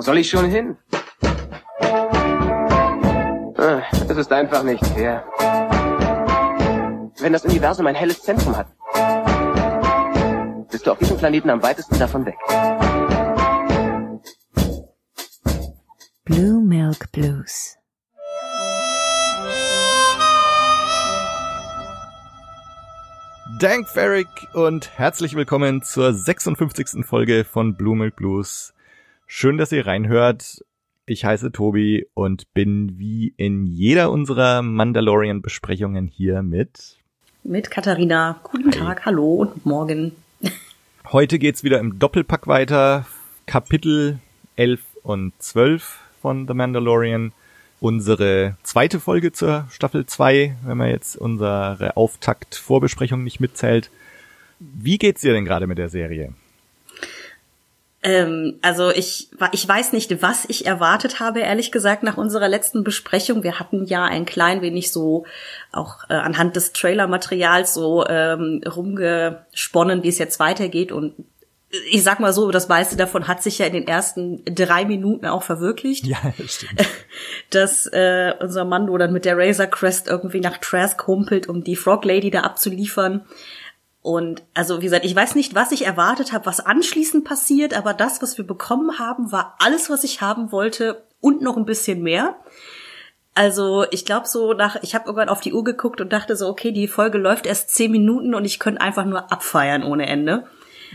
[0.00, 0.78] Wo soll ich schon hin?
[3.58, 5.22] Ah, Es ist einfach nicht fair.
[7.18, 8.68] Wenn das Universum ein helles Zentrum hat,
[10.70, 12.38] bist du auf diesem Planeten am weitesten davon weg.
[16.24, 17.76] Blue Milk Blues.
[23.58, 27.04] Dank Ferrick und herzlich willkommen zur 56.
[27.04, 28.72] Folge von Blue Milk Blues.
[29.32, 30.64] Schön, dass ihr reinhört.
[31.06, 36.98] Ich heiße Tobi und bin wie in jeder unserer Mandalorian-Besprechungen hier mit.
[37.44, 38.40] Mit Katharina.
[38.42, 40.16] Guten Tag, hallo und morgen.
[41.12, 43.06] Heute geht's wieder im Doppelpack weiter.
[43.46, 44.18] Kapitel
[44.56, 47.32] 11 und 12 von The Mandalorian.
[47.78, 53.92] Unsere zweite Folge zur Staffel 2, wenn man jetzt unsere Auftakt-Vorbesprechung nicht mitzählt.
[54.58, 56.34] Wie geht's dir denn gerade mit der Serie?
[58.02, 62.82] Ähm, also ich, ich weiß nicht, was ich erwartet habe, ehrlich gesagt, nach unserer letzten
[62.82, 63.42] Besprechung.
[63.42, 65.26] Wir hatten ja ein klein wenig so
[65.70, 70.92] auch äh, anhand des Trailer-Materials so ähm, rumgesponnen, wie es jetzt weitergeht.
[70.92, 71.14] Und
[71.90, 75.26] ich sag mal so, das meiste davon hat sich ja in den ersten drei Minuten
[75.26, 76.06] auch verwirklicht.
[76.06, 76.82] Ja, stimmt.
[77.50, 81.76] Dass äh, unser Mando dann mit der Razor Crest irgendwie nach Trask humpelt, um die
[81.76, 83.26] Frog Lady da abzuliefern.
[84.02, 87.92] Und also wie gesagt, ich weiß nicht, was ich erwartet habe, was anschließend passiert, aber
[87.92, 92.02] das, was wir bekommen haben, war alles, was ich haben wollte und noch ein bisschen
[92.02, 92.36] mehr.
[93.34, 96.48] Also ich glaube so nach, ich habe irgendwann auf die Uhr geguckt und dachte so,
[96.48, 100.46] okay, die Folge läuft erst zehn Minuten und ich könnte einfach nur abfeiern ohne Ende.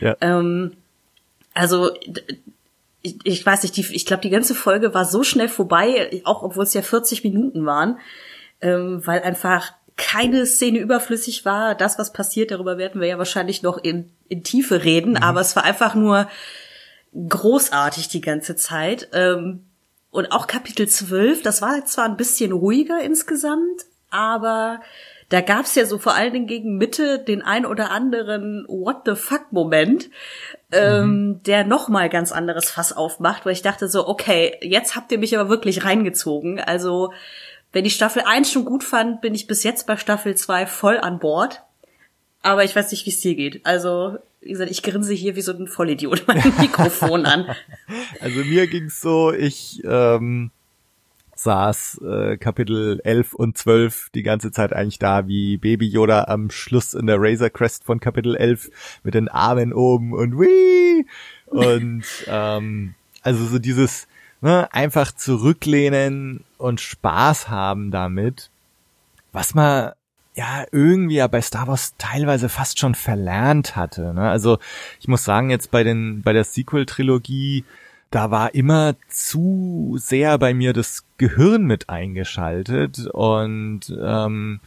[0.02, 0.18] Ja.
[0.22, 0.74] Ähm,
[1.54, 1.92] also
[3.02, 6.42] ich, ich weiß nicht, die, ich glaube, die ganze Folge war so schnell vorbei, auch
[6.42, 8.00] obwohl es ja 40 Minuten waren,
[8.62, 11.76] ähm, weil einfach keine Szene überflüssig war.
[11.76, 15.56] Das, was passiert, darüber werden wir ja wahrscheinlich noch in, in Tiefe reden, aber es
[15.56, 16.28] war einfach nur
[17.14, 19.10] großartig die ganze Zeit.
[19.14, 19.66] Ähm,
[20.12, 24.82] und auch Kapitel 12, das war zwar ein bisschen ruhiger insgesamt, aber
[25.30, 29.16] da gab's ja so vor allen Dingen gegen Mitte den ein oder anderen What the
[29.16, 30.10] fuck Moment,
[30.72, 35.12] ähm, der noch mal ganz anderes Fass aufmacht, weil ich dachte so, okay, jetzt habt
[35.12, 36.60] ihr mich aber wirklich reingezogen.
[36.60, 37.12] Also,
[37.76, 40.98] wenn ich Staffel 1 schon gut fand, bin ich bis jetzt bei Staffel 2 voll
[40.98, 41.62] an Bord.
[42.42, 43.66] Aber ich weiß nicht, wie es dir geht.
[43.66, 47.54] Also, wie gesagt, ich grinse hier wie so ein Vollidiot mein Mikrofon an.
[48.22, 50.52] Also mir ging's so, ich ähm,
[51.36, 56.52] saß äh, Kapitel 11 und 12 die ganze Zeit eigentlich da wie Baby Yoda am
[56.52, 58.70] Schluss in der Razor Crest von Kapitel 11
[59.04, 61.06] mit den Armen oben und wie
[61.48, 64.08] und ähm, also so dieses
[64.46, 68.52] ne, einfach zurücklehnen und Spaß haben damit,
[69.32, 69.94] was man
[70.36, 74.14] ja irgendwie ja bei Star Wars teilweise fast schon verlernt hatte.
[74.14, 74.30] Ne?
[74.30, 74.60] Also
[75.00, 77.66] ich muss sagen, jetzt bei den bei der Sequel-Trilogie,
[78.12, 84.60] da war immer zu sehr bei mir das Gehirn mit eingeschaltet und ähm,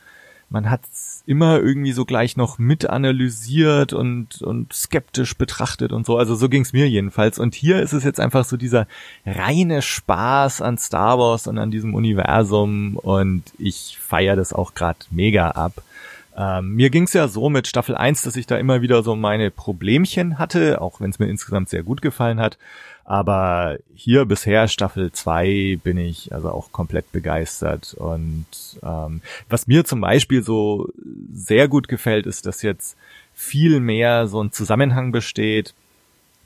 [0.50, 0.80] man hat
[1.28, 6.16] immer irgendwie so gleich noch mit analysiert und, und skeptisch betrachtet und so.
[6.16, 7.38] Also so ging's mir jedenfalls.
[7.38, 8.86] Und hier ist es jetzt einfach so dieser
[9.26, 15.00] reine Spaß an Star Wars und an diesem Universum und ich feiere das auch gerade
[15.10, 15.82] mega ab.
[16.34, 19.50] Ähm, mir ging's ja so mit Staffel 1, dass ich da immer wieder so meine
[19.50, 22.56] Problemchen hatte, auch wenn es mir insgesamt sehr gut gefallen hat.
[23.08, 27.94] Aber hier bisher Staffel 2 bin ich also auch komplett begeistert.
[27.94, 28.44] Und
[28.82, 30.90] ähm, was mir zum Beispiel so
[31.32, 32.96] sehr gut gefällt, ist, dass jetzt
[33.34, 35.74] viel mehr so ein Zusammenhang besteht,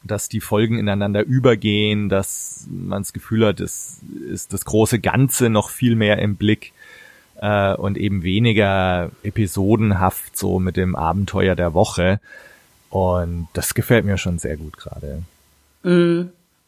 [0.04, 5.48] dass die Folgen ineinander übergehen, dass man das Gefühl hat, es ist das große Ganze
[5.48, 6.72] noch viel mehr im Blick
[7.40, 12.20] äh, und eben weniger episodenhaft so mit dem Abenteuer der Woche.
[12.90, 15.22] Und das gefällt mir schon sehr gut gerade.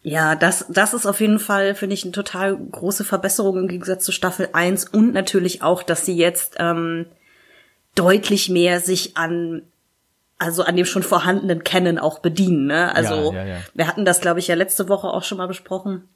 [0.03, 4.05] Ja, das, das ist auf jeden Fall, finde ich, eine total große Verbesserung im Gegensatz
[4.05, 7.07] zu Staffel 1 und natürlich auch, dass sie jetzt ähm,
[7.95, 9.63] deutlich mehr sich an
[10.39, 12.67] also an dem schon vorhandenen Canon auch bedienen.
[12.67, 12.95] Ne?
[12.95, 13.61] Also Ja, ja, ja.
[13.73, 16.09] wir hatten das, glaube ich, ja letzte Woche auch schon mal besprochen,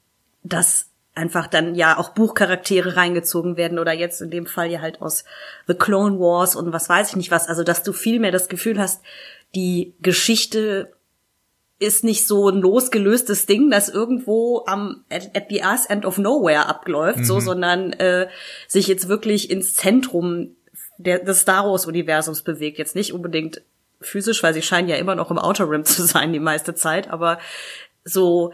[0.42, 5.02] dass einfach dann ja auch Buchcharaktere reingezogen werden oder jetzt in dem Fall ja halt
[5.02, 5.24] aus
[5.66, 7.48] The Clone Wars und was weiß ich nicht was.
[7.48, 9.02] Also dass du viel mehr das Gefühl hast,
[9.54, 10.92] die Geschichte
[11.80, 16.18] ist nicht so ein losgelöstes Ding, das irgendwo am at, at the ass end of
[16.18, 18.28] nowhere abläuft, so, sondern äh,
[18.66, 20.56] sich jetzt wirklich ins Zentrum
[20.98, 22.78] der, des Star Wars Universums bewegt.
[22.78, 23.62] Jetzt nicht unbedingt
[24.00, 27.10] physisch, weil sie scheinen ja immer noch im Outer Rim zu sein die meiste Zeit,
[27.10, 27.38] aber
[28.04, 28.52] so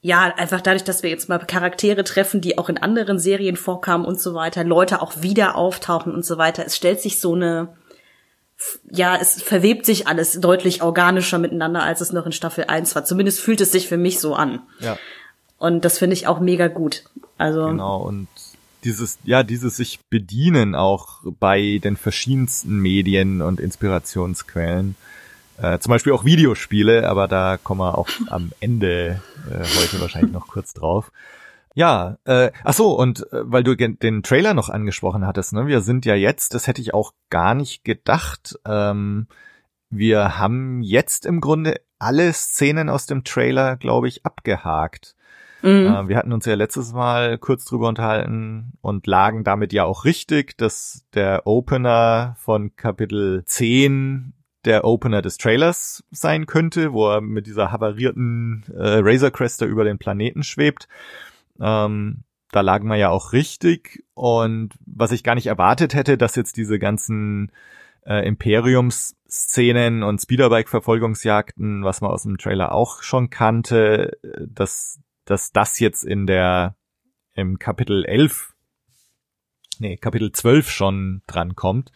[0.00, 4.06] ja, einfach dadurch, dass wir jetzt mal Charaktere treffen, die auch in anderen Serien vorkamen
[4.06, 6.64] und so weiter, Leute auch wieder auftauchen und so weiter.
[6.64, 7.76] Es stellt sich so eine,
[8.90, 13.04] ja, es verwebt sich alles deutlich organischer miteinander, als es noch in Staffel 1 war.
[13.04, 14.62] Zumindest fühlt es sich für mich so an.
[14.78, 14.96] Ja.
[15.58, 17.02] Und das finde ich auch mega gut.
[17.36, 18.28] Also genau und
[18.88, 24.96] dieses ja dieses sich bedienen auch bei den verschiedensten Medien und Inspirationsquellen.
[25.60, 29.20] Äh, zum Beispiel auch Videospiele, aber da kommen wir auch am Ende
[29.50, 31.10] äh, heute wahrscheinlich noch kurz drauf.
[31.74, 35.80] Ja, äh, ach so, und äh, weil du den Trailer noch angesprochen hattest, ne, wir
[35.80, 39.26] sind ja jetzt, das hätte ich auch gar nicht gedacht, ähm,
[39.90, 45.14] wir haben jetzt im Grunde alle Szenen aus dem Trailer, glaube ich, abgehakt.
[45.62, 45.86] Mhm.
[45.86, 50.04] Äh, wir hatten uns ja letztes Mal kurz drüber unterhalten und lagen damit ja auch
[50.04, 54.34] richtig, dass der Opener von Kapitel 10
[54.64, 59.84] der Opener des Trailers sein könnte, wo er mit dieser havarierten äh, Razor Crest über
[59.84, 60.88] den Planeten schwebt.
[61.60, 64.04] Ähm, da lagen wir ja auch richtig.
[64.14, 67.52] Und was ich gar nicht erwartet hätte, dass jetzt diese ganzen
[68.06, 75.78] äh, Imperiums-Szenen und Speederbike-Verfolgungsjagden, was man aus dem Trailer auch schon kannte, dass, dass das
[75.78, 76.76] jetzt in der
[77.34, 78.54] im Kapitel 11,
[79.78, 81.92] nee, Kapitel 12 schon dran kommt.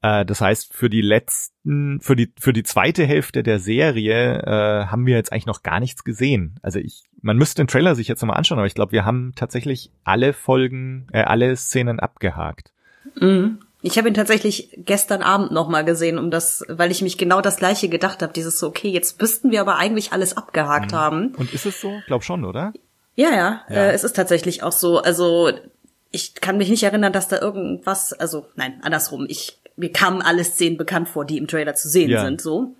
[0.00, 4.86] Äh, das heißt, für die letzten, für die, für die zweite Hälfte der Serie äh,
[4.86, 6.58] haben wir jetzt eigentlich noch gar nichts gesehen.
[6.62, 9.32] Also ich, man müsste den Trailer sich jetzt nochmal anschauen, aber ich glaube, wir haben
[9.34, 12.72] tatsächlich alle Folgen, äh, alle Szenen abgehakt.
[13.20, 13.58] Mhm.
[13.86, 17.58] Ich habe ihn tatsächlich gestern Abend nochmal gesehen, um das, weil ich mich genau das
[17.58, 18.32] gleiche gedacht habe.
[18.32, 20.96] Dieses so, okay, jetzt müssten wir aber eigentlich alles abgehakt mhm.
[20.96, 21.34] haben.
[21.34, 21.92] Und ist es so?
[22.06, 22.72] Glaub schon, oder?
[23.14, 23.76] Ja, ja, ja.
[23.76, 24.98] Äh, es ist tatsächlich auch so.
[24.98, 25.50] Also
[26.10, 29.26] ich kann mich nicht erinnern, dass da irgendwas, also nein, andersrum.
[29.28, 32.24] Ich mir kamen alle Szenen bekannt vor, die im Trailer zu sehen ja.
[32.24, 32.74] sind, so.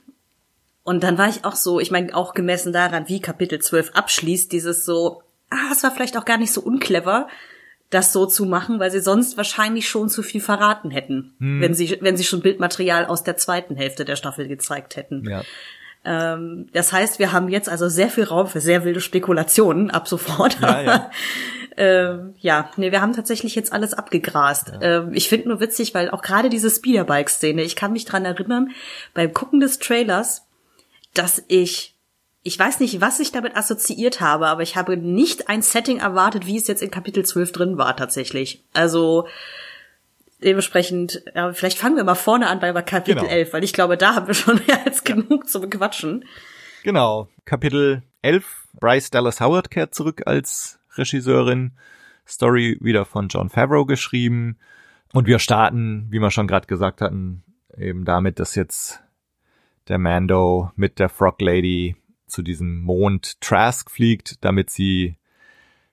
[0.85, 4.53] Und dann war ich auch so, ich meine, auch gemessen daran, wie Kapitel 12 abschließt,
[4.53, 7.29] dieses so, ah, es war vielleicht auch gar nicht so unclever,
[7.94, 11.61] das so zu machen, weil sie sonst wahrscheinlich schon zu viel verraten hätten, hm.
[11.61, 15.29] wenn sie, wenn sie schon Bildmaterial aus der zweiten Hälfte der Staffel gezeigt hätten.
[15.29, 15.43] Ja.
[16.05, 20.08] Ähm, das heißt, wir haben jetzt also sehr viel Raum für sehr wilde Spekulationen ab
[20.08, 20.61] sofort.
[20.61, 21.11] Ja, ja.
[21.76, 24.73] ähm, ja, nee, wir haben tatsächlich jetzt alles abgegrast.
[24.81, 24.99] Ja.
[24.99, 28.70] Ähm, ich finde nur witzig, weil auch gerade diese Speederbike-Szene, ich kann mich dran erinnern,
[29.14, 30.46] beim Gucken des Trailers,
[31.14, 31.94] dass ich,
[32.46, 36.46] ich weiß nicht, was ich damit assoziiert habe, aber ich habe nicht ein Setting erwartet,
[36.46, 38.62] wie es jetzt in Kapitel 12 drin war tatsächlich.
[38.75, 39.26] Also,
[40.43, 43.32] dementsprechend, ja, vielleicht fangen wir mal vorne an bei Kapitel genau.
[43.32, 46.26] 11, weil ich glaube, da haben wir schon mehr als genug zu bequatschen.
[46.82, 48.44] Genau, Kapitel 11,
[48.79, 51.73] Bryce Dallas Howard kehrt zurück als Regisseurin.
[52.26, 54.58] Story wieder von John Favreau geschrieben.
[55.14, 57.43] Und wir starten, wie wir schon gerade gesagt hatten,
[57.76, 59.00] eben damit, dass jetzt
[59.88, 61.96] der Mando mit der Frog Lady
[62.35, 65.17] zu diesem Mond Trask fliegt, damit sie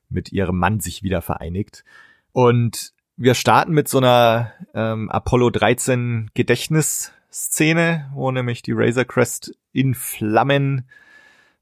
[0.10, 1.86] mit ihrem Mann sich wieder vereinigt.
[2.34, 9.56] Und wir starten mit so einer ähm, Apollo 13 Gedächtnisszene, wo nämlich die Razor Crest
[9.72, 10.90] in Flammen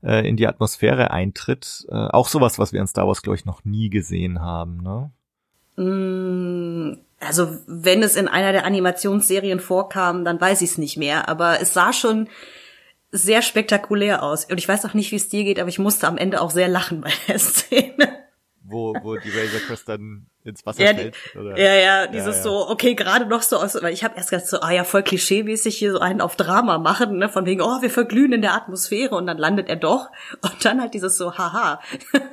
[0.02, 1.86] äh, in die Atmosphäre eintritt.
[1.90, 5.12] Äh, auch sowas, was wir in Star Wars, glaube ich, noch nie gesehen haben, ne?
[5.76, 11.28] Mm, also wenn es in einer der Animationsserien vorkam, dann weiß ich es nicht mehr.
[11.30, 12.30] Aber es sah schon
[13.12, 14.46] sehr spektakulär aus.
[14.46, 16.52] Und ich weiß auch nicht, wie es dir geht, aber ich musste am Ende auch
[16.52, 18.29] sehr lachen bei der Szene.
[18.64, 21.16] Wo, wo die Razor Crest dann ins Wasser ja, fällt.
[21.36, 21.58] Oder?
[21.58, 22.44] Ja, ja, dieses ja, ja.
[22.44, 25.04] so, okay, gerade noch so aus, weil ich habe erst gedacht so, ah ja, voll
[25.04, 28.54] klischeemäßig hier so einen auf Drama machen, ne, von wegen, oh, wir verglühen in der
[28.54, 30.10] Atmosphäre und dann landet er doch
[30.42, 31.80] und dann halt dieses so, haha,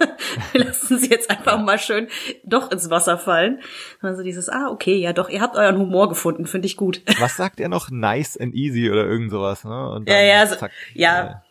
[0.53, 2.09] lassen Sie jetzt einfach mal schön
[2.45, 3.61] doch ins Wasser fallen.
[4.01, 7.03] Also dieses, ah, okay, ja doch, ihr habt euren Humor gefunden, finde ich gut.
[7.19, 7.91] Was sagt er noch?
[7.91, 9.91] Nice and easy oder irgend sowas, ne?
[9.91, 11.43] Und dann, ja, ja, zack, ja.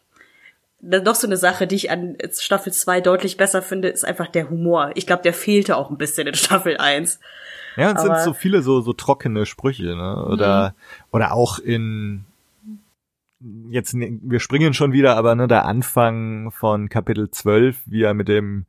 [0.88, 4.52] Noch so eine Sache, die ich an Staffel 2 deutlich besser finde, ist einfach der
[4.52, 4.92] Humor.
[4.94, 7.20] Ich glaube, der fehlte auch ein bisschen in Staffel 1.
[7.76, 10.26] Ja, und es sind so viele so, so trockene Sprüche, ne?
[10.28, 11.04] Oder, mhm.
[11.12, 12.26] oder auch in,
[13.70, 18.14] jetzt, ne, wir springen schon wieder, aber ne, der Anfang von Kapitel 12, wie er
[18.14, 18.66] mit dem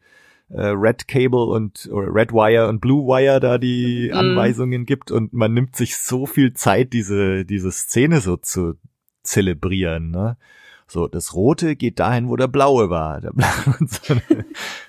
[0.49, 4.19] äh, Red Cable und oder Red Wire und Blue Wire da die mhm.
[4.19, 8.75] Anweisungen gibt und man nimmt sich so viel Zeit, diese, diese Szene so zu
[9.23, 10.37] zelebrieren, ne?
[10.87, 13.21] So, das Rote geht dahin, wo der Blaue war.
[13.21, 14.15] Der Blaue so,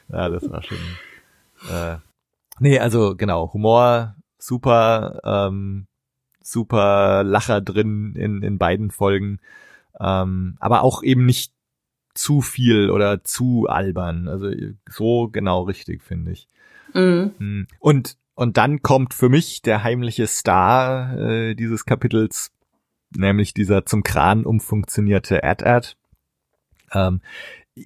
[0.09, 0.77] ja, das war schon.
[1.71, 1.97] Äh,
[2.59, 5.87] nee, also genau, Humor, super, ähm,
[6.41, 9.39] super Lacher drin in, in beiden Folgen.
[9.99, 11.51] Ähm, aber auch eben nicht
[12.13, 14.27] zu viel oder zu albern.
[14.27, 14.51] Also
[14.87, 16.47] so genau richtig, finde ich.
[16.93, 17.31] Mhm.
[17.37, 17.67] Hm.
[17.79, 22.51] Und und dann kommt für mich der heimliche Star äh, dieses Kapitels,
[23.15, 25.89] nämlich dieser zum Kran umfunktionierte Ad-Ad.
[26.93, 27.21] Ähm,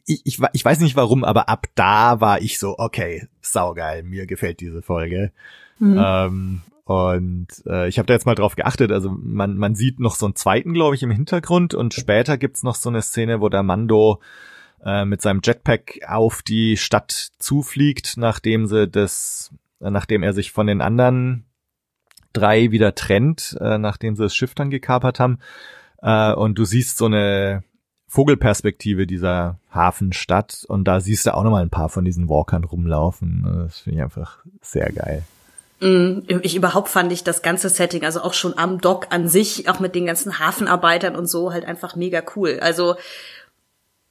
[0.05, 4.25] ich, ich, ich weiß nicht warum, aber ab da war ich so, okay, saugeil, mir
[4.25, 5.31] gefällt diese Folge.
[5.79, 6.01] Mhm.
[6.03, 10.15] Ähm, und äh, ich habe da jetzt mal drauf geachtet, also man, man sieht noch
[10.15, 13.49] so einen zweiten, glaube ich, im Hintergrund und später gibt's noch so eine Szene, wo
[13.49, 14.19] der Mando
[14.83, 20.67] äh, mit seinem Jetpack auf die Stadt zufliegt, nachdem sie das, nachdem er sich von
[20.67, 21.45] den anderen
[22.33, 25.39] drei wieder trennt, äh, nachdem sie das Schiff dann gekapert haben.
[26.01, 27.63] Äh, und du siehst so eine
[28.07, 33.43] Vogelperspektive dieser Hafenstadt und da siehst du auch nochmal ein paar von diesen Walkern rumlaufen.
[33.65, 35.23] Das finde ich einfach sehr geil.
[35.79, 39.67] Mm, ich überhaupt fand ich das ganze Setting, also auch schon am Dock an sich,
[39.69, 42.59] auch mit den ganzen Hafenarbeitern und so, halt einfach mega cool.
[42.61, 42.95] Also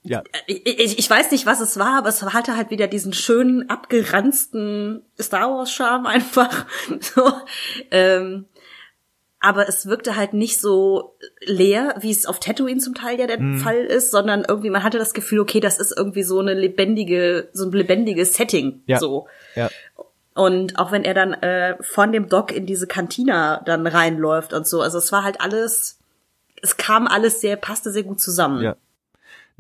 [0.03, 0.23] ja.
[0.47, 3.69] Ich, ich, ich weiß nicht, was es war, aber es hatte halt wieder diesen schönen,
[3.69, 6.67] abgeranzten Star Wars-Charme einfach.
[7.01, 7.33] So,
[7.91, 8.47] ähm,
[9.41, 13.41] aber es wirkte halt nicht so leer, wie es auf Tatooine zum Teil ja der
[13.41, 13.59] mm.
[13.59, 17.49] Fall ist, sondern irgendwie man hatte das Gefühl, okay, das ist irgendwie so eine lebendige,
[17.55, 18.99] so ein lebendiges Setting, ja.
[18.99, 19.29] so.
[19.55, 19.71] Ja.
[20.35, 24.67] Und auch wenn er dann äh, von dem Dock in diese Kantina dann reinläuft und
[24.67, 25.99] so, also es war halt alles,
[26.63, 28.63] es kam alles sehr, passte sehr gut zusammen.
[28.63, 28.77] Ja.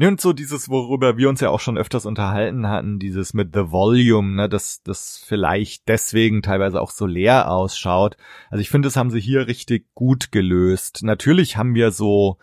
[0.00, 3.54] Ne, und so dieses, worüber wir uns ja auch schon öfters unterhalten hatten, dieses mit
[3.54, 8.16] The Volume, ne, dass das vielleicht deswegen teilweise auch so leer ausschaut.
[8.48, 11.00] Also ich finde, das haben sie hier richtig gut gelöst.
[11.02, 12.38] Natürlich haben wir so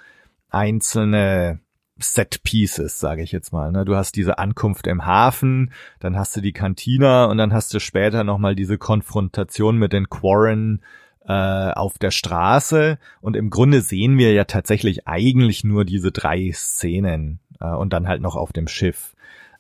[0.52, 1.60] einzelne
[1.98, 3.72] Set Pieces, sage ich jetzt mal.
[3.72, 3.86] Ne?
[3.86, 7.80] Du hast diese Ankunft im Hafen, dann hast du die Kantina und dann hast du
[7.80, 10.84] später nochmal diese Konfrontation mit den Quarren
[11.28, 12.98] äh, auf der Straße.
[13.22, 18.08] Und im Grunde sehen wir ja tatsächlich eigentlich nur diese drei Szenen äh, und dann
[18.08, 19.16] halt noch auf dem Schiff.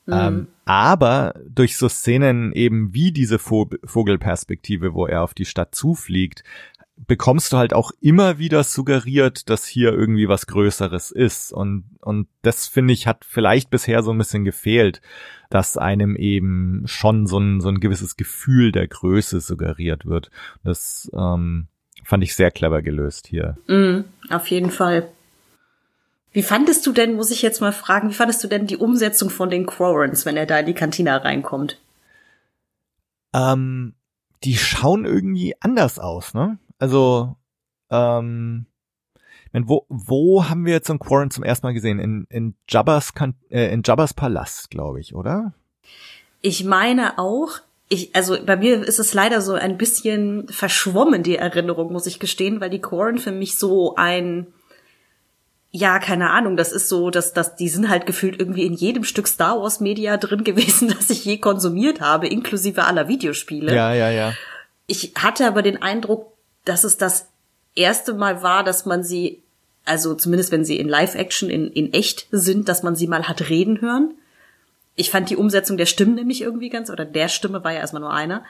[0.05, 0.13] Mhm.
[0.13, 6.43] Ähm, aber durch so Szenen eben wie diese Vogelperspektive, wo er auf die Stadt zufliegt,
[7.05, 11.53] bekommst du halt auch immer wieder suggeriert, dass hier irgendwie was Größeres ist.
[11.53, 15.01] Und, und das finde ich hat vielleicht bisher so ein bisschen gefehlt,
[15.49, 20.31] dass einem eben schon so ein, so ein gewisses Gefühl der Größe suggeriert wird.
[20.63, 21.67] Das ähm,
[22.03, 23.57] fand ich sehr clever gelöst hier.
[23.67, 25.09] Mm, auf jeden Fall.
[26.31, 29.29] Wie fandest du denn, muss ich jetzt mal fragen, wie fandest du denn die Umsetzung
[29.29, 31.79] von den Quarrens, wenn er da in die Kantina reinkommt?
[33.33, 33.95] Ähm,
[34.43, 36.59] die schauen irgendwie anders aus, ne?
[36.79, 37.35] Also,
[37.89, 38.67] ähm,
[39.53, 41.99] wo, wo haben wir jetzt so einen Quarren zum ersten Mal gesehen?
[41.99, 43.11] In, in Jabba's,
[43.49, 45.53] äh, in Jabba's Palast, glaube ich, oder?
[46.41, 51.37] Ich meine auch, ich, also bei mir ist es leider so ein bisschen verschwommen, die
[51.37, 54.47] Erinnerung, muss ich gestehen, weil die Quarren für mich so ein,
[55.71, 59.03] ja, keine Ahnung, das ist so, dass, dass die sind halt gefühlt irgendwie in jedem
[59.03, 63.75] Stück Star Wars Media drin gewesen, das ich je konsumiert habe, inklusive aller Videospiele.
[63.75, 64.33] Ja, ja, ja.
[64.87, 66.33] Ich hatte aber den Eindruck,
[66.63, 67.27] dass es das
[67.75, 69.43] erste Mal war, dass man sie,
[69.85, 73.49] also zumindest wenn sie in Live-Action in, in echt sind, dass man sie mal hat
[73.49, 74.13] reden hören.
[74.95, 78.01] Ich fand die Umsetzung der Stimmen nämlich irgendwie ganz, oder der Stimme war ja erstmal
[78.01, 78.43] nur einer,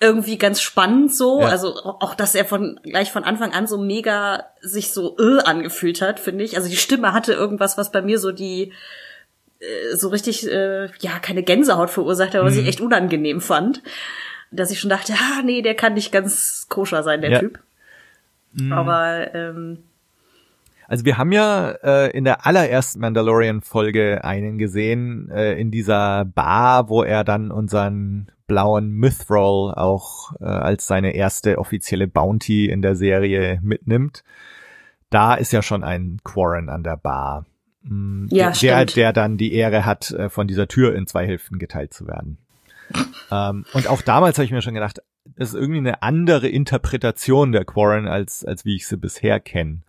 [0.00, 1.40] irgendwie ganz spannend so.
[1.40, 1.48] Ja.
[1.48, 6.00] Also auch, dass er von gleich von Anfang an so mega sich so äh, angefühlt
[6.00, 6.56] hat, finde ich.
[6.56, 8.72] Also die Stimme hatte irgendwas, was bei mir so die
[9.58, 12.60] äh, so richtig, äh, ja, keine Gänsehaut verursacht hat, was mhm.
[12.60, 13.82] ich echt unangenehm fand
[14.50, 17.38] dass ich schon dachte, ah, nee, der kann nicht ganz koscher sein, der ja.
[17.40, 17.58] Typ.
[18.52, 18.72] Mhm.
[18.72, 19.84] Aber ähm,
[20.88, 26.88] also wir haben ja äh, in der allerersten Mandalorian-Folge einen gesehen, äh, in dieser Bar,
[26.88, 32.96] wo er dann unseren blauen Mythroll auch äh, als seine erste offizielle Bounty in der
[32.96, 34.24] Serie mitnimmt.
[35.10, 37.44] Da ist ja schon ein Quarren an der Bar.
[37.82, 38.96] Mm, ja, der, stimmt.
[38.96, 42.38] der dann die Ehre hat, äh, von dieser Tür in zwei Hälften geteilt zu werden
[43.30, 45.02] ähm, und auch damals habe ich mir schon gedacht,
[45.36, 49.82] das ist irgendwie eine andere Interpretation der Quarren, als, als wie ich sie bisher kenne.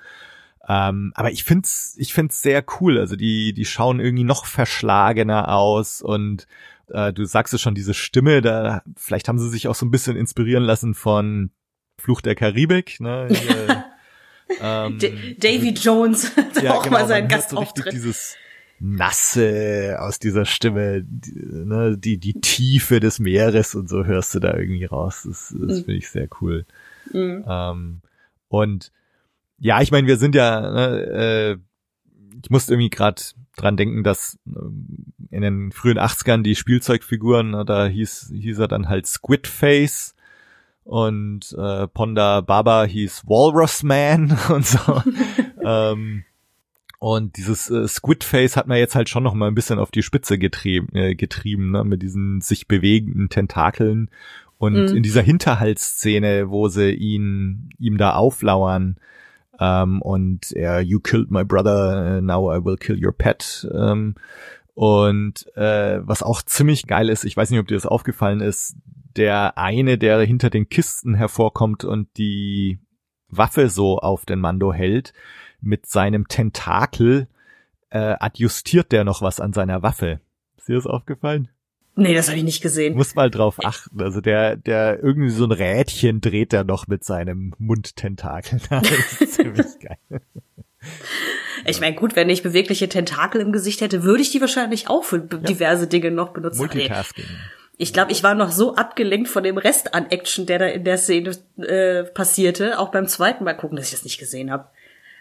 [0.70, 3.00] Ähm, aber ich find's, ich find's sehr cool.
[3.00, 6.46] Also die, die schauen irgendwie noch verschlagener aus und
[6.90, 9.92] äh, du sagst es schon, diese Stimme, da, vielleicht haben sie sich auch so ein
[9.92, 11.50] bisschen inspirieren lassen von
[11.98, 13.28] Fluch der Karibik, ne?
[13.30, 13.86] Hier,
[14.62, 15.00] ähm,
[15.40, 17.86] Davy Jones hat ja, auch genau, mal seinen Gastauftritt.
[17.86, 18.38] So dieses,
[18.80, 24.40] Nasse aus dieser Stimme, die, ne, die, die Tiefe des Meeres und so hörst du
[24.40, 25.26] da irgendwie raus.
[25.28, 25.84] Das, das mhm.
[25.84, 26.66] finde ich sehr cool.
[27.12, 27.44] Mhm.
[27.46, 28.02] Ähm,
[28.48, 28.92] und
[29.60, 31.58] ja, ich meine, wir sind ja, ne, äh,
[32.42, 33.22] ich musste irgendwie gerade
[33.58, 34.60] dran denken, dass äh,
[35.32, 40.16] in den frühen 80ern die Spielzeugfiguren, ne, da hieß, hieß er dann halt Squidface
[40.84, 45.04] und äh, Ponda Baba hieß Walrus Man und so.
[45.64, 46.24] ähm,
[47.00, 50.04] und dieses äh, Squidface hat man jetzt halt schon noch mal ein bisschen auf die
[50.04, 54.10] Spitze getrieben, äh, getrieben ne, mit diesen sich bewegenden Tentakeln.
[54.58, 54.98] Und mhm.
[54.98, 58.98] in dieser Hinterhaltsszene, wo sie ihn ihm da auflauern
[59.60, 63.68] ähm, und er You killed my brother, uh, now I will kill your pet.
[63.74, 64.16] Ähm,
[64.74, 68.78] und äh, was auch ziemlich geil ist, ich weiß nicht, ob dir das aufgefallen ist,
[69.16, 72.80] der eine, der hinter den Kisten hervorkommt und die
[73.28, 75.14] Waffe so auf den Mando hält,
[75.60, 77.28] mit seinem Tentakel
[77.90, 80.22] äh, adjustiert der noch was an seiner Waffe.
[80.58, 81.50] Ist dir das aufgefallen?
[82.00, 82.96] Nee, das habe ich nicht gesehen.
[82.96, 84.02] Muss mal drauf achten.
[84.02, 88.60] Also der, der irgendwie so ein Rädchen dreht er noch mit seinem Mundtentakel.
[88.70, 90.22] Das ist ziemlich geil.
[91.66, 95.04] Ich meine, gut, wenn ich bewegliche Tentakel im Gesicht hätte, würde ich die wahrscheinlich auch
[95.04, 96.60] für diverse Dinge noch benutzen.
[96.60, 97.26] Multitasking.
[97.78, 100.84] Ich glaube, ich war noch so abgelenkt von dem Rest an Action, der da in
[100.84, 104.70] der Szene äh, passierte, auch beim zweiten Mal gucken, dass ich das nicht gesehen habe.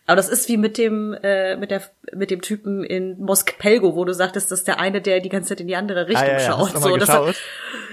[0.08, 1.82] Aber das ist wie mit dem äh, mit der
[2.14, 5.50] mit dem Typen in Mosk Pelgo, wo du sagtest, dass der eine, der die ganze
[5.50, 6.46] Zeit in die andere Richtung Ah, ja, ja.
[6.46, 6.78] schaut.
[6.80, 7.34] So, das hat,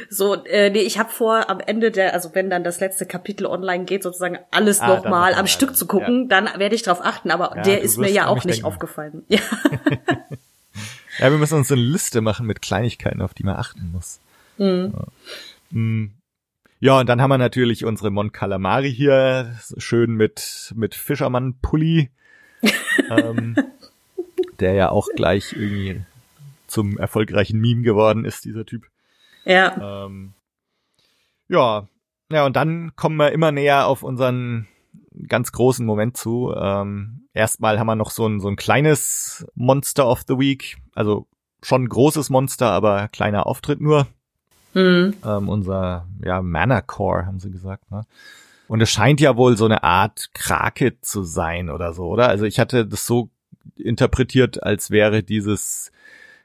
[0.10, 3.46] so, äh, nee, ich habe vor, am Ende der, also wenn dann das letzte Kapitel
[3.46, 7.02] online geht, sozusagen alles Ah, nochmal noch am Stück zu gucken, dann werde ich drauf
[7.04, 7.32] achten.
[7.32, 8.66] Aber Ja, der ist mir ja auch nicht denken.
[8.66, 9.24] aufgefallen.
[9.30, 9.40] Ja.
[11.20, 14.20] Ja, wir müssen uns eine Liste machen mit Kleinigkeiten, auf die man achten muss.
[14.58, 14.90] Ja.
[15.72, 16.12] Mm.
[16.80, 22.10] Ja, und dann haben wir natürlich unsere Mon Calamari hier, schön mit, mit Fischermann-Pulli,
[23.10, 23.56] ähm,
[24.60, 26.04] der ja auch gleich irgendwie
[26.68, 28.88] zum erfolgreichen Meme geworden ist, dieser Typ.
[29.46, 30.06] ja.
[30.06, 30.34] Ähm,
[31.48, 31.88] ja,
[32.32, 34.68] ja, und dann kommen wir immer näher auf unseren
[35.28, 36.54] ganz großen Moment zu.
[36.58, 41.28] Ähm, erstmal haben wir noch so ein, so ein kleines Monster of the Week, also
[41.62, 44.08] schon ein großes Monster, aber kleiner Auftritt nur.
[44.76, 45.14] Hm.
[45.26, 48.06] Ähm, unser, ja, Mana Core, haben sie gesagt, ne?
[48.68, 52.30] Und es scheint ja wohl so eine Art Krake zu sein oder so, oder?
[52.30, 53.30] Also ich hatte das so
[53.76, 55.92] interpretiert, als wäre dieses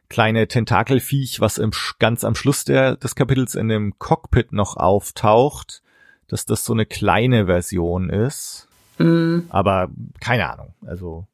[0.09, 5.83] kleine Tentakelviech, was im, ganz am Schluss der, des Kapitels in dem Cockpit noch auftaucht,
[6.29, 8.69] dass das so eine kleine Version ist.
[8.99, 9.47] Hm.
[9.49, 9.89] Aber
[10.21, 10.75] keine Ahnung.
[10.85, 11.27] Also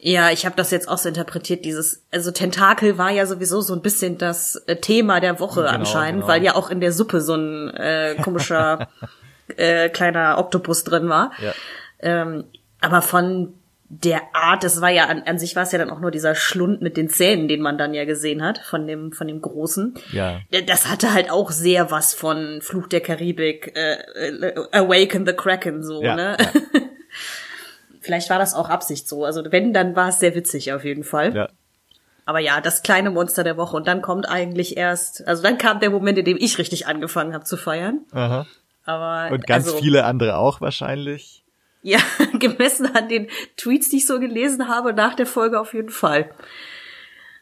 [0.00, 3.74] Ja, ich habe das jetzt auch so interpretiert, dieses, also Tentakel war ja sowieso so
[3.74, 6.32] ein bisschen das äh, Thema der Woche Genau, anscheinend, genau.
[6.32, 8.88] weil ja auch in der Suppe so ein äh, komischer
[9.56, 11.32] äh, kleiner Oktopus drin war.
[11.42, 11.52] ja,
[11.98, 12.44] Ähm,
[12.80, 13.54] aber von
[13.90, 16.34] der Art, es war ja an, an sich war es ja dann auch nur dieser
[16.34, 19.94] Schlund mit den Zähnen, den man dann ja gesehen hat, von dem, von dem Großen.
[20.12, 23.94] ja, Das hatte halt auch sehr was von Fluch der Karibik, äh,
[24.28, 26.36] äh, Awaken the Kraken, so, ja, ne?
[26.38, 26.80] ja,
[28.08, 29.26] Vielleicht war das auch Absicht so.
[29.26, 31.36] Also wenn, dann war es sehr witzig auf jeden Fall.
[31.36, 31.48] ja.
[32.24, 33.76] Aber ja, das kleine Monster der Woche.
[33.76, 37.34] Und dann kommt eigentlich erst, also dann kam der Moment, in dem ich richtig angefangen
[37.34, 38.00] habe zu feiern.
[38.12, 38.46] Aha.
[38.86, 41.44] Aber Und ganz also, viele andere auch wahrscheinlich.
[41.82, 41.98] Ja,
[42.38, 46.30] gemessen an den Tweets, die ich so gelesen habe nach der Folge auf jeden Fall.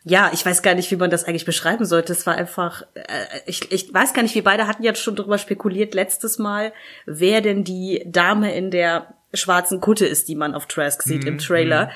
[0.03, 2.13] Ja, ich weiß gar nicht, wie man das eigentlich beschreiben sollte.
[2.13, 5.39] Es war einfach, äh, ich, ich weiß gar nicht, wir beide hatten jetzt schon drüber
[5.39, 6.73] spekuliert letztes Mal,
[7.07, 11.39] wer denn die Dame in der schwarzen Kutte ist, die man auf Trask sieht im
[11.39, 11.91] Trailer.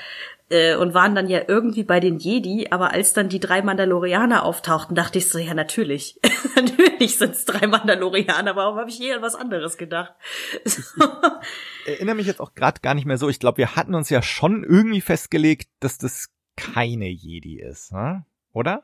[0.49, 4.43] Äh, und waren dann ja irgendwie bei den Jedi, aber als dann die drei Mandalorianer
[4.43, 6.19] auftauchten, dachte ich so, ja, natürlich.
[6.55, 8.55] natürlich sind es drei Mandalorianer.
[8.57, 10.13] Warum habe ich je an was anderes gedacht?
[10.65, 11.05] So.
[11.85, 13.29] erinnere mich jetzt auch gerade gar nicht mehr so.
[13.29, 18.25] Ich glaube, wir hatten uns ja schon irgendwie festgelegt, dass das keine Jedi ist, ne?
[18.51, 18.83] oder?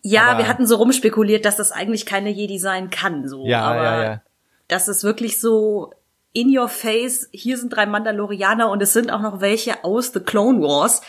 [0.00, 3.46] Ja, Aber- wir hatten so rumspekuliert, dass das eigentlich keine Jedi sein kann, so.
[3.46, 4.22] Ja, aber ja, ja.
[4.68, 5.92] das ist wirklich so
[6.32, 7.28] in your face.
[7.32, 11.02] Hier sind drei Mandalorianer und es sind auch noch welche aus The Clone Wars.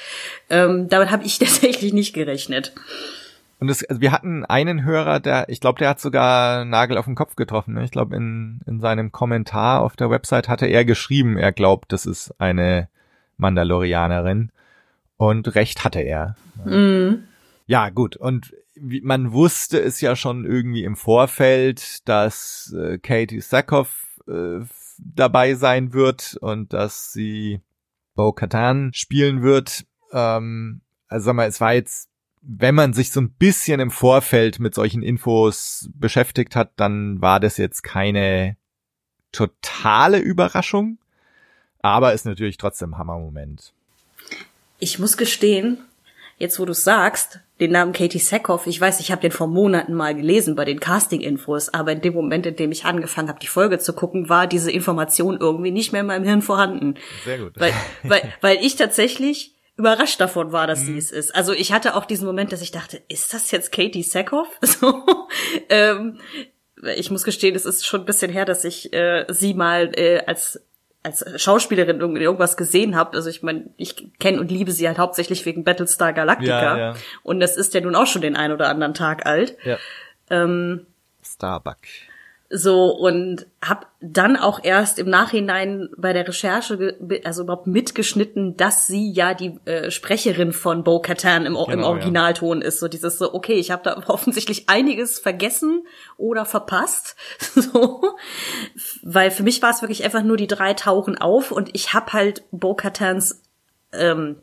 [0.50, 2.74] Ähm, damit habe ich tatsächlich nicht gerechnet.
[3.60, 7.06] Und es, also wir hatten einen Hörer, der, ich glaube, der hat sogar Nagel auf
[7.06, 7.74] den Kopf getroffen.
[7.74, 7.84] Ne?
[7.84, 12.06] Ich glaube, in, in seinem Kommentar auf der Website hatte er geschrieben, er glaubt, das
[12.06, 12.88] ist eine
[13.38, 14.52] Mandalorianerin.
[15.18, 16.38] Und recht hatte er.
[16.64, 17.26] Mhm.
[17.68, 18.16] Ja, gut.
[18.16, 24.62] Und man wusste es ja schon irgendwie im Vorfeld, dass äh, Katie Sackhoff äh,
[25.16, 27.62] dabei sein wird und dass sie
[28.16, 29.86] Bo Katan spielen wird.
[30.12, 32.10] Ähm, also sag mal, es war jetzt,
[32.42, 37.40] wenn man sich so ein bisschen im Vorfeld mit solchen Infos beschäftigt hat, dann war
[37.40, 38.58] das jetzt keine
[39.32, 40.98] totale Überraschung,
[41.82, 43.74] aber ist natürlich trotzdem Hammermoment.
[44.80, 45.80] Ich muss gestehen,
[46.38, 49.93] jetzt wo du sagst, den Namen Katie Sackhoff, ich weiß, ich habe den vor Monaten
[49.93, 53.48] mal gelesen bei den Casting-Infos, aber in dem Moment, in dem ich angefangen habe, die
[53.48, 56.95] Folge zu gucken, war diese Information irgendwie nicht mehr in meinem Hirn vorhanden.
[57.26, 57.54] Sehr gut.
[57.58, 61.34] Weil, weil, weil ich tatsächlich überrascht davon war, dass sie es ist.
[61.34, 64.48] Also ich hatte auch diesen Moment, dass ich dachte, ist das jetzt Katie Sackhoff?
[64.62, 65.04] So,
[65.69, 66.19] ähm,
[66.95, 70.24] ich muss gestehen, es ist schon ein bisschen her, dass ich äh, sie mal äh,
[70.26, 70.62] als
[71.04, 73.16] als Schauspielerin irgend- irgendwas gesehen habe.
[73.16, 76.78] Also ich meine, ich kenne und liebe sie halt hauptsächlich wegen Battlestar Galactica.
[76.78, 76.96] Ja, ja.
[77.24, 79.56] Und das ist ja nun auch schon den ein oder anderen Tag alt.
[79.64, 79.78] Ja.
[80.30, 80.86] Ähm,
[81.24, 81.78] Starbuck.
[82.50, 88.88] So und hab dann auch erst im Nachhinein bei der Recherche also überhaupt mitgeschnitten, dass
[88.88, 91.90] sie ja die äh, Sprecherin von Bo Katan im, im Genau, ja.
[91.90, 92.80] Originalton ist.
[92.80, 95.86] So dieses so okay, ich habe da offensichtlich einiges vergessen
[96.18, 97.16] oder verpasst.
[97.60, 98.16] So,
[99.04, 102.14] weil für mich war es wirklich einfach nur die drei tauchen auf und ich hab
[102.14, 103.44] halt Bo Katans
[103.92, 104.38] ähm,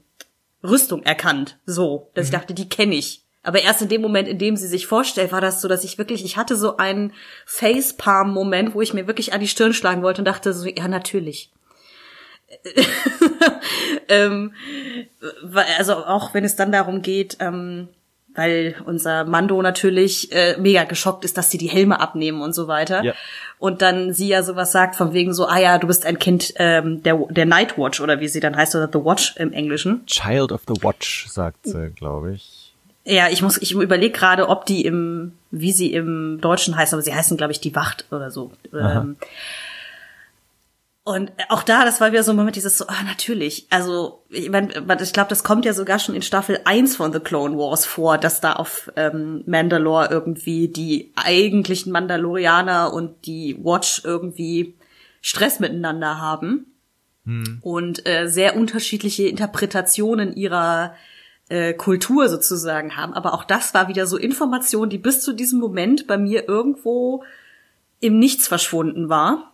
[0.63, 1.59] Rüstung erkannt.
[1.67, 3.26] So, dass ich dachte, die kenne ich.
[3.47, 5.99] Aber erst in dem Moment, in dem sie sich vorstellt, war das so, dass ich
[5.99, 7.13] wirklich, ich hatte so einen
[7.47, 11.53] Facepalm-Moment, wo ich mir wirklich an die Stirn schlagen wollte und dachte so, ja, natürlich.
[14.09, 14.53] ähm,
[15.79, 17.87] also auch wenn es dann darum geht, ähm,
[18.35, 22.67] weil unser Mando natürlich äh, mega geschockt ist, dass sie die Helme abnehmen und so
[22.67, 23.05] weiter.
[23.05, 23.15] Ja.
[23.61, 26.53] Und dann sie ja sowas sagt von wegen so, ah ja, du bist ein Kind
[26.57, 30.05] ähm, der, der Night Watch oder wie sie dann heißt, oder The Watch im Englischen.
[30.07, 32.56] Child of the Watch, sagt sie, glaube ich.
[33.09, 37.03] Ja, ich muss, ich überlege gerade, ob die im, wie sie im Deutschen heißen, aber
[37.03, 38.51] sie heißen, glaube ich, die Wacht oder so.
[38.75, 39.17] Ähm,
[41.05, 43.69] und auch da, das war wieder so ein Moment, dieses so, ah, natürlich.
[43.71, 47.21] Also, ich meine, ich glaube, das kommt ja sogar schon in Staffel 1 von The
[47.21, 54.03] Clone Wars vor, dass da auf ähm, Mandalore irgendwie die eigentlichen Mandalorianer und die Watch
[54.03, 54.75] irgendwie
[55.21, 56.67] Stress miteinander haben.
[57.25, 57.59] Hm.
[57.63, 60.97] Und äh, sehr unterschiedliche Interpretationen ihrer
[61.49, 63.15] äh, Kultur sozusagen haben.
[63.15, 67.25] Aber auch das war wieder so Information, die bis zu diesem Moment bei mir irgendwo
[68.01, 69.53] im Nichts verschwunden war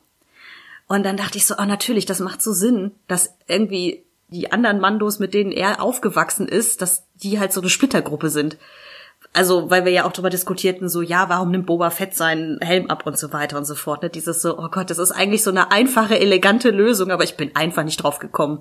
[0.92, 4.78] und dann dachte ich so, oh natürlich, das macht so Sinn, dass irgendwie die anderen
[4.78, 8.58] Mandos, mit denen er aufgewachsen ist, dass die halt so eine Splittergruppe sind.
[9.32, 12.90] Also, weil wir ja auch darüber diskutierten, so, ja, warum nimmt Boba Fett seinen Helm
[12.90, 14.02] ab und so weiter und so fort.
[14.02, 14.10] Ne?
[14.10, 17.56] Dieses so, oh Gott, das ist eigentlich so eine einfache, elegante Lösung, aber ich bin
[17.56, 18.60] einfach nicht drauf gekommen.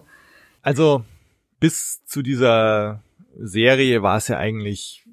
[0.62, 1.04] Also,
[1.60, 3.02] bis zu dieser
[3.38, 5.06] Serie war es ja eigentlich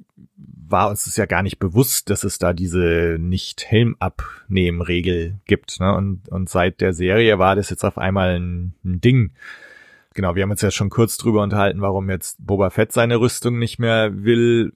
[0.70, 5.80] war uns das ja gar nicht bewusst, dass es da diese Nicht-Helm-Abnehmen-Regel gibt.
[5.80, 5.94] Ne?
[5.94, 9.30] Und, und seit der Serie war das jetzt auf einmal ein, ein Ding.
[10.14, 13.58] Genau, wir haben uns ja schon kurz drüber unterhalten, warum jetzt Boba Fett seine Rüstung
[13.58, 14.74] nicht mehr will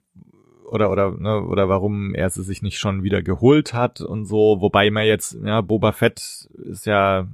[0.64, 4.60] oder oder ne, oder warum er sie sich nicht schon wieder geholt hat und so.
[4.60, 7.28] Wobei man jetzt ja Boba Fett ist ja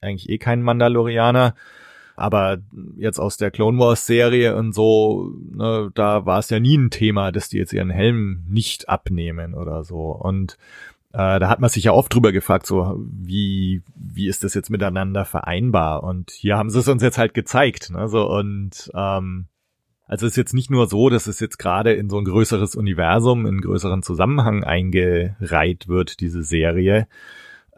[0.00, 1.54] eigentlich eh kein Mandalorianer
[2.16, 2.58] aber
[2.96, 6.90] jetzt aus der Clone Wars Serie und so, ne, da war es ja nie ein
[6.90, 10.12] Thema, dass die jetzt ihren Helm nicht abnehmen oder so.
[10.12, 10.56] Und
[11.12, 14.70] äh, da hat man sich ja oft drüber gefragt, so wie wie ist das jetzt
[14.70, 16.02] miteinander vereinbar?
[16.02, 18.08] Und hier haben sie es uns jetzt halt gezeigt, ne?
[18.08, 19.46] So und ähm,
[20.06, 22.76] also es ist jetzt nicht nur so, dass es jetzt gerade in so ein größeres
[22.76, 27.08] Universum, in größeren Zusammenhang eingereiht wird, diese Serie,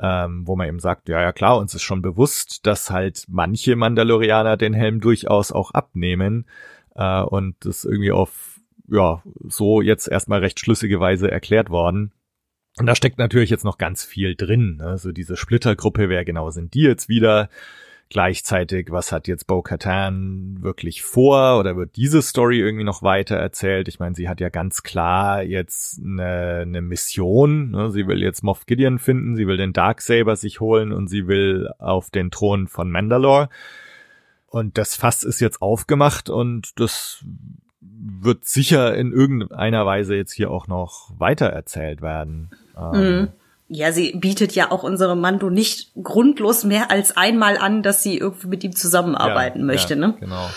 [0.00, 3.76] ähm, wo man eben sagt, ja, ja klar, uns ist schon bewusst, dass halt manche
[3.76, 6.46] Mandalorianer den Helm durchaus auch abnehmen
[6.94, 12.12] äh, und das irgendwie auf, ja, so jetzt erstmal recht schlüssige Weise erklärt worden.
[12.78, 14.80] Und da steckt natürlich jetzt noch ganz viel drin.
[14.80, 17.48] Also diese Splittergruppe, wer genau sind die jetzt wieder?
[18.10, 23.86] Gleichzeitig, was hat jetzt Bo-Katan wirklich vor oder wird diese Story irgendwie noch weiter erzählt?
[23.86, 27.72] Ich meine, sie hat ja ganz klar jetzt eine, eine Mission.
[27.72, 27.90] Ne?
[27.90, 31.68] Sie will jetzt Moff Gideon finden, sie will den Darksaber sich holen und sie will
[31.78, 33.50] auf den Thron von Mandalore.
[34.46, 37.22] Und das Fass ist jetzt aufgemacht und das
[37.80, 42.50] wird sicher in irgendeiner Weise jetzt hier auch noch weiter erzählt werden.
[42.74, 42.94] Mhm.
[42.94, 43.28] Ähm,
[43.68, 48.18] ja, sie bietet ja auch unserem Mando nicht grundlos mehr als einmal an, dass sie
[48.18, 50.16] irgendwie mit ihm zusammenarbeiten ja, möchte, ja, ne?
[50.18, 50.48] Genau.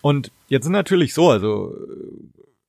[0.00, 1.74] Und jetzt sind natürlich so, also,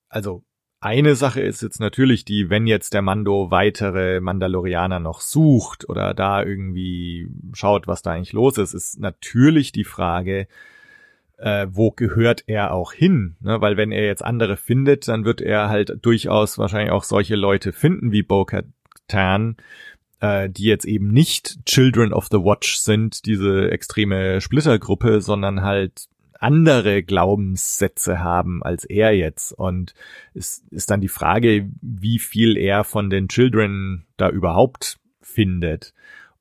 [0.10, 0.44] also
[0.80, 6.14] eine Sache ist jetzt natürlich die, wenn jetzt der Mando weitere Mandalorianer noch sucht oder
[6.14, 10.48] da irgendwie schaut, was da eigentlich los ist, ist natürlich die Frage,
[11.38, 13.38] äh, wo gehört er auch hin?
[13.40, 13.62] Ne?
[13.62, 17.74] Weil wenn er jetzt andere findet, dann wird er halt durchaus wahrscheinlich auch solche Leute
[17.74, 18.46] finden wie bo
[19.08, 19.58] Tan,
[20.20, 26.08] äh, die jetzt eben nicht Children of the Watch sind, diese extreme Splittergruppe, sondern halt
[26.40, 29.52] andere Glaubenssätze haben als er jetzt.
[29.52, 29.94] Und
[30.34, 35.94] es ist dann die Frage, wie viel er von den Children da überhaupt findet.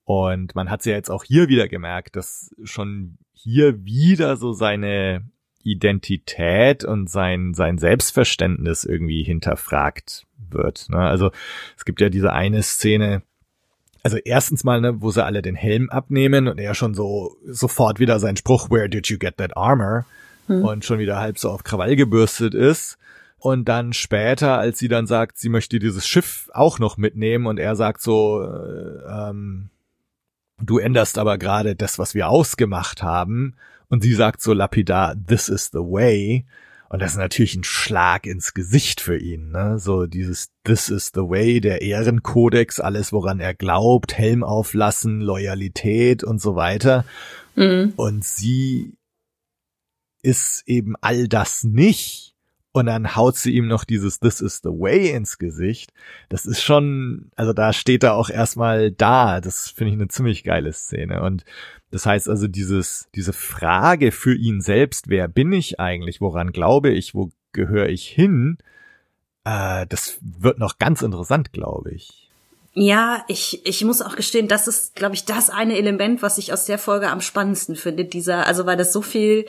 [0.05, 4.53] Und man hat es ja jetzt auch hier wieder gemerkt, dass schon hier wieder so
[4.53, 5.25] seine
[5.63, 10.87] Identität und sein, sein Selbstverständnis irgendwie hinterfragt wird.
[10.91, 10.99] Ne?
[10.99, 11.31] Also
[11.77, 13.23] es gibt ja diese eine Szene,
[14.03, 17.99] also erstens mal, ne, wo sie alle den Helm abnehmen und er schon so sofort
[17.99, 20.07] wieder sein Spruch, where did you get that armor?
[20.47, 20.65] Hm.
[20.65, 22.99] Und schon wieder halb so auf Krawall gebürstet ist.
[23.39, 27.59] Und dann später, als sie dann sagt, sie möchte dieses Schiff auch noch mitnehmen und
[27.59, 29.71] er sagt so, äh, ähm,
[30.61, 33.55] du änderst aber gerade das, was wir ausgemacht haben.
[33.89, 36.45] Und sie sagt so lapidar, this is the way.
[36.89, 39.79] Und das ist natürlich ein Schlag ins Gesicht für ihn, ne?
[39.79, 46.23] So dieses This is the way, der Ehrenkodex, alles woran er glaubt, Helm auflassen, Loyalität
[46.23, 47.05] und so weiter.
[47.57, 47.95] Mhm.
[47.97, 48.95] Und sie
[50.23, 52.36] ist eben all das nicht.
[52.77, 55.93] Und dann haut sie ihm noch dieses This is the way ins Gesicht.
[56.29, 59.41] Das ist schon, also da steht er auch erstmal da.
[59.41, 61.23] Das finde ich eine ziemlich geile Szene.
[61.23, 61.45] Und
[61.91, 66.21] das heißt also dieses, diese Frage für ihn selbst, wer bin ich eigentlich?
[66.21, 67.15] Woran glaube ich?
[67.15, 68.59] Wo gehöre ich hin?
[69.45, 72.31] Äh, das wird noch ganz interessant, glaube ich.
[72.75, 76.53] Ja, ich, ich muss auch gestehen, das ist, glaube ich, das eine Element, was ich
[76.53, 78.05] aus der Folge am spannendsten finde.
[78.05, 79.47] Dieser, also weil das so viel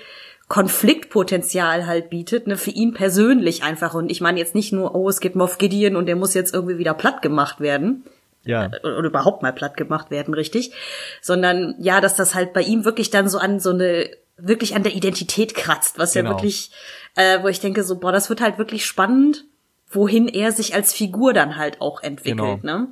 [0.48, 3.94] Konfliktpotenzial halt bietet, ne, für ihn persönlich einfach.
[3.94, 6.54] Und ich meine jetzt nicht nur, oh, es gibt Moff Gideon und der muss jetzt
[6.54, 8.06] irgendwie wieder platt gemacht werden.
[8.46, 8.66] Ja.
[8.66, 10.72] Äh, oder überhaupt mal platt gemacht werden, richtig.
[11.22, 14.84] Sondern ja, dass das halt bei ihm wirklich dann so an so eine, wirklich an
[14.84, 16.30] der Identität kratzt, was genau.
[16.30, 16.72] ja wirklich,
[17.16, 19.44] äh, wo ich denke, so, boah, das wird halt wirklich spannend,
[19.90, 22.78] wohin er sich als Figur dann halt auch entwickelt, genau.
[22.80, 22.88] ne?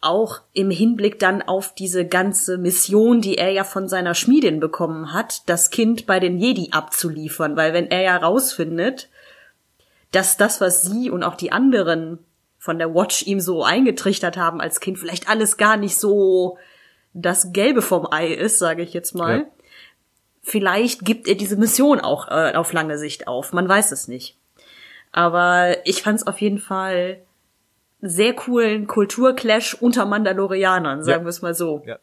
[0.00, 5.12] Auch im Hinblick dann auf diese ganze Mission, die er ja von seiner Schmiedin bekommen
[5.12, 9.08] hat, das Kind bei den Jedi abzuliefern, weil wenn er ja rausfindet,
[10.12, 12.18] dass das, was sie und auch die anderen
[12.58, 16.58] von der Watch ihm so eingetrichtert haben als Kind, vielleicht alles gar nicht so
[17.12, 19.38] das Gelbe vom Ei ist, sage ich jetzt mal.
[19.38, 19.44] Ja.
[20.42, 23.52] Vielleicht gibt er diese Mission auch äh, auf lange Sicht auf.
[23.52, 24.36] Man weiß es nicht.
[25.12, 27.22] Aber ich fand es auf jeden Fall
[28.00, 31.24] sehr coolen Kulturclash unter Mandalorianern, sagen ja.
[31.24, 31.82] wir es mal so.
[31.86, 31.98] Ja.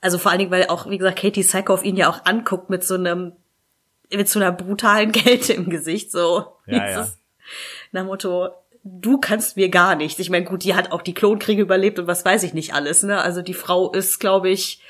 [0.00, 2.82] Also vor allen Dingen, weil auch, wie gesagt, Katie Sackhoff ihn ja auch anguckt mit
[2.82, 3.32] so einem,
[4.12, 6.56] mit so einer brutalen Kälte im Gesicht, so.
[6.66, 7.08] Ja, ja.
[7.92, 8.48] Nach Motto,
[8.82, 10.18] du kannst mir gar nichts.
[10.18, 13.02] Ich meine, gut, die hat auch die Klonkriege überlebt und was weiß ich nicht alles,
[13.02, 13.20] ne?
[13.20, 14.82] Also die Frau ist, glaube ich,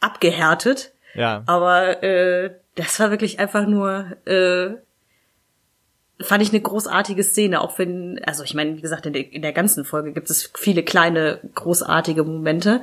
[0.00, 0.92] abgehärtet.
[1.14, 1.42] Ja.
[1.46, 4.74] Aber äh, das war wirklich einfach nur äh,
[6.22, 9.42] fand ich eine großartige Szene, auch wenn, also ich meine, wie gesagt, in der, in
[9.42, 12.82] der ganzen Folge gibt es viele kleine, großartige Momente.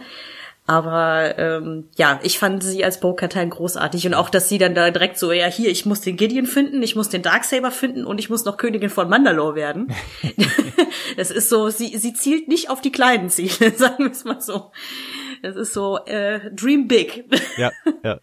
[0.70, 4.92] Aber ähm, ja, ich fand sie als Bo-Katan großartig und auch, dass sie dann da
[4.92, 8.20] direkt so, ja hier, ich muss den Gideon finden, ich muss den Darksaber finden und
[8.20, 9.92] ich muss noch Königin von Mandalore werden.
[11.18, 14.42] das ist so, sie, sie zielt nicht auf die kleinen Ziele, sagen wir es mal
[14.42, 14.72] so.
[15.42, 17.26] Das ist so, äh, dream big.
[17.58, 17.72] Ja,
[18.04, 18.20] ja.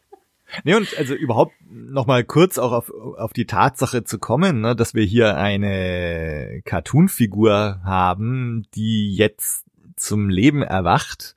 [0.64, 4.76] Nee, und also überhaupt noch mal kurz auch auf, auf die Tatsache zu kommen, ne,
[4.76, 9.64] dass wir hier eine Cartoon-Figur haben, die jetzt
[9.96, 11.34] zum Leben erwacht,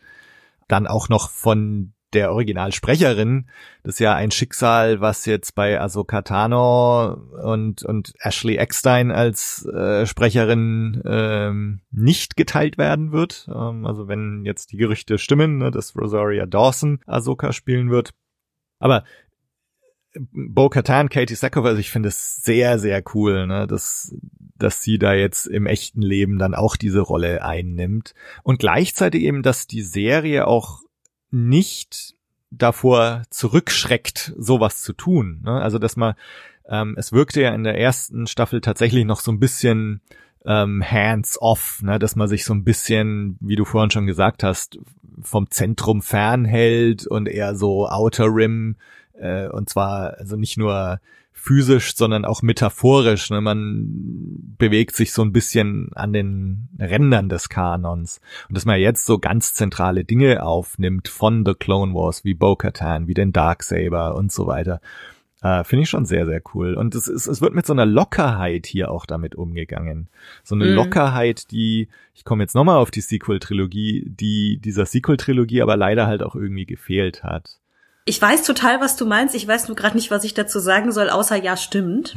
[0.67, 3.47] dann auch noch von der Originalsprecherin.
[3.84, 9.65] Das ist ja ein Schicksal, was jetzt bei Ahsoka Tano und, und Ashley Eckstein als
[9.65, 13.47] äh, Sprecherin ähm, nicht geteilt werden wird.
[13.53, 18.12] Ähm, also wenn jetzt die Gerüchte stimmen, ne, dass Rosaria Dawson Ahsoka spielen wird,
[18.79, 19.03] aber
[20.13, 24.15] Bo-Katan, Katie Sackhoff, also ich finde es sehr, sehr cool, ne, dass,
[24.57, 28.15] dass sie da jetzt im echten Leben dann auch diese Rolle einnimmt.
[28.43, 30.81] Und gleichzeitig eben, dass die Serie auch
[31.29, 32.15] nicht
[32.51, 35.41] davor zurückschreckt, sowas zu tun.
[35.43, 35.61] Ne?
[35.61, 36.15] Also, dass man,
[36.67, 40.01] ähm, es wirkte ja in der ersten Staffel tatsächlich noch so ein bisschen
[40.45, 41.99] ähm, hands-off, ne?
[41.99, 44.79] dass man sich so ein bisschen, wie du vorhin schon gesagt hast,
[45.21, 48.75] vom Zentrum fernhält und eher so Outer Rim
[49.13, 50.99] äh, und zwar also nicht nur
[51.39, 53.29] physisch, sondern auch metaphorisch.
[53.29, 53.41] Ne?
[53.41, 58.19] Man bewegt sich so ein bisschen an den Rändern des Kanons.
[58.49, 63.08] Und dass man jetzt so ganz zentrale Dinge aufnimmt von The Clone Wars, wie Bo-Katan,
[63.08, 64.82] wie den Darksaber und so weiter.
[65.41, 66.73] Äh, Finde ich schon sehr, sehr cool.
[66.73, 70.10] Und es, ist, es wird mit so einer Lockerheit hier auch damit umgegangen.
[70.43, 70.73] So eine mhm.
[70.73, 76.23] Lockerheit, die, ich komme jetzt nochmal auf die Sequel-Trilogie, die dieser Sequel-Trilogie aber leider halt
[76.23, 77.60] auch irgendwie gefehlt hat.
[78.06, 79.36] Ich weiß total, was du meinst.
[79.36, 82.15] Ich weiß nur gerade nicht, was ich dazu sagen soll, außer ja, stimmt.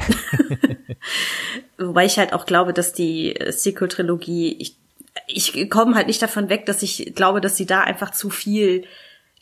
[1.78, 4.76] Wobei ich halt auch glaube, dass die Sequel-Trilogie, ich,
[5.26, 8.84] ich komme halt nicht davon weg, dass ich glaube, dass sie da einfach zu viel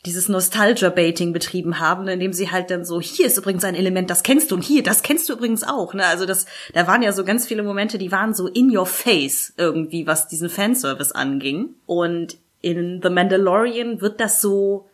[0.05, 4.23] dieses Nostalgia-Baiting betrieben haben, indem sie halt dann so, hier ist übrigens ein Element, das
[4.23, 5.93] kennst du und hier, das kennst du übrigens auch.
[5.93, 6.05] Ne?
[6.05, 9.53] Also das, da waren ja so ganz viele Momente, die waren so in your face
[9.57, 11.75] irgendwie, was diesen Fanservice anging.
[11.85, 14.87] Und in The Mandalorian wird das so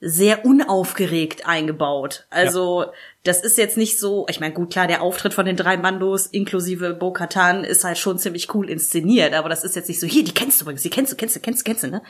[0.00, 2.26] sehr unaufgeregt eingebaut.
[2.30, 2.92] Also ja.
[3.28, 6.26] Das ist jetzt nicht so, ich meine, gut, klar, der Auftritt von den drei Mandos
[6.26, 10.24] inklusive Bo-Katan ist halt schon ziemlich cool inszeniert, aber das ist jetzt nicht so, hier,
[10.24, 12.02] die kennst du übrigens, die kennst du, kennst du, kennst du, kennst du, ne?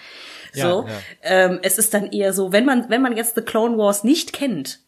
[0.52, 0.60] So.
[0.60, 1.00] Ja, ja.
[1.22, 4.32] Ähm, es ist dann eher so, wenn man, wenn man jetzt The Clone Wars nicht
[4.32, 4.80] kennt,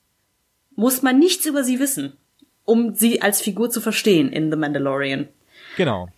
[0.77, 2.17] muss man nichts über sie wissen,
[2.65, 5.29] um sie als Figur zu verstehen in The Mandalorian.
[5.77, 6.09] Genau.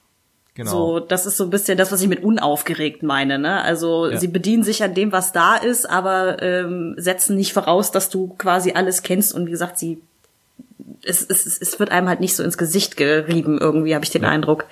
[0.55, 0.71] Genau.
[0.71, 3.39] So, das ist so ein bisschen das, was ich mit unaufgeregt meine.
[3.39, 3.63] Ne?
[3.63, 4.19] Also ja.
[4.19, 8.35] sie bedienen sich an dem, was da ist, aber ähm, setzen nicht voraus, dass du
[8.37, 9.33] quasi alles kennst.
[9.35, 10.03] Und wie gesagt, sie
[11.05, 14.23] es, es, es wird einem halt nicht so ins Gesicht gerieben, irgendwie, habe ich den
[14.23, 14.29] ja.
[14.29, 14.67] Eindruck.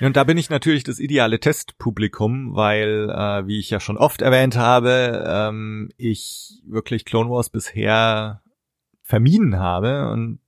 [0.00, 4.22] Und da bin ich natürlich das ideale Testpublikum, weil, äh, wie ich ja schon oft
[4.22, 8.42] erwähnt habe, ähm, ich wirklich Clone Wars bisher
[9.02, 10.40] vermieden habe und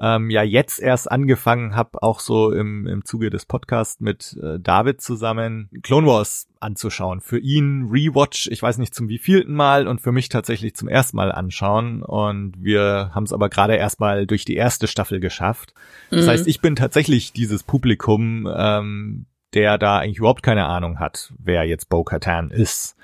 [0.00, 4.58] ähm, ja jetzt erst angefangen habe, auch so im, im Zuge des Podcasts mit äh,
[4.58, 7.20] David zusammen Clone Wars anzuschauen.
[7.20, 11.16] Für ihn Rewatch, ich weiß nicht zum wievielten Mal und für mich tatsächlich zum ersten
[11.16, 12.02] Mal anschauen.
[12.02, 15.74] Und wir haben es aber gerade erst mal durch die erste Staffel geschafft.
[16.10, 16.30] Das mhm.
[16.30, 21.64] heißt, ich bin tatsächlich dieses Publikum, ähm, der da eigentlich überhaupt keine Ahnung hat, wer
[21.64, 22.96] jetzt Bo-Katan ist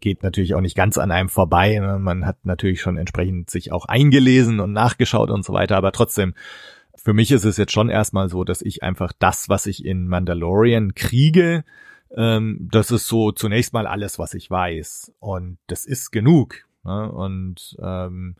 [0.00, 1.78] geht natürlich auch nicht ganz an einem vorbei.
[1.78, 1.98] Ne?
[1.98, 6.34] Man hat natürlich schon entsprechend sich auch eingelesen und nachgeschaut und so weiter, aber trotzdem,
[6.94, 10.08] für mich ist es jetzt schon erstmal so, dass ich einfach das, was ich in
[10.08, 11.64] Mandalorian kriege,
[12.16, 15.12] ähm, das ist so zunächst mal alles, was ich weiß.
[15.20, 16.66] Und das ist genug.
[16.84, 17.10] Ne?
[17.10, 18.36] Und ähm,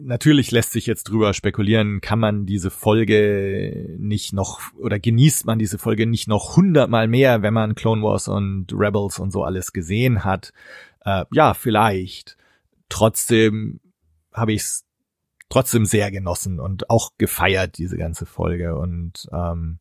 [0.00, 5.58] natürlich lässt sich jetzt drüber spekulieren, kann man diese Folge nicht noch oder genießt man
[5.58, 9.72] diese Folge nicht noch hundertmal mehr, wenn man Clone Wars und Rebels und so alles
[9.72, 10.52] gesehen hat.
[11.04, 12.36] Äh, ja, vielleicht.
[12.88, 13.80] Trotzdem
[14.32, 14.84] habe ich es
[15.48, 18.76] trotzdem sehr genossen und auch gefeiert, diese ganze Folge.
[18.76, 19.78] Und ähm,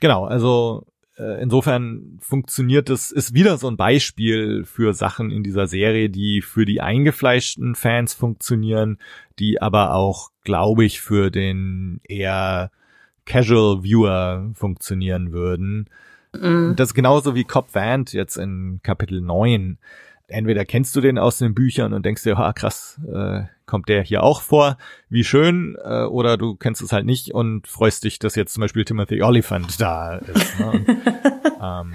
[0.00, 6.08] genau, also insofern funktioniert es, ist wieder so ein Beispiel für Sachen in dieser Serie,
[6.08, 8.98] die für die eingefleischten Fans funktionieren,
[9.38, 12.70] die aber auch, glaube ich, für den eher
[13.24, 15.88] Casual Viewer funktionieren würden.
[16.34, 16.74] Mhm.
[16.76, 19.78] Das ist genauso wie Cobb Vant jetzt in Kapitel 9
[20.32, 24.02] entweder kennst du den aus den Büchern und denkst dir, ha krass, äh, kommt der
[24.02, 24.76] hier auch vor,
[25.08, 28.60] wie schön, äh, oder du kennst es halt nicht und freust dich, dass jetzt zum
[28.62, 30.58] Beispiel Timothy Oliphant da ist.
[30.58, 30.66] Ne?
[30.70, 30.88] Und,
[31.62, 31.94] ähm,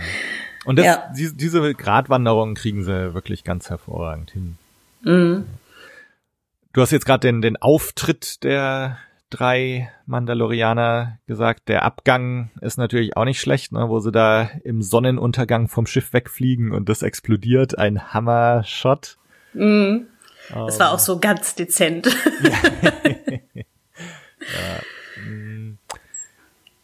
[0.65, 1.13] und das, ja.
[1.15, 4.57] die, diese Gratwanderung kriegen sie wirklich ganz hervorragend hin.
[5.03, 5.45] Mhm.
[6.73, 8.97] Du hast jetzt gerade den, den Auftritt der
[9.29, 11.67] drei Mandalorianer gesagt.
[11.67, 16.13] Der Abgang ist natürlich auch nicht schlecht, ne, wo sie da im Sonnenuntergang vom Schiff
[16.13, 17.77] wegfliegen und das explodiert.
[17.77, 19.17] Ein Hammer-Shot.
[19.53, 19.61] Das
[20.75, 22.07] um, war auch so ganz dezent.
[24.41, 25.23] ja.
[25.23, 25.77] Mm.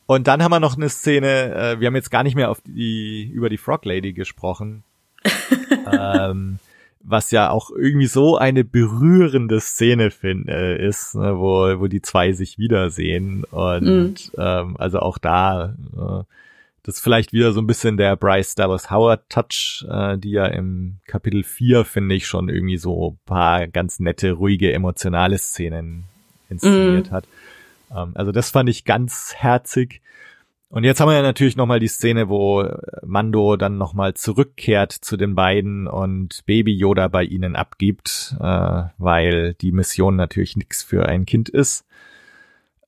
[0.06, 2.62] Und dann haben wir noch eine Szene, äh, wir haben jetzt gar nicht mehr auf
[2.66, 4.84] die, über die Frog Lady gesprochen.
[5.92, 6.60] ähm,
[7.04, 12.02] was ja auch irgendwie so eine berührende Szene find, äh, ist, ne, wo, wo die
[12.02, 13.44] zwei sich wiedersehen.
[13.52, 14.16] Und mhm.
[14.38, 16.24] ähm, also auch da, äh,
[16.84, 20.46] das ist vielleicht wieder so ein bisschen der Bryce Dallas Howard Touch, äh, die ja
[20.46, 26.06] im Kapitel 4, finde ich, schon irgendwie so paar ganz nette, ruhige, emotionale Szenen
[26.50, 27.16] inszeniert mhm.
[27.16, 27.28] hat.
[27.94, 30.02] Ähm, also das fand ich ganz herzig.
[30.74, 32.68] Und jetzt haben wir ja natürlich nochmal die Szene, wo
[33.04, 39.54] Mando dann nochmal zurückkehrt zu den beiden und Baby Yoda bei ihnen abgibt, äh, weil
[39.54, 41.86] die Mission natürlich nichts für ein Kind ist.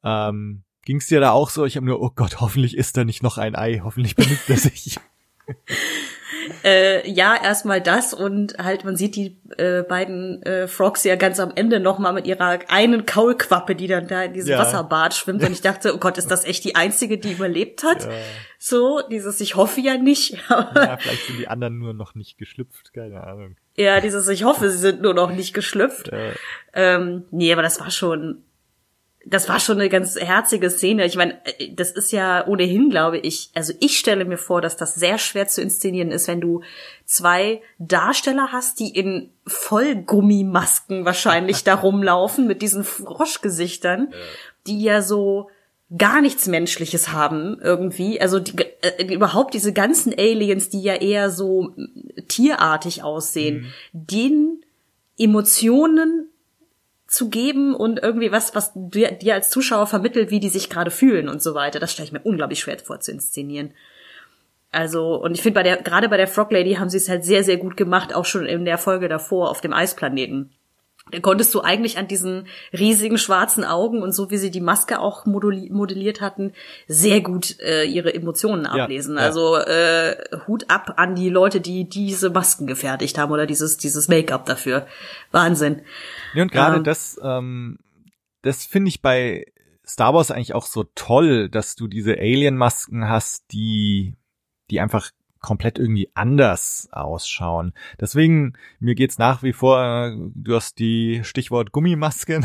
[0.04, 1.63] Ähm, Ging es dir da auch so?
[1.63, 4.58] Ich habe nur, oh Gott, hoffentlich ist da nicht noch ein Ei, hoffentlich benutzt er
[4.58, 4.98] sich.
[6.63, 11.39] Äh, ja, erstmal das und halt, man sieht die äh, beiden äh, Frogs ja ganz
[11.39, 14.60] am Ende nochmal mit ihrer einen Kaulquappe, die dann da in diesem ja.
[14.60, 15.43] Wasserbad schwimmt.
[15.43, 18.05] Und ich dachte, oh Gott, ist das echt die einzige, die überlebt hat?
[18.05, 18.12] Ja.
[18.58, 20.38] So, dieses, ich hoffe ja nicht.
[20.49, 23.58] ja, vielleicht sind die anderen nur noch nicht geschlüpft, keine Ahnung.
[23.75, 26.12] Ja, dieses, ich hoffe, sie sind nur noch nicht geschlüpft.
[26.12, 26.31] Ja.
[26.73, 28.43] Ähm, nee, aber das war schon
[29.25, 31.05] das war schon eine ganz herzige Szene.
[31.05, 34.77] Ich meine, äh, das ist ja ohnehin, glaube ich, also ich stelle mir vor, dass
[34.77, 36.61] das sehr schwer zu inszenieren ist, wenn du
[37.05, 44.17] zwei Darsteller hast, die in Vollgummimasken wahrscheinlich da rumlaufen mit diesen Froschgesichtern, ja.
[44.67, 45.49] die ja so
[45.97, 48.21] gar nichts Menschliches haben irgendwie.
[48.21, 51.75] Also die, äh, überhaupt diese ganzen Aliens, die ja eher so
[52.27, 53.65] tierartig aussehen, mhm.
[53.93, 54.65] den
[55.17, 56.29] Emotionen
[57.15, 60.91] zu geben und irgendwie was, was dir, dir als Zuschauer vermittelt, wie die sich gerade
[60.91, 61.80] fühlen und so weiter.
[61.80, 63.71] Das stelle ich mir unglaublich schwer vor zu inszenieren.
[64.73, 67.23] Also, und ich finde bei der, gerade bei der Frog Lady haben sie es halt
[67.23, 70.51] sehr, sehr gut gemacht, auch schon in der Folge davor auf dem Eisplaneten.
[71.11, 74.99] Da konntest du eigentlich an diesen riesigen schwarzen Augen und so wie sie die Maske
[74.99, 76.53] auch modelliert hatten,
[76.87, 79.15] sehr gut äh, ihre Emotionen ablesen.
[79.15, 79.27] Ja, ja.
[79.27, 80.15] Also äh,
[80.47, 84.87] Hut ab an die Leute, die diese Masken gefertigt haben oder dieses dieses Make-up dafür.
[85.31, 85.83] Wahnsinn.
[86.33, 87.77] Ja, und gerade ähm, das, ähm,
[88.41, 89.45] das finde ich bei
[89.85, 94.15] Star Wars eigentlich auch so toll, dass du diese Alien-Masken hast, die
[94.71, 95.11] die einfach
[95.45, 97.73] komplett irgendwie anders ausschauen.
[98.01, 102.43] Deswegen, mir geht's nach wie vor, du hast die Stichwort Gummimasken.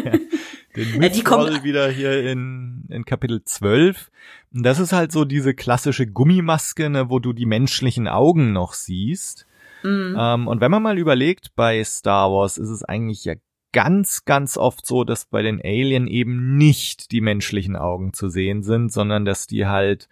[0.76, 4.10] den ja, die kommt wieder hier in, in Kapitel 12.
[4.54, 8.72] Und das ist halt so diese klassische Gummimaske, ne, wo du die menschlichen Augen noch
[8.72, 9.46] siehst.
[9.82, 10.16] Mhm.
[10.18, 13.34] Ähm, und wenn man mal überlegt, bei Star Wars ist es eigentlich ja
[13.72, 18.62] ganz, ganz oft so, dass bei den Alien eben nicht die menschlichen Augen zu sehen
[18.62, 20.08] sind, sondern dass die halt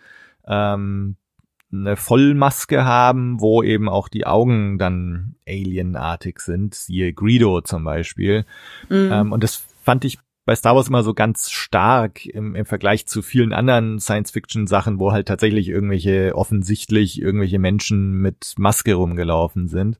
[0.47, 1.17] ähm,
[1.73, 8.45] eine Vollmaske haben, wo eben auch die Augen dann alienartig sind, siehe Greedo zum Beispiel.
[8.89, 9.11] Mhm.
[9.13, 13.07] Ähm, und das fand ich bei Star Wars immer so ganz stark im, im Vergleich
[13.07, 19.99] zu vielen anderen Science-Fiction-Sachen, wo halt tatsächlich irgendwelche offensichtlich irgendwelche Menschen mit Maske rumgelaufen sind.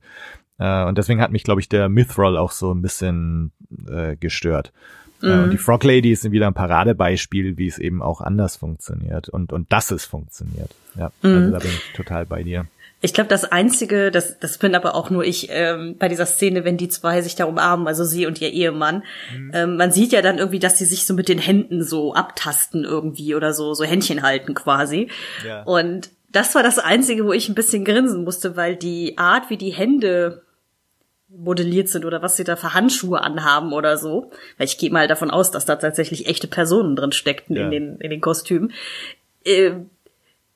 [0.59, 3.51] Äh, und deswegen hat mich, glaube ich, der Mythrol auch so ein bisschen
[3.87, 4.73] äh, gestört.
[5.23, 5.43] Mhm.
[5.43, 9.53] und die Frog Lady ist wieder ein Paradebeispiel, wie es eben auch anders funktioniert und,
[9.53, 10.69] und dass es funktioniert.
[10.95, 11.43] Ja, also mhm.
[11.43, 12.65] also da bin ich total bei dir.
[12.99, 16.63] Ich glaube, das Einzige, das, das bin aber auch nur ich ähm, bei dieser Szene,
[16.63, 19.03] wenn die zwei sich da umarmen, also sie und ihr Ehemann.
[19.35, 19.51] Mhm.
[19.53, 22.85] Ähm, man sieht ja dann irgendwie, dass sie sich so mit den Händen so abtasten
[22.85, 25.09] irgendwie oder so, so Händchen halten quasi.
[25.45, 25.63] Ja.
[25.63, 29.57] Und das war das Einzige, wo ich ein bisschen grinsen musste, weil die Art, wie
[29.57, 30.43] die Hände
[31.35, 35.07] modelliert sind oder was sie da für Handschuhe anhaben oder so, weil ich gehe mal
[35.07, 37.63] davon aus, dass da tatsächlich echte Personen drin steckten ja.
[37.63, 38.71] in den in den Kostümen.
[39.45, 39.71] Äh,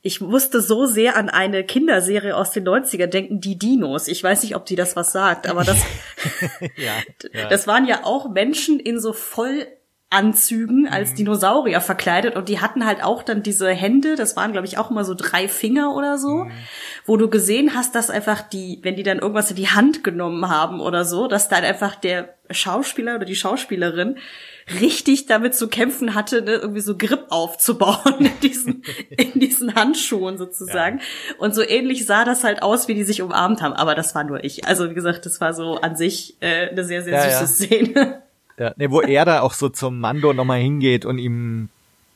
[0.00, 4.06] ich musste so sehr an eine Kinderserie aus den 90er denken, die Dinos.
[4.06, 5.82] Ich weiß nicht, ob die das was sagt, aber das,
[6.76, 6.94] ja,
[7.32, 7.48] ja.
[7.48, 9.66] das waren ja auch Menschen in so voll
[10.10, 11.16] Anzügen als mhm.
[11.16, 14.90] Dinosaurier verkleidet und die hatten halt auch dann diese Hände, das waren glaube ich auch
[14.90, 16.50] immer so drei Finger oder so, mhm.
[17.04, 20.48] wo du gesehen hast, dass einfach die, wenn die dann irgendwas in die Hand genommen
[20.48, 24.16] haben oder so, dass dann einfach der Schauspieler oder die Schauspielerin
[24.80, 30.38] richtig damit zu kämpfen hatte, ne, irgendwie so Grip aufzubauen in diesen, in diesen Handschuhen
[30.38, 30.98] sozusagen.
[30.98, 31.04] Ja.
[31.38, 33.74] Und so ähnlich sah das halt aus, wie die sich umarmt haben.
[33.74, 34.66] Aber das war nur ich.
[34.66, 37.46] Also wie gesagt, das war so an sich äh, eine sehr, sehr ja, süße ja.
[37.46, 38.22] Szene.
[38.58, 41.68] Ja, ne, wo er da auch so zum Mando nochmal hingeht und ihm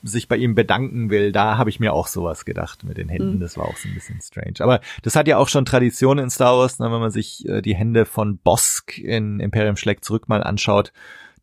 [0.03, 3.37] sich bei ihm bedanken will, da habe ich mir auch sowas gedacht mit den Händen.
[3.37, 3.41] Mhm.
[3.41, 4.55] Das war auch so ein bisschen strange.
[4.59, 7.63] Aber das hat ja auch schon Tradition in Star Wars, ne, wenn man sich äh,
[7.63, 10.93] die Hände von Bosk in Imperium schlägt zurück mal anschaut.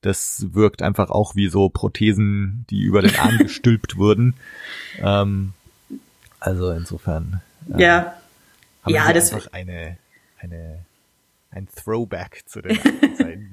[0.01, 4.33] Das wirkt einfach auch wie so Prothesen, die über den Arm gestülpt wurden.
[4.99, 5.53] Ähm,
[6.39, 7.41] also insofern.
[7.73, 8.13] Äh, ja.
[8.87, 9.97] ja, das einfach eine,
[10.39, 10.79] eine
[11.51, 12.77] ein Throwback zu den
[13.15, 13.51] Zeiten.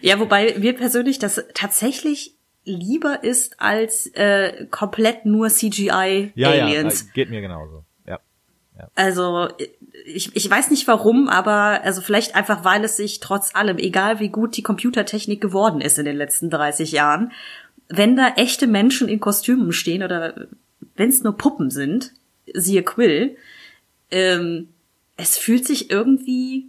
[0.00, 7.02] ja, wobei mir persönlich das tatsächlich lieber ist als äh, komplett nur CGI ja, Aliens.
[7.02, 7.84] Ja, geht mir genauso.
[8.06, 8.20] Ja.
[8.78, 8.88] ja.
[8.94, 9.48] Also
[10.06, 14.18] ich, ich weiß nicht warum, aber also vielleicht einfach, weil es sich trotz allem, egal
[14.20, 17.32] wie gut die Computertechnik geworden ist in den letzten 30 Jahren,
[17.88, 20.48] wenn da echte Menschen in Kostümen stehen oder
[20.96, 22.12] wenn es nur Puppen sind,
[22.52, 23.36] siehe Quill,
[24.10, 24.68] ähm,
[25.16, 26.66] es fühlt sich irgendwie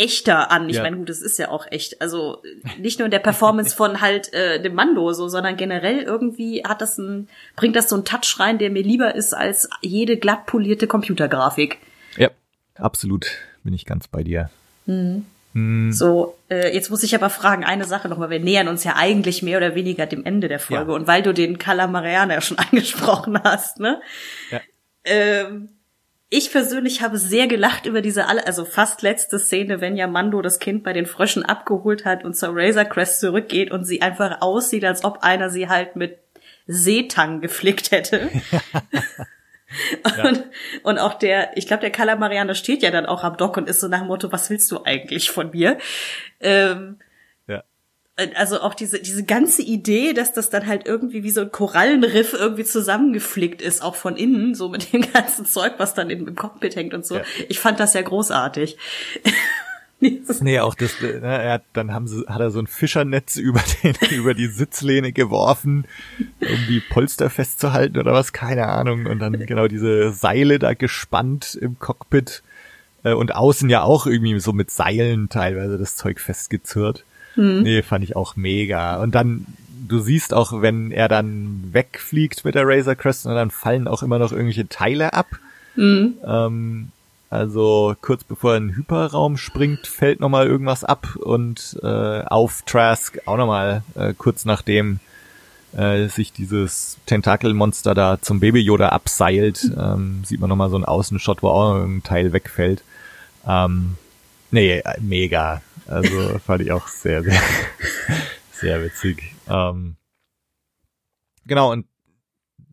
[0.00, 0.68] echter an.
[0.68, 0.82] Ich ja.
[0.82, 2.00] meine, gut, das ist ja auch echt.
[2.00, 2.42] Also
[2.78, 6.80] nicht nur in der Performance von halt äh, dem Mando so, sondern generell irgendwie hat
[6.80, 10.46] das ein, bringt das so einen Touch rein, der mir lieber ist als jede glatt
[10.46, 11.78] polierte Computergrafik.
[12.16, 12.30] Ja,
[12.76, 13.26] absolut.
[13.62, 14.50] Bin ich ganz bei dir.
[14.86, 15.26] Mhm.
[15.52, 15.92] Mhm.
[15.92, 19.42] So, äh, jetzt muss ich aber fragen, eine Sache nochmal, wir nähern uns ja eigentlich
[19.42, 20.92] mehr oder weniger dem Ende der Folge.
[20.92, 20.96] Ja.
[20.96, 24.00] Und weil du den Calamarianer schon angesprochen hast, ne?
[24.50, 24.60] Ja.
[25.04, 25.79] Ähm,
[26.30, 30.40] ich persönlich habe sehr gelacht über diese alle, also fast letzte Szene, wenn ja Mando
[30.40, 34.40] das Kind bei den Fröschen abgeholt hat und zur Razor Crest zurückgeht und sie einfach
[34.40, 36.18] aussieht, als ob einer sie halt mit
[36.66, 38.30] Seetang geflickt hätte.
[40.04, 40.42] und, ja.
[40.82, 43.80] und auch der, ich glaube, der Calamarianer steht ja dann auch am Dock und ist
[43.80, 45.78] so nach dem Motto, was willst du eigentlich von mir?
[46.40, 46.98] Ähm,
[48.34, 52.32] also auch diese, diese ganze Idee, dass das dann halt irgendwie wie so ein Korallenriff
[52.32, 56.76] irgendwie zusammengeflickt ist, auch von innen, so mit dem ganzen Zeug, was dann im, Cockpit
[56.76, 57.16] hängt und so.
[57.16, 57.22] Ja.
[57.48, 58.76] Ich fand das ja großartig.
[60.40, 63.62] nee, auch das, ne, er hat, dann haben sie, hat er so ein Fischernetz über
[63.82, 65.84] den, über die Sitzlehne geworfen,
[66.40, 69.06] um die Polster festzuhalten oder was, keine Ahnung.
[69.06, 72.42] Und dann genau diese Seile da gespannt im Cockpit
[73.04, 77.04] äh, und außen ja auch irgendwie so mit Seilen teilweise das Zeug festgezurrt.
[77.40, 77.62] Mhm.
[77.62, 79.02] Nee, fand ich auch mega.
[79.02, 79.46] Und dann,
[79.88, 84.02] du siehst auch, wenn er dann wegfliegt mit der Razor Crest, und dann fallen auch
[84.02, 85.26] immer noch irgendwelche Teile ab.
[85.74, 86.14] Mhm.
[86.26, 86.88] Ähm,
[87.30, 92.62] also kurz bevor er in den Hyperraum springt, fällt nochmal irgendwas ab und äh, auf
[92.66, 94.98] Trask auch nochmal äh, kurz nachdem
[95.72, 100.84] äh, sich dieses Tentakelmonster da zum Baby Yoda abseilt, ähm, sieht man nochmal so einen
[100.84, 102.82] Außenshot, wo auch ein Teil wegfällt.
[103.46, 103.96] Ähm,
[104.50, 105.62] nee, mega.
[105.90, 107.40] Also fand ich auch sehr, sehr,
[108.52, 109.34] sehr witzig.
[109.48, 109.96] Ähm,
[111.46, 111.86] genau, und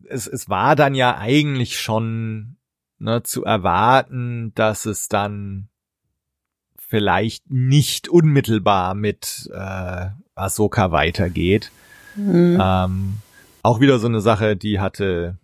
[0.08, 2.56] es, es war dann ja eigentlich schon
[2.98, 5.68] ne, zu erwarten, dass es dann
[6.78, 11.72] vielleicht nicht unmittelbar mit äh, Ahsoka weitergeht.
[12.14, 12.58] Mhm.
[12.62, 13.16] Ähm,
[13.62, 15.36] auch wieder so eine Sache, die hatte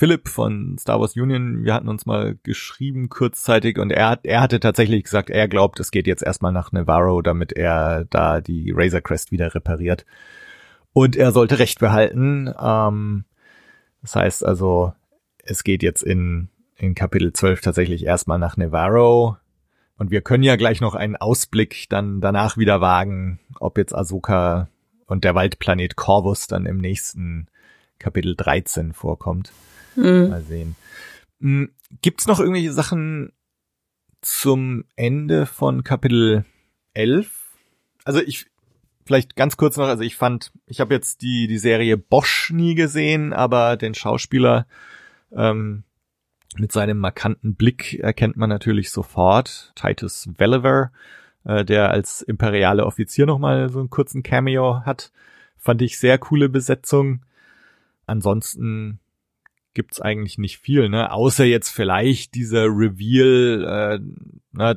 [0.00, 4.40] Philipp von Star Wars Union, wir hatten uns mal geschrieben kurzzeitig und er hat, er
[4.40, 8.72] hatte tatsächlich gesagt, er glaubt, es geht jetzt erstmal nach Navarro, damit er da die
[8.74, 10.06] Razor Crest wieder repariert.
[10.94, 12.50] Und er sollte recht behalten.
[12.58, 13.26] Ähm,
[14.00, 14.94] das heißt also,
[15.44, 19.36] es geht jetzt in, in Kapitel 12 tatsächlich erstmal nach Navarro.
[19.98, 24.70] und wir können ja gleich noch einen Ausblick dann danach wieder wagen, ob jetzt Ahsoka
[25.04, 27.48] und der Waldplanet Corvus dann im nächsten
[27.98, 29.52] Kapitel 13 vorkommt.
[30.00, 30.28] Mhm.
[30.28, 30.76] Mal sehen.
[31.40, 31.70] Hm,
[32.02, 33.32] gibt's noch irgendwelche Sachen
[34.20, 36.44] zum Ende von Kapitel
[36.94, 37.30] 11?
[38.04, 38.46] Also ich,
[39.04, 42.74] vielleicht ganz kurz noch, also ich fand, ich habe jetzt die, die Serie Bosch nie
[42.74, 44.66] gesehen, aber den Schauspieler
[45.32, 45.84] ähm,
[46.56, 49.72] mit seinem markanten Blick erkennt man natürlich sofort.
[49.76, 50.90] Titus Welliver,
[51.44, 55.12] äh, der als imperiale Offizier nochmal so einen kurzen Cameo hat,
[55.56, 57.24] fand ich sehr coole Besetzung.
[58.06, 58.98] Ansonsten
[59.74, 61.12] gibt's eigentlich nicht viel, ne?
[61.12, 64.00] Außer jetzt vielleicht dieser Reveal, äh,
[64.52, 64.76] na,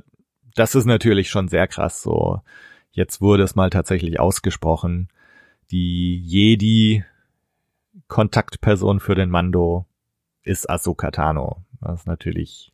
[0.55, 2.01] das ist natürlich schon sehr krass.
[2.01, 2.41] So,
[2.91, 5.09] jetzt wurde es mal tatsächlich ausgesprochen.
[5.71, 7.03] Die Jedi
[8.07, 9.85] Kontaktperson für den Mando
[10.43, 11.63] ist Ahsoka Tano.
[11.81, 12.71] Das ist natürlich,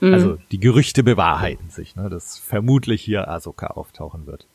[0.00, 0.14] mhm.
[0.14, 2.08] also die Gerüchte bewahrheiten sich, ne?
[2.08, 4.46] Dass vermutlich hier Ahsoka auftauchen wird.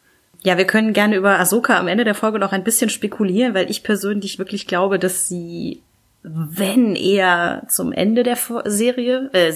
[0.43, 3.69] Ja, wir können gerne über Ahsoka am Ende der Folge noch ein bisschen spekulieren, weil
[3.69, 5.81] ich persönlich wirklich glaube, dass sie
[6.23, 9.51] wenn eher zum Ende der Serie, äh,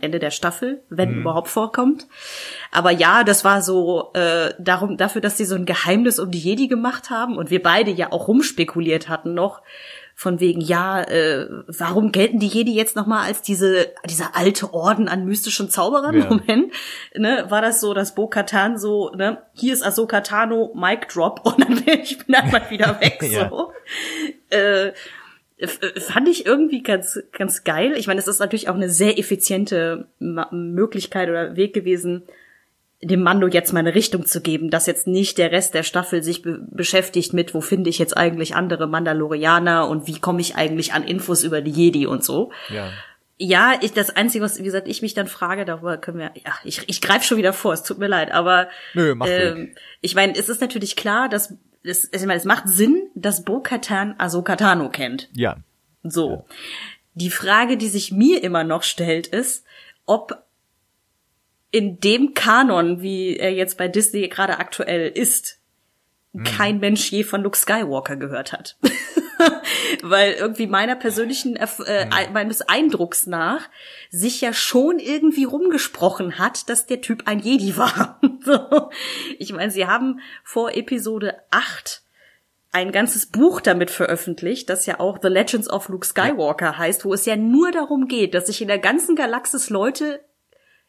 [0.00, 1.20] Ende der Staffel, wenn mhm.
[1.20, 2.06] überhaupt vorkommt.
[2.72, 6.38] Aber ja, das war so äh, darum dafür, dass sie so ein Geheimnis um die
[6.38, 9.60] Jedi gemacht haben und wir beide ja auch rumspekuliert hatten noch
[10.20, 14.74] von wegen ja, äh, warum gelten die Jedi jetzt noch mal als diese dieser alte
[14.74, 16.18] Orden an mystischen Zauberern?
[16.18, 16.26] Ja.
[16.28, 16.74] Moment,
[17.14, 21.60] ne, war das so, dass Bo-Katan so, ne, hier ist Ahsoka Tano, Mic Drop und
[21.60, 23.48] dann bin ich bin mal wieder weg ja.
[23.48, 23.72] so.
[24.50, 24.92] Äh,
[25.66, 27.94] fand ich irgendwie ganz, ganz geil.
[27.96, 32.22] Ich meine, es ist natürlich auch eine sehr effiziente Möglichkeit oder Weg gewesen,
[33.02, 36.22] dem Mando jetzt mal eine Richtung zu geben, dass jetzt nicht der Rest der Staffel
[36.22, 40.56] sich be beschäftigt mit, wo finde ich jetzt eigentlich andere Mandalorianer und wie komme ich
[40.56, 42.52] eigentlich an Infos über die Jedi und so.
[42.68, 42.90] Ja.
[43.42, 46.52] Ja, ich, das Einzige, was, wie gesagt, ich mich dann frage, darüber können wir, ja,
[46.62, 50.14] ich, ich greife schon wieder vor, es tut mir leid, aber Nö, mach ähm, ich
[50.14, 54.56] meine, es ist natürlich klar, dass es, ich meine, es macht Sinn, dass Bo-Katan Ahsoka
[54.56, 55.28] Tano kennt.
[55.32, 55.56] Ja.
[56.02, 56.30] So.
[56.30, 56.44] Ja.
[57.14, 59.64] Die Frage, die sich mir immer noch stellt, ist,
[60.06, 60.44] ob
[61.70, 65.58] in dem Kanon, wie er jetzt bei Disney gerade aktuell ist,
[66.32, 66.44] mhm.
[66.44, 68.76] kein Mensch je von Luke Skywalker gehört hat.
[70.02, 72.32] Weil irgendwie meiner persönlichen äh, mhm.
[72.32, 73.68] meines Eindrucks nach
[74.10, 78.20] sich ja schon irgendwie rumgesprochen hat, dass der Typ ein Jedi war.
[78.44, 78.90] so.
[79.38, 82.02] Ich meine, sie haben vor Episode 8
[82.72, 87.12] ein ganzes Buch damit veröffentlicht, das ja auch The Legends of Luke Skywalker heißt, wo
[87.12, 90.20] es ja nur darum geht, dass sich in der ganzen Galaxis Leute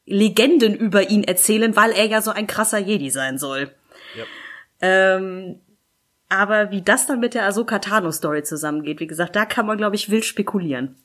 [0.05, 3.71] Legenden über ihn erzählen, weil er ja so ein krasser Jedi sein soll.
[4.15, 4.25] Ja.
[4.81, 5.61] Ähm,
[6.31, 9.77] aber wie das dann mit der Ahsoka Tano Story zusammengeht, wie gesagt, da kann man,
[9.77, 10.95] glaube ich, wild spekulieren.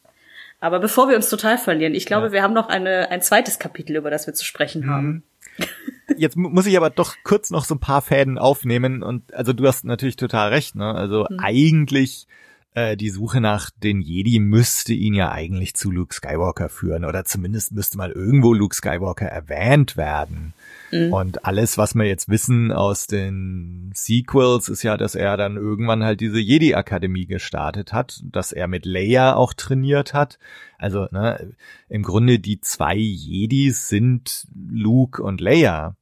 [0.60, 2.32] Aber bevor wir uns total verlieren, ich glaube, ja.
[2.32, 4.90] wir haben noch eine, ein zweites Kapitel, über das wir zu sprechen mhm.
[4.90, 5.22] haben.
[6.16, 9.66] Jetzt muss ich aber doch kurz noch so ein paar Fäden aufnehmen und also du
[9.66, 10.94] hast natürlich total recht, ne?
[10.94, 11.40] Also mhm.
[11.40, 12.26] eigentlich
[12.74, 17.24] äh, die Suche nach den Jedi müsste ihn ja eigentlich zu Luke Skywalker führen oder
[17.24, 20.54] zumindest müsste mal irgendwo Luke Skywalker erwähnt werden.
[20.90, 21.12] Mhm.
[21.12, 26.04] Und alles, was wir jetzt wissen aus den Sequels, ist ja, dass er dann irgendwann
[26.04, 30.38] halt diese Jedi-Akademie gestartet hat, dass er mit Leia auch trainiert hat.
[30.78, 31.52] Also ne,
[31.88, 35.96] im Grunde die zwei Jedis sind Luke und Leia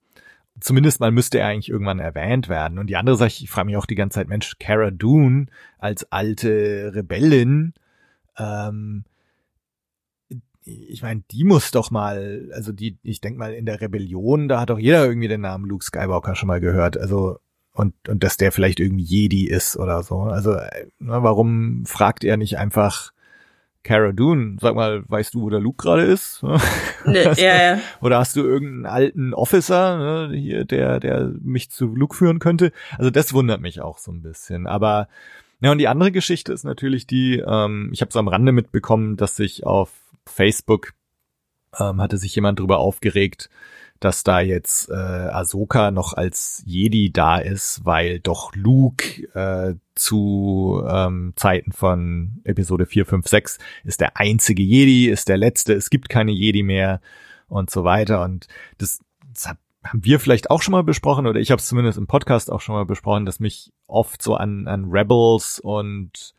[0.61, 2.79] zumindest mal müsste er eigentlich irgendwann erwähnt werden.
[2.79, 5.47] Und die andere Sache, ich frage mich auch die ganze Zeit, Mensch, Cara Dune
[5.79, 7.75] als alte Rebellin,
[8.39, 9.05] ähm,
[10.65, 14.61] ich meine, die muss doch mal, also die, ich denk mal, in der Rebellion, da
[14.61, 16.97] hat doch jeder irgendwie den Namen Luke Skywalker schon mal gehört.
[16.97, 17.39] Also,
[17.73, 20.21] und, und dass der vielleicht irgendwie Jedi ist oder so.
[20.21, 23.13] Also, äh, na, warum fragt er nicht einfach
[23.83, 26.43] Cara Dune, sag mal, weißt du, wo der Luke gerade ist?
[27.07, 27.79] Nee, ja, ja.
[28.01, 32.73] Oder hast du irgendeinen alten Officer, ne, hier, der, der mich zu Luke führen könnte?
[32.97, 34.67] Also das wundert mich auch so ein bisschen.
[34.67, 35.09] Aber
[35.61, 39.19] ja, und die andere Geschichte ist natürlich die, ähm, ich habe so am Rande mitbekommen,
[39.19, 39.91] dass sich auf
[40.27, 40.93] Facebook
[41.79, 43.51] ähm, hatte sich jemand drüber aufgeregt,
[44.01, 50.83] dass da jetzt äh, Ahsoka noch als Jedi da ist, weil doch Luke äh, zu
[50.87, 55.91] ähm, Zeiten von Episode 4, 5, 6 ist der einzige Jedi, ist der letzte, es
[55.91, 57.01] gibt keine Jedi mehr
[57.49, 58.23] und so weiter.
[58.23, 58.49] Und
[58.79, 59.01] das,
[59.33, 62.07] das hat, haben wir vielleicht auch schon mal besprochen, oder ich habe es zumindest im
[62.07, 66.35] Podcast auch schon mal besprochen, dass mich oft so an, an Rebels und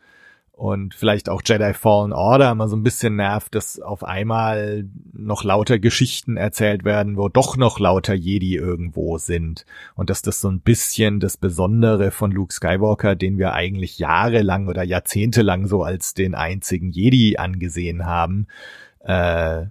[0.56, 5.44] und vielleicht auch Jedi Fallen Order mal so ein bisschen nervt, dass auf einmal noch
[5.44, 10.50] lauter Geschichten erzählt werden, wo doch noch lauter Jedi irgendwo sind und dass das so
[10.50, 16.14] ein bisschen das Besondere von Luke Skywalker, den wir eigentlich jahrelang oder jahrzehntelang so als
[16.14, 18.48] den einzigen Jedi angesehen haben,
[19.02, 19.66] äh,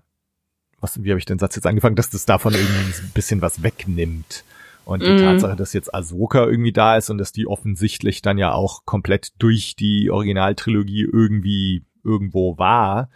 [0.80, 3.62] was, wie habe ich den Satz jetzt angefangen, dass das davon irgendwie ein bisschen was
[3.62, 4.44] wegnimmt.
[4.84, 5.18] Und die Mhm.
[5.18, 9.32] Tatsache, dass jetzt Ahsoka irgendwie da ist und dass die offensichtlich dann ja auch komplett
[9.38, 13.08] durch die Originaltrilogie irgendwie irgendwo war,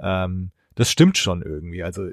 [0.00, 1.82] ähm, das stimmt schon irgendwie.
[1.82, 2.06] Also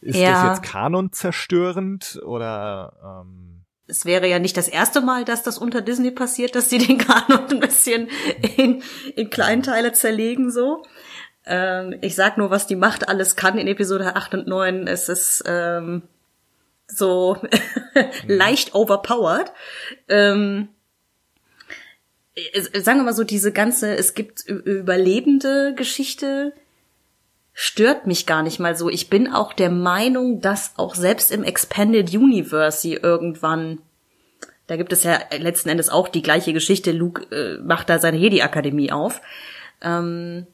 [0.00, 0.32] ist Ja.
[0.32, 3.50] das jetzt Kanon zerstörend oder ähm,
[3.86, 6.96] es wäre ja nicht das erste Mal, dass das unter Disney passiert, dass sie den
[6.98, 8.08] Kanon ein bisschen
[8.56, 8.82] in,
[9.14, 10.82] in Kleinteile zerlegen so.
[11.44, 14.86] Ähm, ich sag nur, was die Macht alles kann in Episode 8 und 9.
[14.86, 16.02] Es ist ähm,
[16.94, 17.36] so
[18.26, 19.52] leicht overpowered.
[20.08, 20.68] Ähm,
[22.52, 26.52] es- sagen wir mal so, diese ganze, es gibt überlebende Geschichte,
[27.52, 28.88] stört mich gar nicht mal so.
[28.90, 33.78] Ich bin auch der Meinung, dass auch selbst im Expanded Universe sie irgendwann,
[34.66, 38.16] da gibt es ja letzten Endes auch die gleiche Geschichte, Luke äh, macht da seine
[38.16, 39.20] Jedi-Akademie auf.
[39.82, 40.46] Ähm,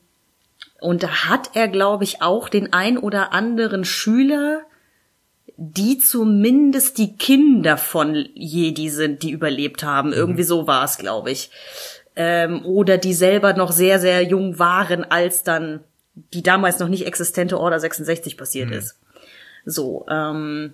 [0.81, 4.63] und da hat er, glaube ich, auch den ein oder anderen Schüler,
[5.63, 10.15] die zumindest die Kinder von Jedi sind, die überlebt haben.
[10.15, 11.51] Irgendwie so war es, glaube ich.
[12.17, 15.81] Ähm, oder die selber noch sehr, sehr jung waren, als dann
[16.33, 18.99] die damals noch nicht existente Order 66 passiert ist.
[19.67, 20.73] So, ähm,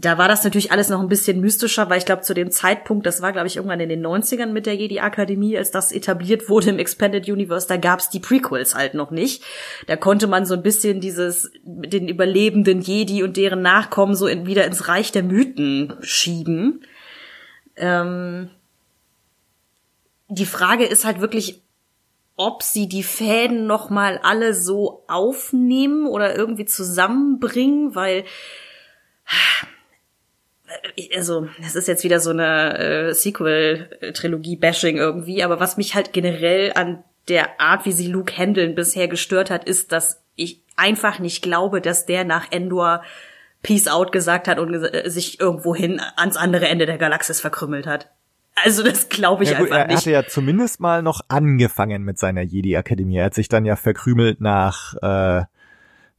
[0.00, 3.04] da war das natürlich alles noch ein bisschen mystischer, weil ich glaube, zu dem Zeitpunkt,
[3.04, 6.70] das war, glaube ich, irgendwann in den 90ern mit der Jedi-Akademie, als das etabliert wurde
[6.70, 9.42] im Expanded Universe, da gab's die Prequels halt noch nicht.
[9.88, 14.28] Da konnte man so ein bisschen dieses, mit den überlebenden Jedi und deren Nachkommen so
[14.28, 16.84] in, wieder ins Reich der Mythen schieben.
[17.74, 18.50] Ähm,
[20.28, 21.60] die Frage ist halt wirklich,
[22.36, 28.24] ob sie die Fäden noch mal alle so aufnehmen oder irgendwie zusammenbringen, weil
[31.14, 36.72] also es ist jetzt wieder so eine äh, Sequel-Trilogie-Bashing irgendwie, aber was mich halt generell
[36.74, 41.42] an der Art, wie sie Luke handeln bisher gestört hat, ist, dass ich einfach nicht
[41.42, 43.02] glaube, dass der nach Endor
[43.62, 48.10] Peace Out gesagt hat und äh, sich irgendwohin ans andere Ende der Galaxis verkrümmelt hat.
[48.64, 49.98] Also das glaube ich ja, gut, einfach er, er nicht.
[49.98, 53.18] hatte ja zumindest mal noch angefangen mit seiner Jedi-Akademie.
[53.18, 55.44] Er hat sich dann ja verkrümelt nach, äh,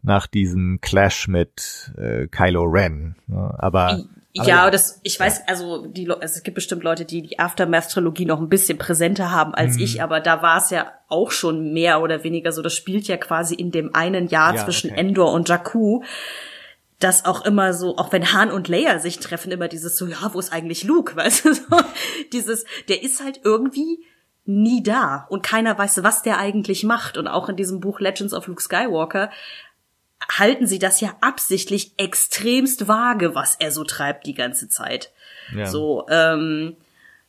[0.04, 3.16] nach diesem Clash mit äh, Kylo Ren.
[3.28, 3.56] Ne?
[3.58, 4.04] Aber,
[4.38, 8.26] aber Ja, das, ich weiß, also die, also es gibt bestimmt Leute, die die Aftermath-Trilogie
[8.26, 9.84] noch ein bisschen präsenter haben als Mhm.
[9.84, 12.62] ich, aber da war es ja auch schon mehr oder weniger so.
[12.62, 15.00] Das spielt ja quasi in dem einen Jahr Ja, zwischen okay.
[15.00, 16.04] Endor und Jakku,
[17.00, 20.30] das auch immer so, auch wenn Han und Leia sich treffen, immer dieses so, ja,
[20.34, 21.62] wo ist eigentlich Luke, weißt du, so,
[22.34, 24.04] dieses, der ist halt irgendwie
[24.46, 27.18] nie da und keiner weiß, was der eigentlich macht.
[27.18, 29.30] Und auch in diesem Buch Legends of Luke Skywalker
[30.28, 35.12] halten sie das ja absichtlich extremst vage, was er so treibt die ganze Zeit.
[35.56, 35.66] Ja.
[35.66, 36.76] So, ähm,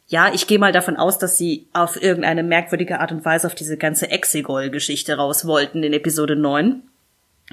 [0.09, 3.55] ja, ich gehe mal davon aus, dass sie auf irgendeine merkwürdige Art und Weise auf
[3.55, 6.83] diese ganze Exegol-Geschichte raus wollten in Episode 9.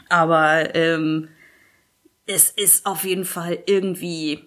[0.09, 1.29] Aber ähm,
[2.25, 4.43] es ist auf jeden Fall irgendwie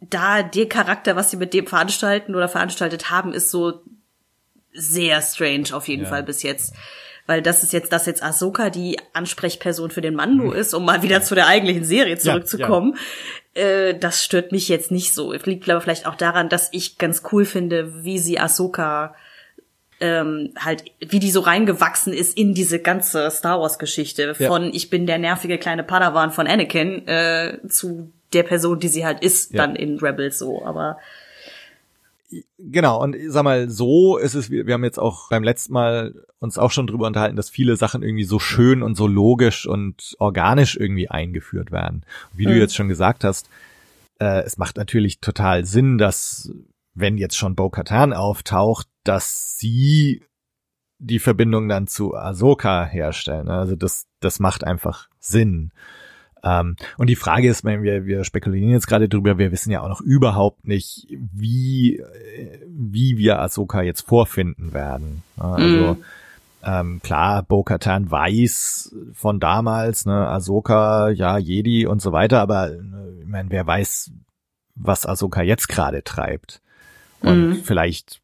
[0.00, 3.82] da der Charakter, was sie mit dem veranstalten oder veranstaltet haben, ist so
[4.72, 6.08] sehr strange auf jeden Ja.
[6.08, 6.74] Fall bis jetzt.
[7.26, 11.02] Weil das ist jetzt, dass jetzt Ahsoka die Ansprechperson für den Mando ist, um mal
[11.02, 12.96] wieder zu der eigentlichen Serie zurückzukommen.
[13.54, 15.32] Äh, das stört mich jetzt nicht so.
[15.32, 19.14] Liegt aber vielleicht auch daran, dass ich ganz cool finde, wie sie Ahsoka
[19.98, 24.46] ähm, halt, wie die so reingewachsen ist in diese ganze Star Wars Geschichte Ja.
[24.46, 29.06] von ich bin der nervige kleine Padawan von Anakin äh, zu der Person, die sie
[29.06, 29.66] halt ist, Ja.
[29.66, 30.98] dann in Rebels so, aber
[32.58, 36.26] Genau, und sag mal, so ist es, wir wir haben jetzt auch beim letzten Mal
[36.38, 40.16] uns auch schon drüber unterhalten, dass viele Sachen irgendwie so schön und so logisch und
[40.18, 42.04] organisch irgendwie eingeführt werden.
[42.34, 42.58] Wie du Mhm.
[42.58, 43.48] jetzt schon gesagt hast,
[44.18, 46.50] äh, es macht natürlich total Sinn, dass,
[46.94, 50.22] wenn jetzt schon Bo-Katan auftaucht, dass sie
[50.98, 53.48] die Verbindung dann zu Ahsoka herstellen.
[53.48, 55.70] Also das, das macht einfach Sinn.
[56.42, 59.88] Ähm, und die Frage ist, wir, wir spekulieren jetzt gerade drüber, wir wissen ja auch
[59.88, 65.22] noch überhaupt nicht, wie, äh, wie wir Ahsoka jetzt vorfinden werden.
[65.36, 66.04] Also, Mhm.
[66.62, 72.80] ähm, klar, Bo-Katan weiß von damals, ne, Ahsoka, ja, Jedi und so weiter, aber äh,
[73.20, 74.12] ich meine, wer weiß,
[74.74, 76.60] was Ahsoka jetzt gerade treibt.
[77.20, 77.54] Und Mhm.
[77.54, 78.20] vielleicht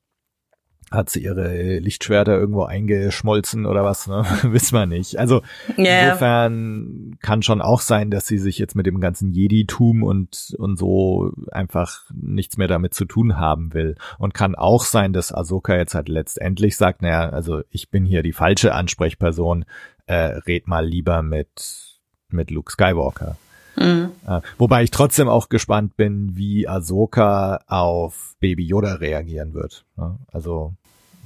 [0.93, 4.24] hat sie ihre Lichtschwerter irgendwo eingeschmolzen oder was, ne?
[4.45, 5.18] Wissen wir nicht.
[5.18, 5.43] Also
[5.76, 6.05] Ja.
[6.05, 10.78] insofern kann schon auch sein, dass sie sich jetzt mit dem ganzen Jedi-Tum und, und
[10.78, 13.97] so einfach nichts mehr damit zu tun haben will.
[14.18, 18.22] Und kann auch sein, dass Ahsoka jetzt halt letztendlich sagt, naja, also ich bin hier
[18.22, 19.64] die falsche Ansprechperson,
[20.07, 20.14] äh,
[20.47, 23.36] red mal lieber mit, mit Luke Skywalker.
[23.76, 24.11] Mhm.
[24.26, 29.86] Äh, wobei ich trotzdem auch gespannt bin, wie Ahsoka auf Baby Yoda reagieren wird.
[29.97, 30.18] ne?
[30.30, 30.74] Also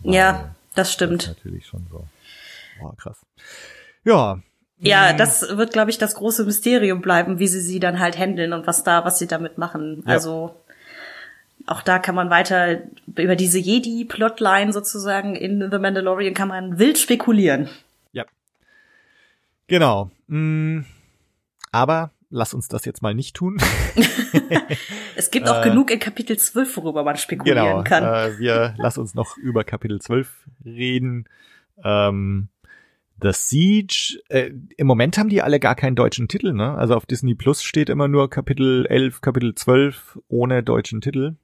[0.02, 1.28] Ja, das stimmt.
[1.28, 2.04] natürlich schon so.
[2.80, 3.18] Boah, krass.
[4.04, 4.40] Ja,
[4.78, 8.52] Ja, das wird, glaube ich, das große Mysterium bleiben, wie sie sie dann halt handeln
[8.52, 10.02] und was da, was sie damit machen.
[10.06, 10.12] Ja.
[10.12, 10.54] Also
[11.66, 12.82] auch da kann man weiter
[13.16, 17.68] über diese Jedi-Plotline sozusagen in The Mandalorian kann man wild spekulieren.
[18.12, 18.24] Ja.
[19.66, 20.10] Genau.
[20.28, 20.82] Mm,
[21.72, 23.58] aber lass uns das jetzt mal nicht tun.
[25.16, 27.82] Es gibt auch Äh, genug in Kapitel 12, worüber man spekulieren genau.
[27.84, 28.04] kann.
[28.04, 30.30] Äh, wir lass uns noch über Kapitel 12
[30.64, 31.26] reden.
[31.82, 32.48] Ähm,
[33.22, 36.74] The Siege, äh, im Moment haben die alle gar keinen deutschen Titel, ne?
[36.76, 41.36] Also auf Disney Plus steht immer nur Kapitel 11, Kapitel 12 ohne deutschen Titel.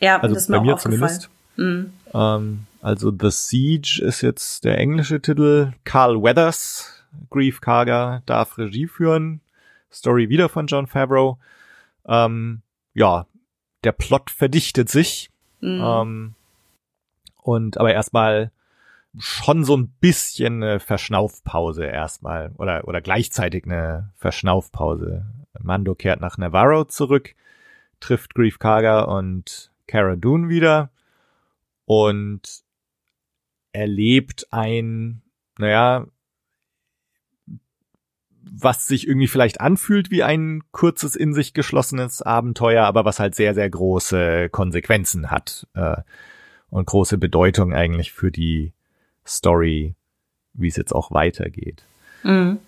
[0.00, 1.20] ja, Also das ist mir bei auch mir aufgefallen.
[1.20, 1.30] zumindest.
[1.56, 1.92] Mhm.
[2.14, 5.72] Ähm, also The Siege ist jetzt der englische Titel.
[5.82, 9.40] Carl Weathers, Grief Karga, darf Regie führen.
[9.94, 11.38] Story wieder von John Favreau.
[12.06, 12.62] Ähm,
[12.94, 13.26] ja,
[13.84, 15.30] der Plot verdichtet sich.
[15.60, 15.80] Mhm.
[15.82, 16.34] Ähm,
[17.42, 18.50] und aber erstmal
[19.18, 25.26] schon so ein bisschen eine Verschnaufpause erstmal oder oder gleichzeitig eine Verschnaufpause.
[25.60, 27.34] Mando kehrt nach Navarro zurück,
[28.00, 30.90] trifft Grief Karga und Cara Dune wieder
[31.84, 32.64] und
[33.72, 35.22] erlebt ein,
[35.58, 36.06] naja,
[38.50, 43.34] was sich irgendwie vielleicht anfühlt wie ein kurzes in sich geschlossenes Abenteuer, aber was halt
[43.34, 45.96] sehr, sehr große Konsequenzen hat äh,
[46.70, 48.72] und große Bedeutung eigentlich für die
[49.26, 49.94] Story,
[50.52, 51.84] wie es jetzt auch weitergeht.
[52.22, 52.58] Mhm.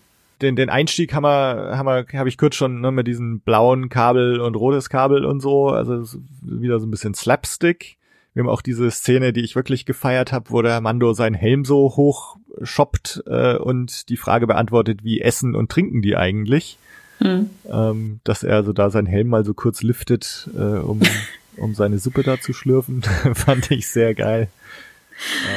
[0.42, 3.88] Den, den Einstieg haben wir, haben wir, habe ich kurz schon ne, mit diesen blauen
[3.88, 7.96] Kabel und rotes Kabel und so, also wieder so ein bisschen Slapstick.
[8.34, 11.64] Wir haben auch diese Szene, die ich wirklich gefeiert habe, wo der Mando seinen Helm
[11.64, 16.78] so hoch shoppt äh, und die Frage beantwortet, wie essen und trinken die eigentlich.
[17.18, 17.50] Mhm.
[17.70, 21.00] Ähm, dass er also da seinen Helm mal so kurz liftet, äh, um,
[21.56, 23.02] um seine Suppe da zu schlürfen,
[23.34, 24.48] fand ich sehr geil.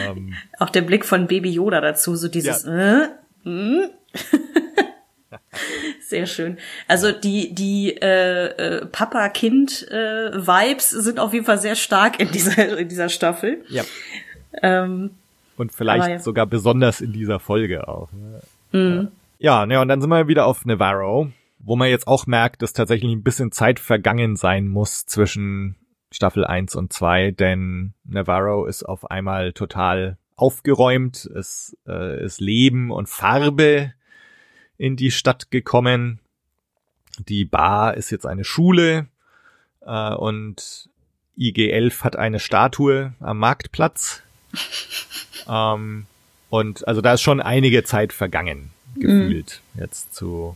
[0.07, 3.07] Ähm, Auch der Blick von Baby Yoda dazu, so dieses äh,
[3.43, 3.89] hm?
[6.01, 6.57] Sehr schön.
[6.87, 12.89] Also die die äh, äh, Papa-Kind-Vibes sind auf jeden Fall sehr stark in dieser in
[12.89, 13.63] dieser Staffel.
[13.69, 13.83] ja.
[14.63, 15.11] Ähm,
[15.59, 16.19] Und vielleicht ja.
[16.19, 18.09] sogar besonders in dieser Folge auch.
[18.13, 18.41] Ne?
[19.39, 22.71] Ja, ne, und dann sind wir wieder auf Navarro, wo man jetzt auch merkt, dass
[22.71, 25.75] tatsächlich ein bisschen Zeit vergangen sein muss zwischen
[26.11, 32.89] Staffel 1 und 2, denn Navarro ist auf einmal total aufgeräumt, es äh, ist Leben
[32.89, 33.93] und Farbe
[34.77, 36.19] in die Stadt gekommen.
[37.27, 39.07] Die Bar ist jetzt eine Schule
[39.81, 40.89] äh, und
[41.37, 44.23] IG-11 hat eine Statue am Marktplatz.
[45.51, 46.05] Ähm,
[46.51, 49.61] und also da ist schon einige Zeit vergangen, gefühlt.
[49.73, 50.55] Jetzt zu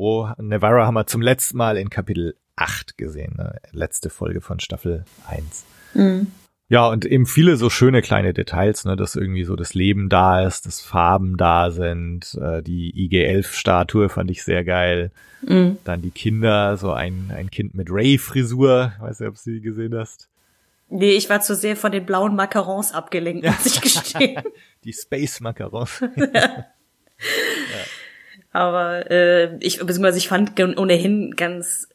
[0.00, 3.56] wo Navarro haben wir zum letzten Mal in Kapitel 8 gesehen, ne?
[3.72, 5.64] letzte Folge von Staffel 1.
[6.70, 10.46] Ja, und eben viele so schöne kleine Details, ne, dass irgendwie so das Leben da
[10.46, 15.10] ist, dass Farben da sind, äh, die IG-11-Statue fand ich sehr geil.
[15.84, 19.94] Dann die Kinder, so ein, ein Kind mit Ray-Frisur, weiß nicht, ob du sie gesehen
[19.98, 20.28] hast.
[20.90, 24.42] Nee, ich war zu sehr von den blauen Macarons abgelenkt, muss ich gestehen.
[24.84, 26.02] Die Space Macarons.
[28.52, 31.88] Aber äh, ich beziehungsweise ich fand ohnehin ganz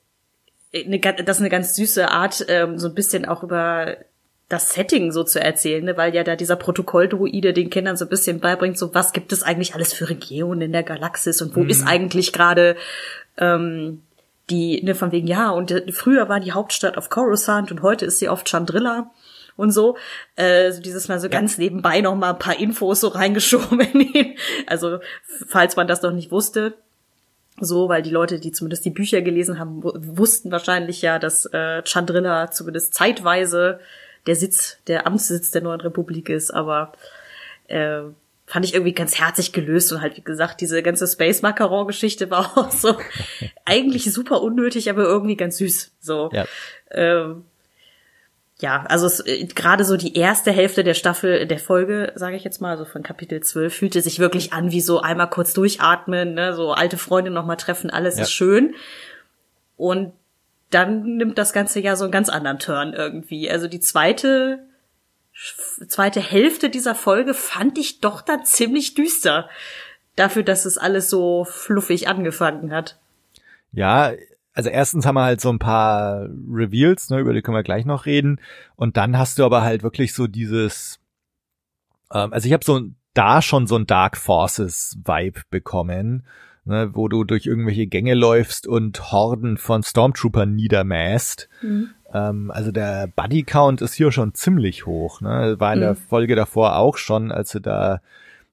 [0.73, 3.97] eine, ga- das ist eine ganz süße Art, ähm, so ein bisschen auch über
[4.47, 5.97] das Setting so zu erzählen, ne?
[5.97, 9.41] weil ja da dieser Protokolldruide den Kindern so ein bisschen beibringt, so was gibt es
[9.41, 12.75] eigentlich alles für Regionen in der Galaxis und wo ist eigentlich gerade
[13.37, 14.03] ähm,
[14.49, 18.05] die, ne, von wegen, ja, und äh, früher war die Hauptstadt auf Coruscant und heute
[18.05, 19.11] ist sie auf Chandrilla
[19.57, 19.97] und so.
[20.35, 23.79] Äh, so dieses Mal so ganz nebenbei noch mal ein paar Infos so reingeschoben.
[23.79, 24.35] in den-
[24.67, 24.99] also,
[25.47, 26.73] falls man das noch nicht wusste.
[27.61, 31.45] So, weil die Leute, die zumindest die Bücher gelesen haben, wu- wussten wahrscheinlich ja, dass
[31.45, 33.79] äh, Chandrilla zumindest zeitweise
[34.27, 36.91] der Sitz, der Amtssitz der neuen Republik ist, aber
[37.67, 38.01] äh,
[38.45, 42.51] fand ich irgendwie ganz herzig gelöst und halt, wie gesagt, diese ganze Space Macaron-Geschichte war
[42.57, 42.95] auch so
[43.65, 45.93] eigentlich super unnötig, aber irgendwie ganz süß.
[45.99, 46.29] So.
[46.31, 46.45] Ja.
[46.91, 47.45] Ähm,
[48.57, 52.61] ja, also äh, gerade so die erste Hälfte der Staffel, der Folge, sage ich jetzt
[52.61, 56.53] mal, also von Kapitel 12, fühlte sich wirklich an wie so einmal kurz durchatmen, ne,
[56.53, 58.23] so alte Freunde nochmal treffen, alles Ja.
[58.23, 58.75] ist schön.
[59.75, 60.13] Und
[60.69, 63.49] dann nimmt das Ganze ja so einen ganz anderen Turn irgendwie.
[63.49, 64.59] Also die zweite,
[65.87, 69.49] zweite Hälfte dieser Folge fand ich doch dann ziemlich düster.
[70.15, 72.99] Dafür, dass es alles so fluffig angefangen hat.
[73.73, 74.13] Ja,
[74.53, 77.85] also erstens haben wir halt so ein paar Reveals, ne, über die können wir gleich
[77.85, 78.39] noch reden.
[78.77, 80.99] Und dann hast du aber halt wirklich so dieses,
[82.13, 82.81] ähm, also ich habe so
[83.13, 86.25] da schon so ein Dark Forces Vibe bekommen,
[86.63, 91.49] ne, wo du durch irgendwelche Gänge läufst und Horden von Stormtroopern niedermäßt.
[91.63, 95.21] Ähm, also der Buddy Count ist hier schon ziemlich hoch.
[95.21, 95.55] Ne?
[95.59, 98.01] War in der Folge davor auch schon, als sie da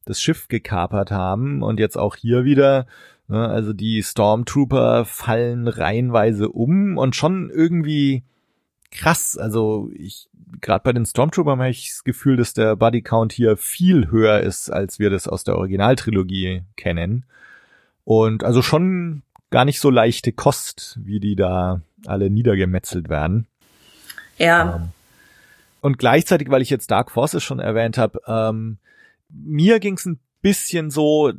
[0.05, 2.87] das Schiff gekapert haben und jetzt auch hier wieder,
[3.29, 8.25] ne, also die Stormtrooper fallen reihenweise um und schon irgendwie
[8.91, 9.39] krass.
[9.39, 10.29] Also ich
[10.61, 14.41] gerade bei den Stormtroopern habe ich das Gefühl, dass der Buddy Count hier viel höher
[14.41, 17.25] ist, als wir das aus der Originaltrilogie kennen.
[18.05, 23.47] Und also schon gar nicht so leichte Kost, wie die da alle niedergemetzelt werden.
[24.39, 24.77] Ja.
[24.77, 24.89] Ähm,
[25.81, 28.79] und gleichzeitig, weil ich jetzt Dark Forces schon erwähnt habe, ähm,
[29.29, 31.33] mir ging es ein bisschen so,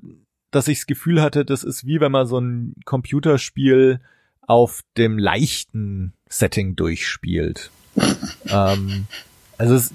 [0.52, 4.00] dass ich das Gefühl hatte, das ist wie wenn man so ein Computerspiel
[4.42, 7.72] auf dem leichten Setting durchspielt.
[8.48, 9.08] ähm,
[9.58, 9.94] also es,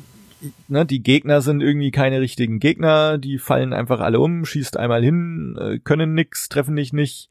[0.68, 5.02] ne, die Gegner sind irgendwie keine richtigen Gegner, die fallen einfach alle um, schießt einmal
[5.02, 7.28] hin, äh, können nix, treffen dich nicht.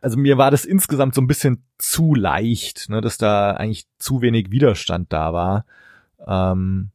[0.00, 4.22] Also mir war das insgesamt so ein bisschen zu leicht, ne, dass da eigentlich zu
[4.22, 5.64] wenig Widerstand da war.
[6.26, 6.90] Ähm,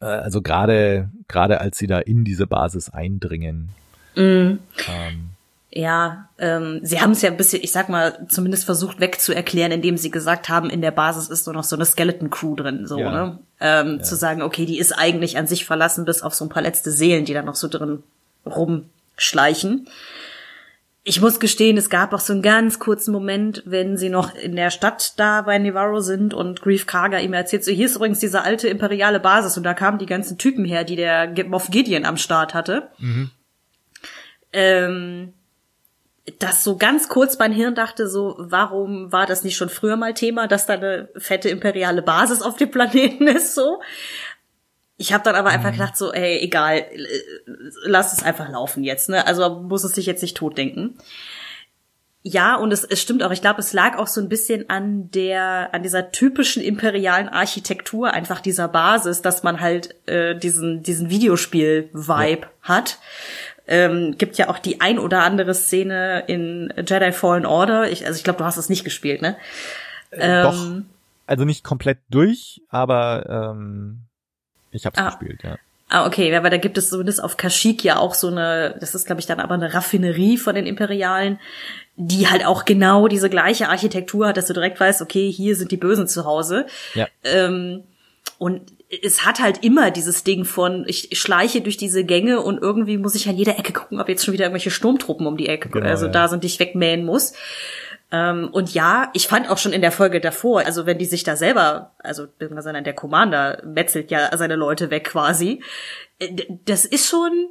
[0.00, 3.70] äh, also gerade gerade als sie da in diese Basis eindringen.
[4.14, 4.20] Mm.
[4.20, 4.60] Ähm,
[5.70, 9.98] Ja, ähm, sie haben es ja ein bisschen, ich sag mal, zumindest versucht wegzuerklären, indem
[9.98, 12.98] sie gesagt haben, in der Basis ist nur noch so eine Skeleton Crew drin, so,
[12.98, 13.10] Ja.
[13.10, 13.38] ne?
[13.60, 14.02] Ähm, Ja.
[14.02, 16.90] Zu sagen, okay, die ist eigentlich an sich verlassen, bis auf so ein paar letzte
[16.90, 18.02] Seelen, die da noch so drin
[18.46, 19.88] rumschleichen.
[21.08, 24.56] Ich muss gestehen, es gab auch so einen ganz kurzen Moment, wenn sie noch in
[24.56, 28.18] der Stadt da bei Nevarro sind und Grief Karga ihm erzählt, so hier ist übrigens
[28.18, 32.04] diese alte imperiale Basis und da kamen die ganzen Typen her, die der Moff Gideon
[32.04, 32.90] am Start hatte.
[34.52, 35.32] Ähm,
[36.40, 40.12] das so ganz kurz mein Hirn dachte so, warum war das nicht schon früher mal
[40.12, 43.80] Thema, dass da eine fette imperiale Basis auf dem Planeten ist so?
[44.98, 46.86] Ich habe dann aber einfach gedacht so, ey, egal,
[47.84, 49.26] lass es einfach laufen jetzt, ne?
[49.26, 50.96] Also muss es sich jetzt nicht totdenken.
[52.22, 53.30] Ja, und es, es stimmt auch.
[53.30, 58.10] Ich glaube, es lag auch so ein bisschen an der, an dieser typischen imperialen Architektur,
[58.10, 62.98] einfach dieser Basis, dass man halt äh, diesen, diesen Videospiel-Vibe hat.
[63.68, 67.90] Ähm, gibt ja auch die ein oder andere Szene in Jedi Fallen Order.
[67.90, 69.36] Ich, also ich glaube, du hast es nicht gespielt, ne?
[70.10, 70.86] äh, doch, Ähm,
[71.26, 74.05] also nicht komplett durch, aber ähm,
[74.76, 75.06] ich hab's Ah.
[75.10, 75.56] gespielt, ja.
[75.88, 78.96] Ah, okay, ja, weil da gibt es zumindest auf Kashyyyk ja auch so eine, das
[78.96, 81.38] ist glaube ich dann aber eine Raffinerie von den Imperialen,
[81.94, 85.70] die halt auch genau diese gleiche Architektur hat, dass du direkt weißt, okay, hier sind
[85.70, 86.66] die Bösen zu Hause.
[86.94, 87.06] Ja.
[87.22, 87.84] Ähm,
[88.38, 88.62] und
[89.02, 93.14] es hat halt immer dieses Ding von, ich schleiche durch diese Gänge und irgendwie muss
[93.14, 95.86] ich an jeder Ecke gucken, ob jetzt schon wieder irgendwelche Sturmtruppen um die Ecke, Genau,
[95.86, 96.12] also ja.
[96.12, 97.32] da sind, die ich wegmähen muss.
[98.12, 101.24] Ähm, und ja, ich fand auch schon in der Folge davor, also wenn die sich
[101.24, 105.62] da selber, also der Commander metzelt ja seine Leute weg quasi,
[106.20, 107.48] äh, das ist schon,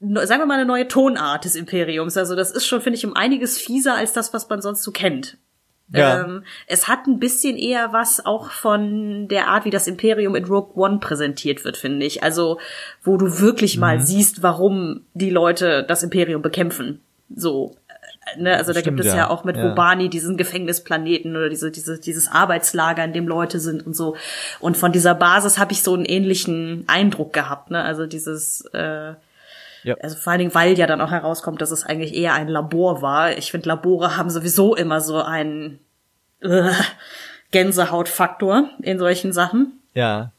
[0.00, 2.16] sagen wir mal, eine neue Tonart des Imperiums.
[2.16, 4.92] Also das ist schon, finde ich, um einiges fieser als das, was man sonst so
[4.92, 5.38] kennt.
[5.90, 6.22] Ja.
[6.22, 10.44] Ähm, es hat ein bisschen eher was auch von der Art, wie das Imperium in
[10.44, 12.22] Rogue One präsentiert wird, finde ich.
[12.22, 12.60] Also,
[13.02, 13.80] wo du wirklich Mhm.
[13.80, 17.00] mal siehst, warum die Leute das Imperium bekämpfen.
[17.34, 17.74] So.
[18.36, 19.30] Ne, also da Stimmt, gibt es ja, ja.
[19.30, 19.94] auch mit Ja.
[19.94, 24.16] Diesen Gefängnisplaneten oder diese, diese, dieses Arbeitslager, in dem Leute sind und so.
[24.60, 27.70] Und von dieser Basis habe ich so einen ähnlichen Eindruck gehabt.
[27.70, 27.82] Ne?
[27.82, 29.14] Also dieses, äh,
[29.84, 29.94] Ja.
[30.02, 33.00] also vor allen Dingen, weil ja dann auch herauskommt, dass es eigentlich eher ein Labor
[33.02, 33.36] war.
[33.38, 35.78] Ich finde, Labore haben sowieso immer so einen
[36.40, 36.70] äh,
[37.50, 39.80] Gänsehautfaktor in solchen Sachen.
[39.94, 40.32] Ja.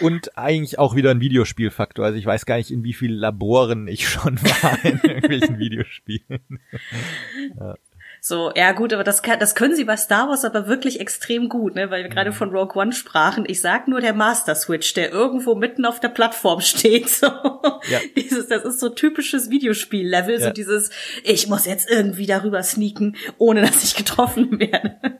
[0.00, 2.04] Und eigentlich auch wieder ein Videospielfaktor.
[2.04, 6.40] Also ich weiß gar nicht, in wie vielen Laboren ich schon war in irgendwelchen Videospielen.
[8.20, 11.50] So, ja gut, aber das, kann, das können sie bei Star Wars aber wirklich extrem
[11.50, 11.90] gut, ne?
[11.90, 13.44] weil wir gerade von Rogue One sprachen.
[13.46, 17.10] Ich sag nur der Master Switch, der irgendwo mitten auf der Plattform steht.
[17.10, 17.26] So.
[17.26, 18.00] Ja.
[18.16, 20.50] Dieses, das ist so typisches Videospiel-Level, so Ja.
[20.52, 20.90] dieses,
[21.22, 25.18] ich muss jetzt irgendwie darüber sneaken, ohne dass ich getroffen werde.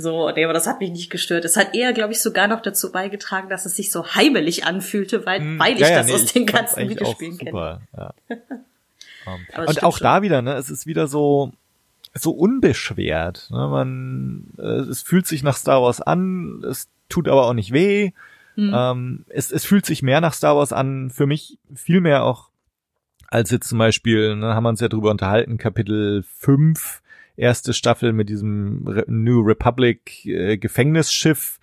[0.00, 1.44] So, nee, aber das hat mich nicht gestört.
[1.44, 5.26] Es hat eher, glaube ich, sogar noch dazu beigetragen, dass es sich so heimelig anfühlte,
[5.26, 5.90] weil, weil ich Hm.
[5.90, 7.50] Ja, das nee, aus ich den ganzen Videospielen kenne.
[7.50, 8.14] super, Ja.
[9.26, 10.04] Ähm, Aber es und auch schon.
[10.04, 11.52] da wieder, ne, es ist wieder so
[12.14, 13.48] so unbeschwert.
[13.50, 13.68] Ne?
[13.68, 18.12] Man, äh, es fühlt sich nach Star Wars an, es tut aber auch nicht weh.
[18.54, 18.72] Hm.
[18.74, 22.48] Ähm, es, es fühlt sich mehr nach Star Wars an, für mich viel mehr auch
[23.28, 27.00] als jetzt zum Beispiel, ne, haben wir uns ja drüber unterhalten, Kapitel 5,
[27.40, 31.58] erste Staffel mit diesem Re New Republic äh, Gefängnisschiff,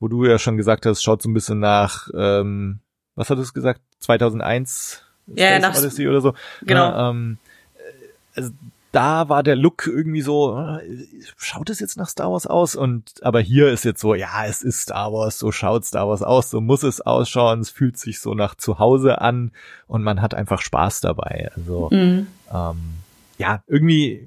[0.00, 2.78] wo du ja schon gesagt hast, schaut so ein bisschen nach, ähm,
[3.16, 5.02] was hattest du gesagt, 2001
[5.34, 6.34] Ja, Space nach- Odyssey oder so.
[6.62, 6.80] Genau.
[6.90, 7.38] Ja, ähm,
[7.76, 8.50] äh, also
[8.92, 10.80] da war der Look irgendwie so, äh,
[11.36, 12.74] schaut es jetzt nach Star Wars aus?
[12.74, 16.22] Und aber hier ist jetzt so, ja, es ist Star Wars, so schaut Star Wars
[16.22, 19.52] aus, so muss es ausschauen, es fühlt sich so nach Zuhause an
[19.88, 21.50] und man hat einfach Spaß dabei.
[21.54, 22.28] Also Mhm.
[22.52, 22.76] ähm,
[23.36, 24.26] ja, irgendwie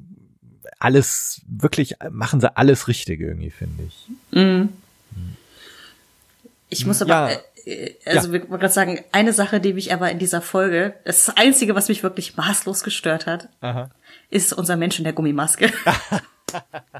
[0.82, 4.07] alles, wirklich machen sie alles richtig irgendwie, finde ich.
[4.32, 4.69] Mhm.
[6.69, 7.38] Ich muss aber, Ja.
[7.65, 8.34] äh, äh, also ja.
[8.34, 11.89] wir wollen gerade sagen, eine Sache, die mich aber in dieser Folge, das Einzige, was
[11.89, 13.91] mich wirklich maßlos gestört hat, Aha.
[14.29, 15.71] ist unser Mensch in der Gummimaske.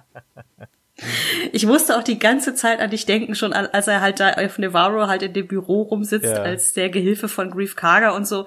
[1.51, 4.57] ich musste auch die ganze Zeit an dich denken, schon als er halt da auf
[4.57, 6.41] Navarro halt in dem Büro rumsitzt, ja.
[6.41, 8.45] als der Gehilfe von Grief Karger und so.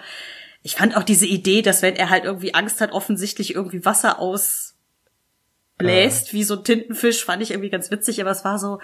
[0.63, 4.19] Ich fand auch diese Idee, dass wenn er halt irgendwie Angst hat, offensichtlich irgendwie Wasser
[4.19, 4.74] ausbläst,
[5.83, 6.33] ja.
[6.33, 8.81] wie so ein Tintenfisch, fand ich irgendwie ganz witzig, aber es war so,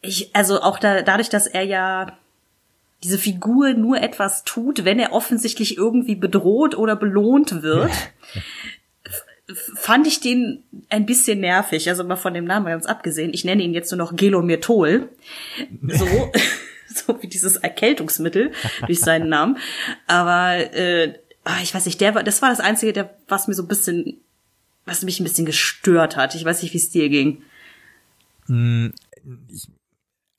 [0.00, 2.16] ich, also auch da, dadurch, dass er ja
[3.02, 7.92] diese Figur nur etwas tut, wenn er offensichtlich irgendwie bedroht oder belohnt wird,
[9.74, 11.88] fand ich den ein bisschen nervig.
[11.88, 13.32] Also mal von dem Namen ganz abgesehen.
[13.32, 15.08] Ich nenne ihn jetzt nur noch Gelomyrtol.
[15.88, 16.06] So,
[16.88, 18.52] so wie dieses Erkältungsmittel
[18.86, 19.58] durch seinen Namen.
[20.06, 23.54] Aber äh, ah, ich weiß nicht, der war, das war das Einzige, der, was mir
[23.54, 24.20] so ein bisschen,
[24.86, 26.34] was mich ein bisschen gestört hat.
[26.34, 27.42] Ich weiß nicht, wie es dir ging.
[28.48, 29.68] Ich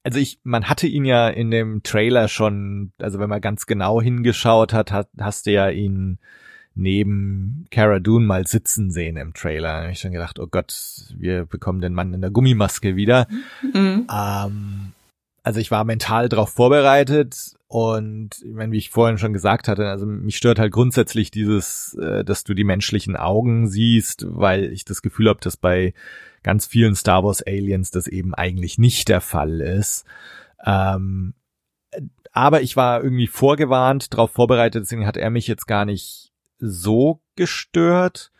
[0.07, 4.01] also ich, man hatte ihn ja in dem Trailer schon, also wenn man ganz genau
[4.01, 6.17] hingeschaut hat, hat hast du ja ihn
[6.75, 9.81] neben Cara Dune mal sitzen sehen im Trailer.
[9.81, 13.27] Da ich schon gedacht, oh Gott, wir bekommen den Mann in der Gummimaske wieder.
[13.73, 14.07] Mhm.
[14.09, 14.86] Ähm,
[15.47, 19.87] also ich war mental darauf vorbereitet und ich meine, wie ich vorhin schon gesagt hatte,
[19.87, 24.83] also mich stört halt grundsätzlich dieses, äh, dass du die menschlichen Augen siehst, weil ich
[24.83, 25.93] das Gefühl habe, dass bei
[26.43, 30.03] ganz vielen Star Wars Aliens das eben eigentlich nicht der Fall ist.
[30.65, 31.33] Ähm,
[32.33, 37.21] aber ich war irgendwie vorgewarnt, darauf vorbereitet, deswegen hat er mich jetzt gar nicht so
[37.37, 38.33] gestört.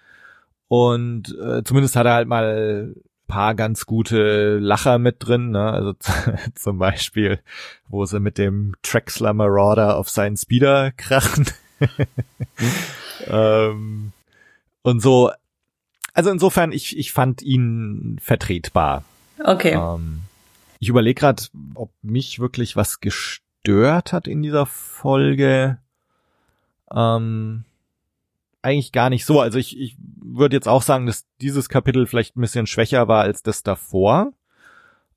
[0.67, 2.95] Und äh, zumindest hat er halt mal
[3.27, 5.71] paar ganz gute Lacher mit drin, ne?
[5.71, 5.93] Also
[6.55, 7.39] zum Beispiel,
[7.87, 11.45] wo sie mit dem Traxler Marauder auf seinen Speeder krachen.
[13.27, 14.11] ähm,
[14.81, 15.31] und so,
[16.13, 19.03] also insofern, ich, ich fand ihn vertretbar.
[19.43, 19.73] Okay.
[19.73, 20.21] Ähm,
[20.79, 21.43] ich überlege gerade,
[21.75, 25.77] ob mich wirklich was gestört hat in dieser Folge.
[26.91, 27.65] Ähm,
[28.67, 29.39] eigentlich gar nicht so.
[29.39, 33.21] Also ich, ich würde jetzt auch sagen, dass dieses Kapitel vielleicht ein bisschen schwächer war
[33.23, 34.33] als das davor.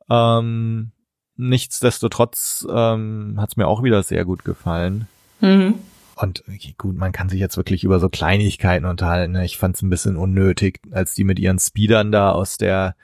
[0.09, 0.93] Ähm,
[1.37, 5.09] nichtsdestotrotz ähm, hat es mir auch wieder sehr gut gefallen.
[5.41, 5.75] Mhm.
[6.17, 9.33] Und okay, gut, man kann sich jetzt wirklich über so Kleinigkeiten unterhalten.
[9.33, 9.45] Ne?
[9.45, 12.95] Ich fand es ein bisschen unnötig, als die mit ihren Speedern da aus der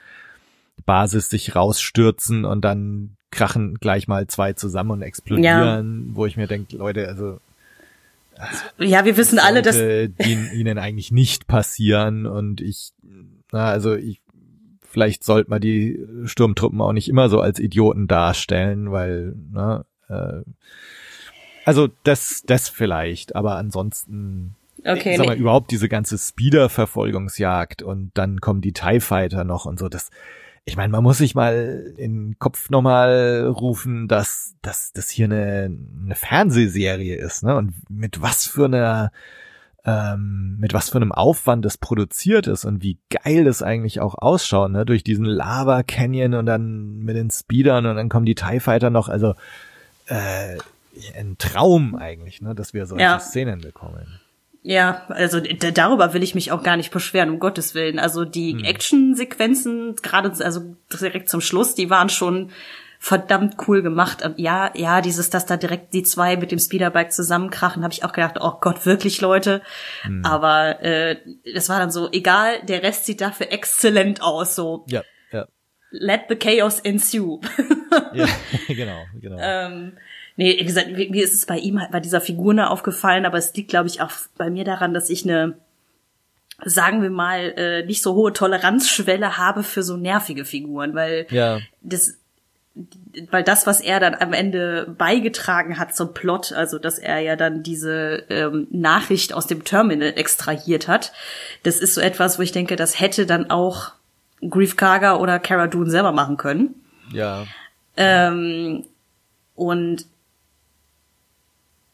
[0.84, 6.14] Basis sich rausstürzen und dann krachen gleich mal zwei zusammen und explodieren, ja.
[6.14, 7.40] wo ich mir denke, Leute, also
[8.78, 12.92] ja, wir wissen alle, dass die ihnen eigentlich nicht passieren und ich,
[13.52, 14.20] na, also ich,
[14.82, 20.42] vielleicht sollte man die Sturmtruppen auch nicht immer so als Idioten darstellen, weil, ne, äh,
[21.64, 25.40] also das, das vielleicht, aber ansonsten, okay, sag mal, nee.
[25.40, 30.10] überhaupt diese ganze Speeder-Verfolgungsjagd und dann kommen die TIE Fighter noch und so, das,
[30.68, 35.26] ich meine, man muss sich mal in den Kopf nochmal rufen, dass, dass das hier
[35.26, 35.70] eine,
[36.04, 37.56] eine Fernsehserie ist, ne?
[37.56, 39.12] Und mit was für einer,
[39.84, 44.16] ähm, mit was für einem Aufwand das produziert ist und wie geil das eigentlich auch
[44.18, 44.84] ausschaut, ne?
[44.84, 48.90] Durch diesen Lava Canyon und dann mit den Speedern und dann kommen die TIE Fighter
[48.90, 49.34] noch, also
[50.06, 50.58] äh,
[51.16, 53.20] ein Traum eigentlich, ne, dass wir solche ja.
[53.20, 54.20] Szenen bekommen.
[54.68, 58.00] Ja, also darüber will ich mich auch gar nicht beschweren, um Gottes Willen.
[58.00, 58.64] Also die hm.
[58.64, 62.50] Action-Sequenzen, gerade also direkt zum Schluss, die waren schon
[62.98, 64.24] verdammt cool gemacht.
[64.24, 68.02] Und ja, ja, dieses, dass da direkt die zwei mit dem Speederbike zusammenkrachen, habe ich
[68.02, 69.62] auch gedacht, oh Gott, wirklich Leute.
[70.02, 70.24] Hm.
[70.24, 71.18] Aber äh,
[71.54, 74.56] das war dann so, egal, der Rest sieht dafür exzellent aus.
[74.56, 74.84] So.
[74.88, 75.46] Ja, ja.
[75.92, 77.40] Let the chaos ensue.
[78.14, 78.26] ja,
[78.66, 79.36] genau, genau.
[79.38, 79.92] Ähm,
[80.36, 83.38] Nee, wie gesagt, mir ist es bei ihm halt bei dieser Figur ne aufgefallen, aber
[83.38, 85.54] es liegt, glaube ich, auch bei mir daran, dass ich eine,
[86.64, 91.60] sagen wir mal, äh, nicht so hohe Toleranzschwelle habe für so nervige Figuren, weil ja.
[91.80, 92.18] das
[93.30, 97.34] weil das, was er dann am Ende beigetragen hat zum Plot, also dass er ja
[97.34, 101.12] dann diese ähm, Nachricht aus dem Terminal extrahiert hat,
[101.62, 103.92] das ist so etwas, wo ich denke, das hätte dann auch
[104.46, 106.74] Grief Karga oder Cara Dune selber machen können.
[107.10, 107.46] Ja.
[107.96, 108.84] Ähm,
[109.54, 110.04] und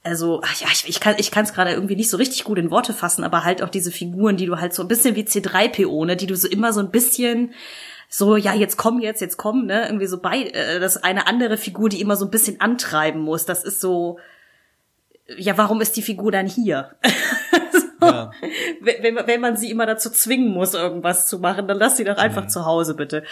[0.02, 2.58] also ach ja, ich, ich kann ich kann es gerade irgendwie nicht so richtig gut
[2.58, 5.22] in Worte fassen, aber halt auch diese Figuren, die du halt so ein bisschen wie
[5.22, 7.52] C3PO, ne, die du so immer so ein bisschen
[8.08, 11.56] so ja, jetzt komm jetzt, jetzt komm, ne, irgendwie so bei äh, das eine andere
[11.56, 13.46] Figur, die immer so ein bisschen antreiben muss.
[13.46, 14.18] Das ist so
[15.36, 16.94] ja, warum ist die Figur dann hier?
[18.06, 18.30] Ja.
[18.80, 22.16] wenn, wenn man sie immer dazu zwingen muss, irgendwas zu machen, dann lass sie doch
[22.16, 22.48] einfach mhm.
[22.48, 23.24] zu Hause, bitte.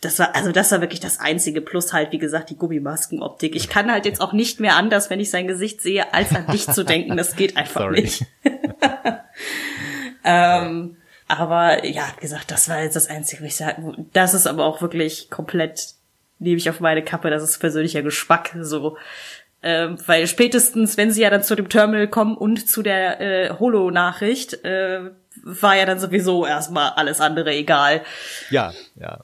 [0.00, 1.60] Das war, also das war wirklich das einzige.
[1.60, 3.54] Plus halt, wie gesagt, die Gummimaskenoptik.
[3.56, 6.46] Ich kann halt jetzt auch nicht mehr anders, wenn ich sein Gesicht sehe, als an
[6.52, 7.16] dich zu denken.
[7.16, 8.02] Das geht einfach Sorry.
[8.02, 8.26] nicht.
[10.24, 10.96] ähm,
[11.28, 14.06] aber ja, wie gesagt, das war jetzt das Einzige, was ich sage.
[14.14, 15.94] Das ist aber auch wirklich komplett,
[16.38, 18.56] nehme ich auf meine Kappe, das ist persönlicher Geschmack.
[18.60, 18.96] So,
[19.62, 23.58] Ähm, weil spätestens, wenn sie ja dann zu dem Terminal kommen und zu der äh,
[23.58, 25.10] Holo-Nachricht, äh,
[25.42, 28.02] war ja dann sowieso erstmal alles andere egal.
[28.50, 29.20] Ja, ja.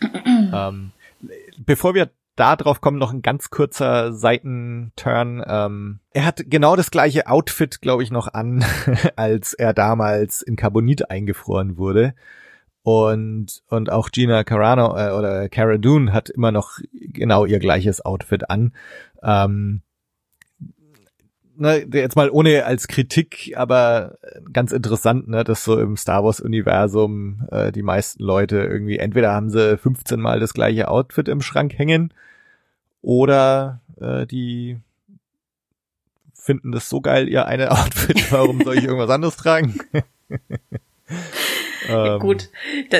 [0.26, 0.92] ähm,
[1.58, 5.44] bevor wir da drauf kommen, noch ein ganz kurzer Seitenturn.
[5.46, 8.64] Ähm, er hat genau das gleiche Outfit, glaube ich, noch an,
[9.16, 12.14] als er damals in Carbonit eingefroren wurde.
[12.82, 18.04] Und, und auch Gina Carano äh, oder Cara Dune hat immer noch genau ihr gleiches
[18.04, 18.72] Outfit an.
[19.22, 19.82] Ähm,
[21.56, 24.16] na, jetzt mal ohne als Kritik, aber
[24.50, 29.32] ganz interessant, ne, dass so im Star Wars Universum äh, die meisten Leute irgendwie entweder
[29.32, 32.14] haben sie 15 mal das gleiche Outfit im Schrank hängen
[33.02, 34.78] oder äh, die
[36.32, 39.78] finden das so geil, ihr eine Outfit, warum soll ich irgendwas anderes tragen?
[41.88, 42.48] ähm, Gut,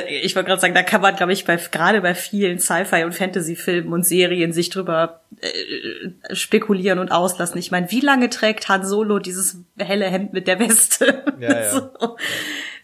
[0.07, 3.13] ich wollte gerade sagen, da kann man, glaube ich, bei, gerade bei vielen Sci-Fi- und
[3.13, 7.57] Fantasy-Filmen und Serien sich drüber äh, spekulieren und auslassen.
[7.57, 11.23] Ich meine, wie lange trägt Han Solo dieses helle Hemd mit der Weste?
[11.39, 11.69] Ja, ja.
[11.99, 12.17] so.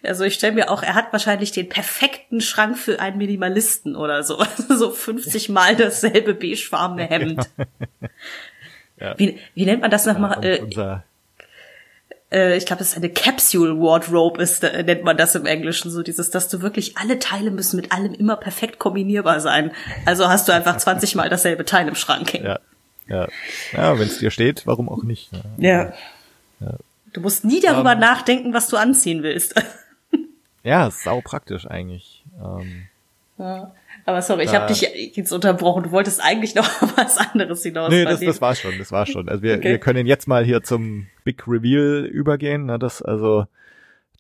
[0.04, 4.24] Also ich stelle mir auch, er hat wahrscheinlich den perfekten Schrank für einen Minimalisten oder
[4.24, 4.44] so.
[4.70, 7.50] so 50 Mal dasselbe beigefarbene Hemd.
[9.00, 9.18] Ja.
[9.18, 10.40] Wie, wie nennt man das nochmal?
[10.44, 11.00] Ja, äh, äh,
[12.30, 16.04] ich glaube, das ist eine Capsule Wardrobe, ist, äh, nennt man das im Englischen, so
[16.04, 19.72] dieses, dass du wirklich alle Teile müssen mit allem immer perfekt kombinierbar sein.
[20.06, 22.46] Also hast du einfach 20 Mal dasselbe Teil im Schrank hängen.
[22.46, 22.60] Ja,
[23.08, 23.28] ja.
[23.72, 25.32] ja wenn es dir steht, warum auch nicht?
[25.58, 25.94] Ja.
[26.60, 26.74] ja.
[27.14, 28.00] Du musst nie darüber um, ähm.
[28.00, 29.56] nachdenken, was du anziehen willst.
[30.64, 32.26] ja, sau praktisch eigentlich.
[32.44, 32.88] Ähm,
[33.38, 33.72] ja.
[34.08, 35.84] Aber sorry, ich habe dich jetzt unterbrochen.
[35.84, 37.90] Du wolltest eigentlich noch was anderes hinaus.
[37.90, 39.28] Nee, das, das war schon, das war schon.
[39.28, 39.72] Also wir, okay.
[39.72, 42.68] wir können jetzt mal hier zum Big Reveal übergehen.
[42.68, 42.80] Ne?
[42.80, 43.48] Das also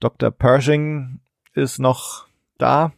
[0.01, 0.29] Dr.
[0.29, 1.21] Pershing
[1.53, 2.27] ist noch
[2.57, 2.91] da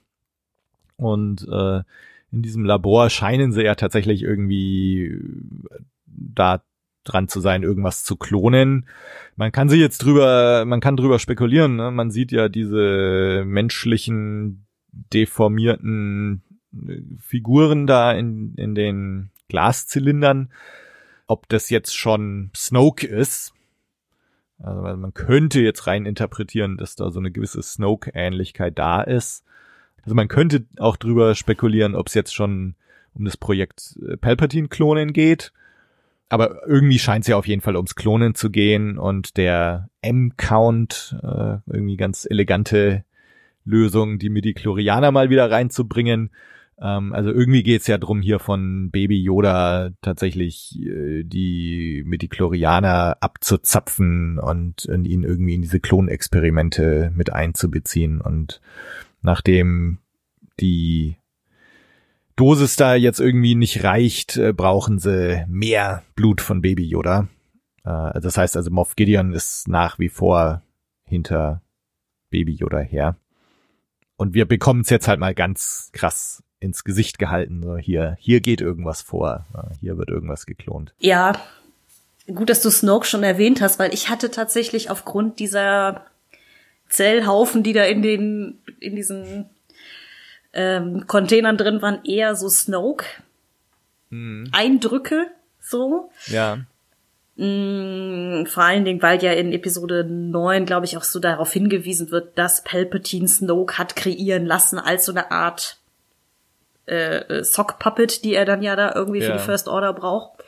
[0.98, 1.84] und äh,
[2.32, 5.16] in diesem Labor scheinen sie ja tatsächlich irgendwie
[6.08, 6.64] da
[7.04, 8.88] dran zu sein, irgendwas zu klonen.
[9.36, 11.76] Man kann sie jetzt drüber, man kann drüber spekulieren.
[11.76, 11.92] Ne?
[11.92, 16.42] Man sieht ja diese menschlichen deformierten
[17.20, 20.51] Figuren da in, in den Glaszylindern,
[21.28, 23.53] ob das jetzt schon Snoke ist.
[24.61, 29.45] Also man könnte jetzt rein interpretieren, dass da so eine gewisse Snoke-Ähnlichkeit da ist.
[30.03, 32.76] Also man könnte auch drüber spekulieren, ob es jetzt schon
[33.13, 35.51] um das Projekt äh, Palpatine-Klonen geht.
[36.30, 41.17] Aber irgendwie scheint es ja auf jeden Fall ums Klonen zu gehen und der M-Count,
[41.24, 43.03] äh, irgendwie ganz elegante
[43.65, 46.30] Lösung, die Midi-Chlorianer mal wieder reinzubringen.
[46.82, 54.39] Ähm, also irgendwie geht's ja drum, hier von Baby Yoda tatsächlich äh, die Midichlorianer abzuzapfen
[54.39, 58.21] und, und ihn irgendwie in diese Klonexperimente mit einzubeziehen.
[58.21, 58.61] Und
[59.21, 59.99] nachdem
[60.59, 61.17] die
[62.36, 67.27] Dosis da jetzt irgendwie nicht reicht, äh, brauchen sie mehr Blut von Baby Yoda.
[67.84, 70.61] Äh, das heißt also, Moff Gideon ist nach wie vor
[71.03, 71.61] hinter
[72.30, 73.17] Baby Yoda her.
[74.15, 77.62] Und wir bekommen es jetzt halt mal ganz krass ins Gesicht gehalten.
[77.64, 79.45] So hier, hier geht irgendwas vor.
[79.82, 80.93] Hier wird irgendwas geklont.
[80.99, 81.34] Ja,
[82.28, 86.05] gut, dass du Snoke schon erwähnt hast, weil ich hatte tatsächlich aufgrund dieser
[86.89, 89.45] Zellhaufen, die da in den, in diesen
[90.53, 93.05] ähm, Containern drin waren, eher so Snoke
[94.10, 94.49] hm.
[94.51, 95.28] Eindrücke,
[95.62, 96.12] so.
[96.28, 96.60] Ja.
[97.36, 102.12] Mm, vor allen Dingen, weil ja in Episode 9, glaube ich, auch so darauf hingewiesen
[102.12, 105.78] wird, dass Palpatine Snoke hat kreieren lassen als so eine Art
[106.90, 109.28] äh, Sock Puppet, die er dann ja da irgendwie ja.
[109.28, 110.44] für die First Order braucht.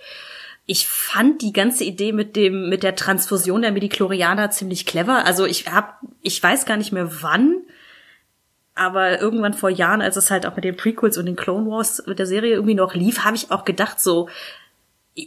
[0.66, 5.26] Ich fand die ganze Idee mit dem mit der Transfusion der Medichlorianer ziemlich clever.
[5.26, 7.64] Also ich hab ich weiß gar nicht mehr wann,
[8.76, 12.04] aber irgendwann vor Jahren, als es halt auch mit den Prequels und den Clone Wars
[12.08, 14.30] mit der Serie irgendwie noch lief, habe ich auch gedacht so,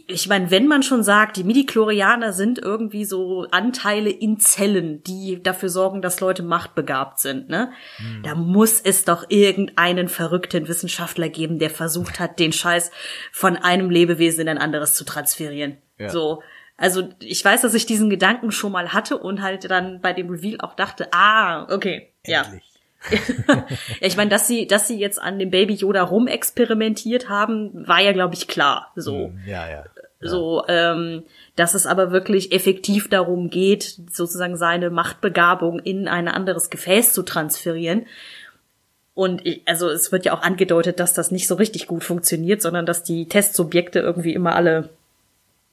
[0.07, 5.41] ich meine, wenn man schon sagt, die Midichlorianer sind irgendwie so Anteile in Zellen, die
[5.41, 7.71] dafür sorgen, dass Leute machtbegabt sind, ne?
[7.97, 8.23] Hm.
[8.23, 12.91] Da muss es doch irgendeinen verrückten Wissenschaftler geben, der versucht hat, den Scheiß
[13.31, 15.77] von einem Lebewesen in ein anderes zu transferieren.
[15.97, 16.09] Ja.
[16.09, 16.41] So.
[16.77, 20.29] Also, ich weiß, dass ich diesen Gedanken schon mal hatte und halt dann bei dem
[20.29, 22.63] Reveal auch dachte, ah, okay, Endlich.
[22.63, 22.74] ja.
[24.01, 28.11] Ich meine, dass sie, dass sie jetzt an dem Baby Yoda rumexperimentiert haben, war ja,
[28.11, 28.91] glaube ich, klar.
[28.95, 29.27] So.
[29.27, 29.83] Hm, ja, ja.
[30.21, 31.23] So, ähm,
[31.55, 37.21] dass es aber wirklich effektiv darum geht, sozusagen seine Machtbegabung in ein anderes Gefäß zu
[37.21, 38.07] transferieren.
[39.13, 42.61] Und ich, also es wird ja auch angedeutet, dass das nicht so richtig gut funktioniert,
[42.61, 44.89] sondern dass die Testsubjekte irgendwie immer alle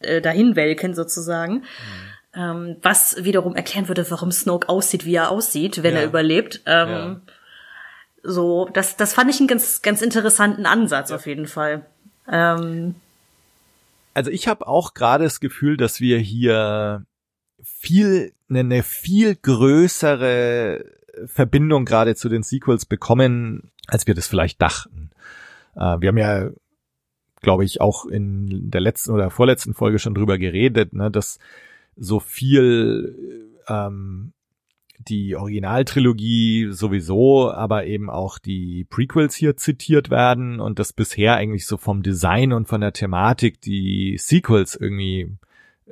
[0.01, 1.55] äh, dahin welken sozusagen.
[1.55, 2.12] Mhm.
[2.35, 6.01] Ähm, was wiederum erklären würde, warum Snoke aussieht, wie er aussieht, wenn ja.
[6.01, 6.63] er überlebt.
[6.67, 7.21] Ähm, ja.
[8.23, 11.17] So, das, das fand ich einen ganz, ganz interessanten Ansatz ja.
[11.17, 11.85] auf jeden Fall.
[12.31, 12.95] Ähm,
[14.15, 17.05] Also ich habe auch gerade das Gefühl, dass wir hier
[17.63, 20.85] viel eine viel größere
[21.27, 25.11] Verbindung gerade zu den Sequels bekommen, als wir das vielleicht dachten.
[25.75, 26.51] Äh, wir haben ja,
[27.41, 31.39] glaube ich, auch in der letzten oder vorletzten Folge schon drüber geredet, ne, dass
[31.97, 34.33] so viel ähm,
[35.09, 41.67] die Originaltrilogie sowieso, aber eben auch die Prequels hier zitiert werden und dass bisher eigentlich
[41.67, 45.37] so vom Design und von der Thematik die Sequels irgendwie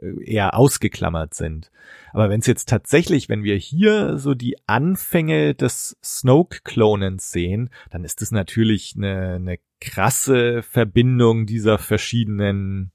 [0.01, 1.71] äh, eher ausgeklammert sind.
[2.13, 8.05] Aber wenn es jetzt tatsächlich, wenn wir hier so die Anfänge des Snoke-Klonens sehen, dann
[8.05, 12.93] ist es natürlich eine, eine krasse Verbindung dieser verschiedenen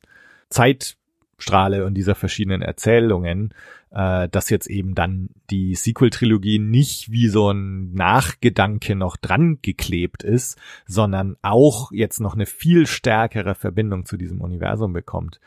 [1.38, 3.54] Zeitstrahle und dieser verschiedenen Erzählungen,
[3.92, 10.24] äh, dass jetzt eben dann die Sequel-Trilogie nicht wie so ein Nachgedanke noch dran geklebt
[10.24, 15.40] ist, sondern auch jetzt noch eine viel stärkere Verbindung zu diesem Universum bekommt.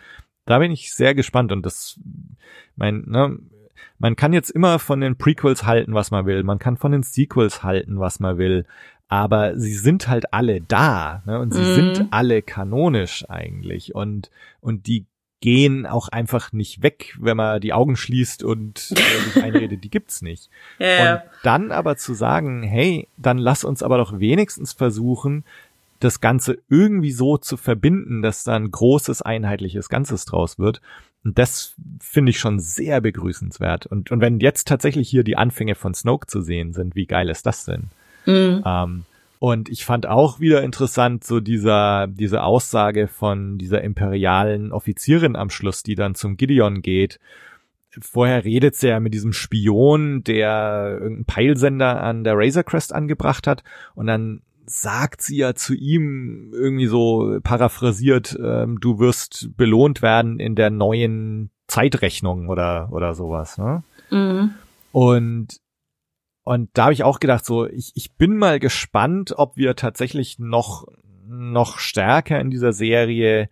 [0.45, 2.01] Da bin ich sehr gespannt und das,
[2.77, 3.39] mein, ne,
[3.99, 7.03] man kann jetzt immer von den Prequels halten, was man will, man kann von den
[7.03, 8.65] Sequels halten, was man will,
[9.09, 11.75] aber sie sind halt alle da, ne, und sie mhm.
[11.75, 15.07] sind alle kanonisch eigentlich und, und die
[15.41, 19.91] gehen auch einfach nicht weg, wenn man die Augen schließt und äh, sich einredet, die
[19.91, 20.51] gibt's nicht.
[20.79, 25.45] Ja, und dann aber zu sagen, hey, dann lass uns aber doch wenigstens versuchen,
[26.01, 30.81] das Ganze irgendwie so zu verbinden, dass da ein großes, einheitliches Ganzes draus wird.
[31.25, 33.87] Und das finde ich schon sehr begrüßenswert.
[33.87, 37.29] Und, und wenn jetzt tatsächlich hier die Anfänge von Snoke zu sehen sind, wie geil
[37.29, 37.91] ist das denn?
[38.27, 38.63] Mhm.
[38.65, 39.05] Ähm,
[39.39, 45.51] und ich fand auch wieder interessant, so dieser, diese Aussage von dieser imperialen Offizierin am
[45.51, 47.21] Schluss, die dann zum Gideon geht.
[48.01, 53.47] Vorher redet sie ja mit diesem Spion, der irgendeinen Peilsender an der Razor Crest angebracht
[53.47, 53.63] hat.
[53.95, 60.41] Und dann sagt sie ja zu ihm irgendwie so paraphrasiert, ähm, du wirst belohnt werden
[60.41, 63.57] in der neuen Zeitrechnung oder oder sowas.
[63.57, 63.83] Ne?
[64.11, 64.51] Mhm.
[64.93, 65.61] Und
[66.49, 70.39] und da habe ich auch gedacht, so ich ich bin mal gespannt, ob wir tatsächlich
[70.39, 70.87] noch
[71.27, 73.51] noch stärker in dieser Serie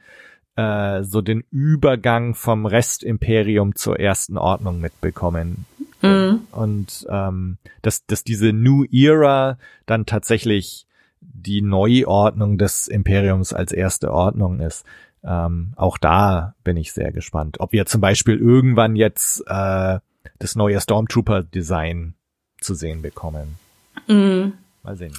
[0.56, 5.66] äh, so den Übergang vom Restimperium zur ersten Ordnung mitbekommen.
[6.00, 6.46] Mhm.
[6.52, 10.86] Und ähm, dass, dass diese New Era dann tatsächlich
[11.20, 14.86] die Neuordnung des Imperiums als erste Ordnung ist.
[15.22, 19.98] Ähm, auch da bin ich sehr gespannt, ob wir zum Beispiel irgendwann jetzt äh,
[20.38, 22.15] das neue Stormtrooper-Design
[22.60, 23.58] zu sehen bekommen.
[24.06, 24.54] Mhm.
[24.82, 25.16] Mal sehen.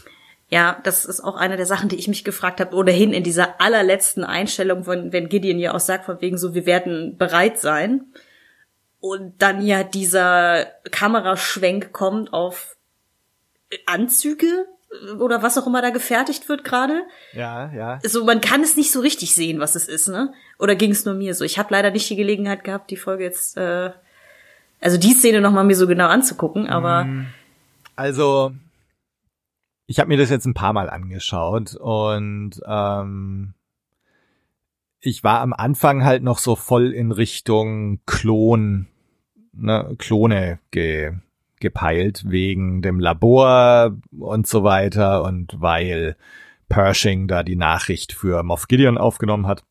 [0.50, 3.60] Ja, das ist auch eine der Sachen, die ich mich gefragt habe, ohnehin in dieser
[3.60, 8.06] allerletzten Einstellung, von, wenn Gideon ja auch sagt, von wegen so, wir werden bereit sein.
[9.00, 12.78] Und dann ja dieser Kameraschwenk kommt auf
[13.86, 14.68] Anzüge,
[15.20, 17.04] oder was auch immer da gefertigt wird gerade.
[17.34, 18.00] Ja, ja.
[18.04, 20.34] So, man kann es nicht so richtig sehen, was es ist, ne?
[20.60, 21.44] Oder ging es nur mir so?
[21.44, 23.92] Ich habe leider nicht die Gelegenheit gehabt, die Folge jetzt, äh,
[24.80, 27.06] also die Szene nochmal mir so genau anzugucken, aber.
[27.06, 27.28] Mm,
[27.96, 28.54] also,
[29.88, 33.54] ich habe mir das jetzt ein paar Mal angeschaut und ähm,
[35.00, 38.88] ich war am Anfang halt noch so voll in Richtung Klon,
[39.54, 41.14] ne, Klone ge
[41.60, 46.16] gepeilt wegen dem Labor und so weiter und weil
[46.70, 49.64] Pershing da die Nachricht für Moff Gideon aufgenommen hat,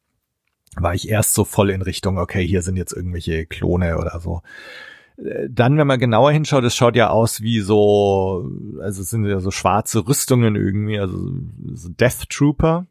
[0.74, 4.42] war ich erst so voll in Richtung, okay, hier sind jetzt irgendwelche Klone oder so.
[5.16, 9.40] Dann, wenn man genauer hinschaut, es schaut ja aus wie so, also es sind ja
[9.40, 11.32] so schwarze Rüstungen irgendwie, also
[11.72, 12.86] so Death Trooper.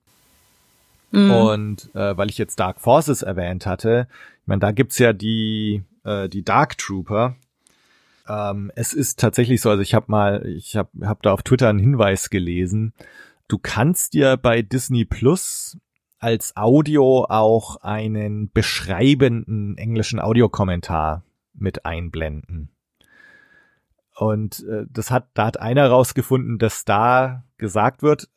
[1.11, 1.31] Mhm.
[1.31, 4.07] Und äh, weil ich jetzt Dark Forces erwähnt hatte,
[4.41, 7.35] ich meine, da gibt's ja die, äh, die Dark Trooper,
[8.27, 11.69] ähm, es ist tatsächlich so, also ich habe mal, ich habe hab da auf Twitter
[11.69, 12.93] einen Hinweis gelesen.
[13.47, 15.77] Du kannst dir bei Disney Plus
[16.17, 21.21] als Audio auch einen beschreibenden englischen Audiokommentar
[21.57, 22.69] mit einblenden.
[24.15, 28.29] Und äh, das hat, da hat einer rausgefunden, dass da gesagt wird,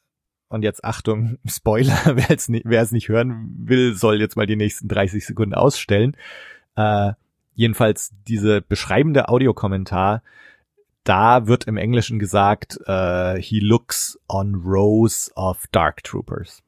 [0.49, 4.47] und jetzt Achtung, Spoiler, wer es nicht, wer es nicht hören will, soll jetzt mal
[4.47, 6.17] die nächsten 30 Sekunden ausstellen.
[6.77, 7.13] Äh,
[7.55, 10.23] jedenfalls diese beschreibende Audiokommentar,
[11.05, 16.63] da wird im Englischen gesagt, uh, he looks on rows of Dark Troopers.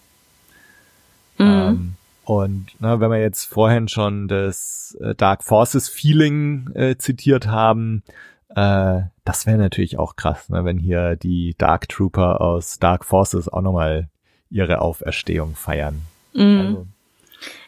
[1.36, 1.46] Mhm.
[1.46, 1.96] Ähm,
[2.30, 8.04] und na, wenn wir jetzt vorhin schon das äh, Dark Forces Feeling äh, zitiert haben,
[8.50, 13.48] äh, das wäre natürlich auch krass, ne, wenn hier die Dark Trooper aus Dark Forces
[13.48, 14.06] auch nochmal
[14.48, 16.02] ihre Auferstehung feiern.
[16.32, 16.60] Mhm.
[16.60, 16.86] Also.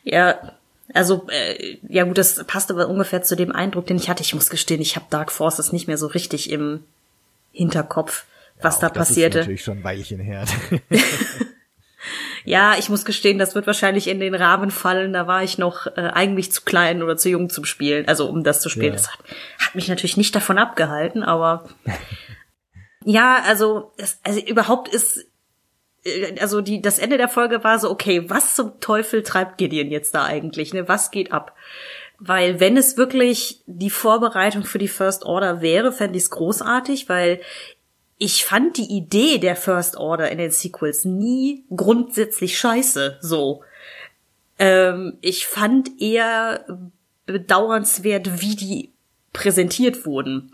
[0.04, 0.52] Ja,
[0.94, 4.22] also, äh, ja gut, das passt aber ungefähr zu dem Eindruck, den ich hatte.
[4.22, 6.84] Ich muss gestehen, ich habe Dark Forces nicht mehr so richtig im
[7.50, 8.26] Hinterkopf,
[8.60, 9.38] was ja, da passierte.
[9.38, 10.44] Das ist natürlich schon ein Weilchen her.
[12.44, 15.12] Ja, ich muss gestehen, das wird wahrscheinlich in den Rahmen fallen.
[15.12, 18.42] Da war ich noch äh, eigentlich zu klein oder zu jung zum Spielen, also um
[18.42, 18.86] das zu spielen.
[18.86, 18.92] Ja.
[18.92, 19.20] Das hat,
[19.58, 21.68] hat mich natürlich nicht davon abgehalten, aber
[23.04, 25.26] ja, also, es, also überhaupt ist
[26.04, 29.90] äh, also die das Ende der Folge war so okay, was zum Teufel treibt Gideon
[29.90, 30.88] jetzt da eigentlich, ne?
[30.88, 31.54] Was geht ab?
[32.18, 37.08] Weil wenn es wirklich die Vorbereitung für die First Order wäre, fände ich es großartig,
[37.08, 37.40] weil
[38.18, 43.62] ich fand die Idee der First Order in den Sequels nie grundsätzlich scheiße, so.
[44.58, 46.64] Ähm, ich fand eher
[47.26, 48.92] bedauernswert, wie die
[49.32, 50.52] präsentiert wurden.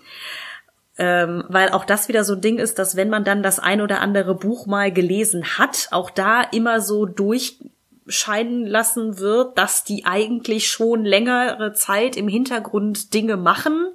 [0.97, 3.81] Ähm, weil auch das wieder so ein Ding ist, dass wenn man dann das ein
[3.81, 10.07] oder andere Buch mal gelesen hat, auch da immer so durchscheinen lassen wird, dass die
[10.07, 13.93] eigentlich schon längere Zeit im Hintergrund Dinge machen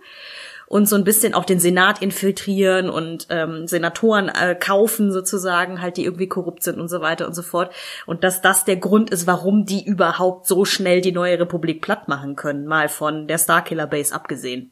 [0.74, 5.98] und so ein bisschen auch den Senat infiltrieren und ähm, Senatoren äh, kaufen sozusagen, halt
[5.98, 7.72] die irgendwie korrupt sind und so weiter und so fort.
[8.08, 12.08] Und dass das der Grund ist, warum die überhaupt so schnell die neue Republik platt
[12.08, 14.72] machen können, mal von der Starkiller Base abgesehen.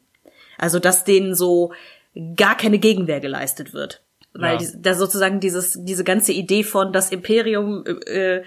[0.58, 1.72] Also dass denen so
[2.34, 4.02] gar keine Gegenwehr geleistet wird.
[4.34, 4.68] Weil ja.
[4.74, 8.42] da sozusagen dieses, diese ganze Idee von das Imperium äh,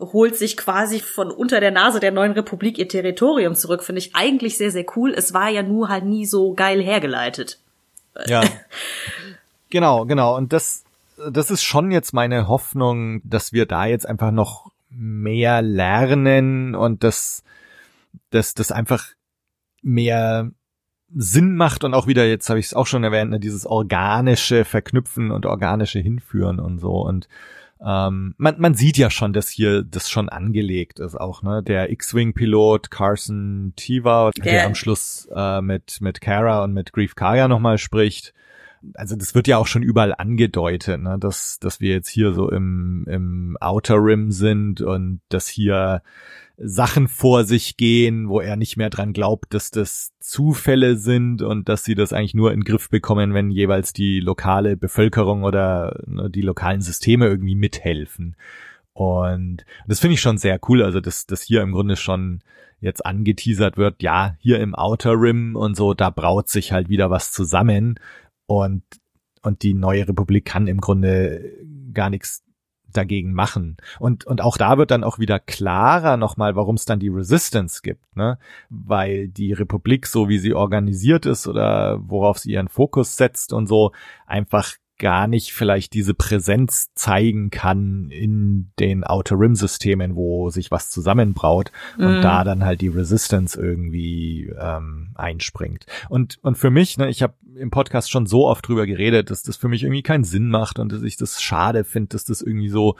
[0.00, 4.14] holt sich quasi von unter der Nase der neuen Republik ihr Territorium zurück, finde ich
[4.14, 5.12] eigentlich sehr, sehr cool.
[5.14, 7.58] Es war ja nur halt nie so geil hergeleitet.
[8.26, 8.42] Ja.
[9.70, 10.36] genau, genau.
[10.36, 10.84] Und das,
[11.30, 17.04] das ist schon jetzt meine Hoffnung, dass wir da jetzt einfach noch mehr lernen und
[17.04, 17.44] dass,
[18.30, 19.06] dass das einfach
[19.82, 20.50] mehr
[21.14, 24.64] Sinn macht und auch wieder, jetzt habe ich es auch schon erwähnt, ne, dieses organische
[24.64, 26.92] Verknüpfen und organische Hinführen und so.
[26.92, 27.28] Und
[27.84, 31.62] ähm, man, man sieht ja schon, dass hier das schon angelegt ist auch, ne?
[31.62, 37.14] Der X-Wing-Pilot Carson Tiva, der, der am Schluss äh, mit, mit Kara und mit Grief
[37.14, 38.34] Kaya nochmal spricht.
[38.94, 41.18] Also das wird ja auch schon überall angedeutet, ne?
[41.18, 46.02] dass, dass wir jetzt hier so im, im Outer Rim sind und dass hier
[46.62, 51.68] Sachen vor sich gehen, wo er nicht mehr dran glaubt, dass das Zufälle sind und
[51.70, 56.02] dass sie das eigentlich nur in den Griff bekommen, wenn jeweils die lokale Bevölkerung oder
[56.06, 58.36] ne, die lokalen Systeme irgendwie mithelfen.
[58.92, 62.40] Und das finde ich schon sehr cool, also dass, dass hier im Grunde schon
[62.80, 67.10] jetzt angeteasert wird, ja, hier im Outer Rim und so, da braut sich halt wieder
[67.10, 67.98] was zusammen
[68.50, 68.82] und,
[69.42, 71.56] und die neue Republik kann im Grunde
[71.94, 72.42] gar nichts
[72.92, 73.76] dagegen machen.
[74.00, 77.80] Und, und auch da wird dann auch wieder klarer nochmal, warum es dann die Resistance
[77.82, 78.40] gibt, ne?
[78.68, 83.68] Weil die Republik, so wie sie organisiert ist oder worauf sie ihren Fokus setzt und
[83.68, 83.92] so,
[84.26, 90.70] einfach gar nicht vielleicht diese Präsenz zeigen kann in den Outer Rim Systemen, wo sich
[90.70, 92.22] was zusammenbraut und mm.
[92.22, 95.86] da dann halt die Resistance irgendwie ähm, einspringt.
[96.08, 99.42] Und und für mich, ne, ich habe im Podcast schon so oft drüber geredet, dass
[99.42, 102.42] das für mich irgendwie keinen Sinn macht und dass ich das schade finde, dass das
[102.42, 102.96] irgendwie so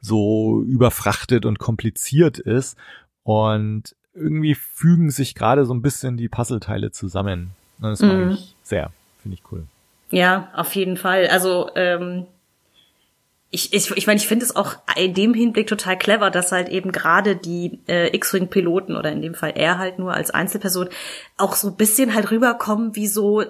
[0.00, 2.76] so überfrachtet und kompliziert ist
[3.22, 7.52] und irgendwie fügen sich gerade so ein bisschen die Puzzleteile zusammen.
[7.78, 8.30] Und das mag mm.
[8.30, 8.90] ich sehr,
[9.22, 9.66] finde ich cool.
[10.14, 11.26] Ja, auf jeden Fall.
[11.26, 12.26] Also ähm,
[13.50, 16.68] ich, ich, ich meine, ich finde es auch in dem Hinblick total clever, dass halt
[16.68, 20.88] eben gerade die äh, X-Wing-Piloten oder in dem Fall er halt nur als Einzelperson
[21.36, 23.44] auch so ein bisschen halt rüberkommen wie so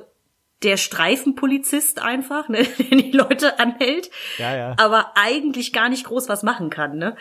[0.62, 4.74] der Streifenpolizist einfach, ne, der die Leute anhält, ja, ja.
[4.78, 7.16] aber eigentlich gar nicht groß was machen kann, ne?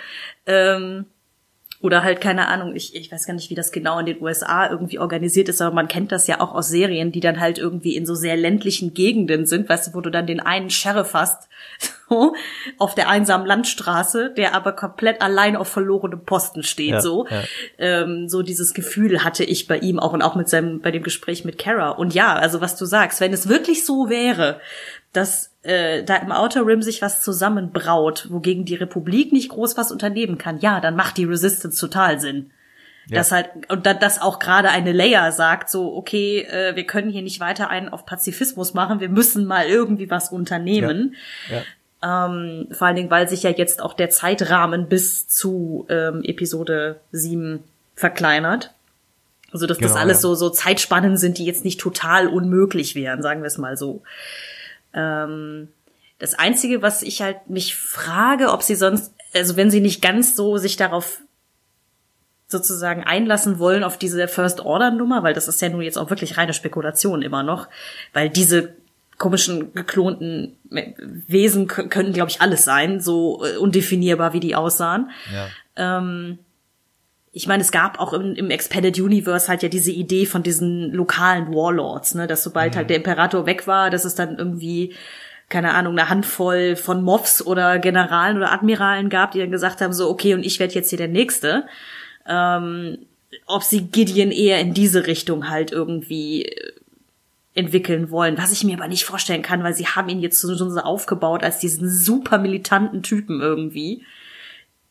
[0.45, 1.05] Ähm,
[1.83, 4.69] oder halt, keine Ahnung, ich, ich weiß gar nicht, wie das genau in den USA
[4.69, 7.97] irgendwie organisiert ist, aber man kennt das ja auch aus Serien, die dann halt irgendwie
[7.97, 11.49] in so sehr ländlichen Gegenden sind, weißt du, wo du dann den einen Sheriff hast,
[12.09, 12.35] so,
[12.77, 17.27] auf der einsamen Landstraße, der aber komplett allein auf verlorenem Posten steht, ja, so.
[17.27, 17.43] Ja.
[17.77, 21.03] Ähm, so dieses Gefühl hatte ich bei ihm auch und auch mit seinem, bei dem
[21.03, 21.89] Gespräch mit Kara.
[21.89, 24.61] Und ja, also was du sagst, wenn es wirklich so wäre,
[25.11, 29.91] dass äh, da im Outer Rim sich was zusammenbraut, wogegen die Republik nicht groß was
[29.91, 32.51] unternehmen kann, ja, dann macht die Resistance total Sinn.
[33.07, 33.17] Ja.
[33.17, 37.09] Das halt, und da, dass auch gerade eine Leia sagt, so, okay, äh, wir können
[37.09, 41.15] hier nicht weiter einen auf Pazifismus machen, wir müssen mal irgendwie was unternehmen.
[41.49, 41.57] Ja.
[41.57, 41.63] Ja.
[42.25, 46.99] Ähm, vor allen Dingen, weil sich ja jetzt auch der Zeitrahmen bis zu ähm, Episode
[47.11, 47.63] 7
[47.95, 48.73] verkleinert.
[49.51, 53.21] Also dass genau, das alles so, so Zeitspannen sind, die jetzt nicht total unmöglich wären,
[53.21, 54.01] sagen wir es mal so.
[54.93, 55.69] Ähm,
[56.19, 60.35] das Einzige, was ich halt mich frage, ob sie sonst, also wenn sie nicht ganz
[60.35, 61.19] so sich darauf
[62.47, 66.09] sozusagen einlassen wollen auf diese First Order Nummer, weil das ist ja nur jetzt auch
[66.09, 67.67] wirklich reine Spekulation immer noch,
[68.13, 68.75] weil diese
[69.17, 70.57] komischen geklonten
[71.27, 75.11] Wesen können, glaube ich, alles sein, so äh, undefinierbar, wie die aussahen.
[75.33, 75.47] Ja.
[75.75, 76.39] Ähm,
[77.33, 80.93] ich meine, es gab auch im, im Expanded Universe halt ja diese Idee von diesen
[80.93, 82.77] lokalen Warlords, ne, dass sobald mhm.
[82.77, 84.93] halt der Imperator weg war, dass es dann irgendwie
[85.49, 89.93] keine Ahnung, eine Handvoll von Moffs oder Generalen oder Admiralen gab, die dann gesagt haben,
[89.93, 91.65] so, okay, und ich werde jetzt hier der Nächste.
[92.27, 92.97] Ähm,
[93.45, 96.73] ob sie Gideon eher in diese Richtung halt irgendwie äh,
[97.55, 100.53] entwickeln wollen, was ich mir aber nicht vorstellen kann, weil sie haben ihn jetzt so,
[100.55, 104.03] so aufgebaut als diesen super militanten Typen irgendwie,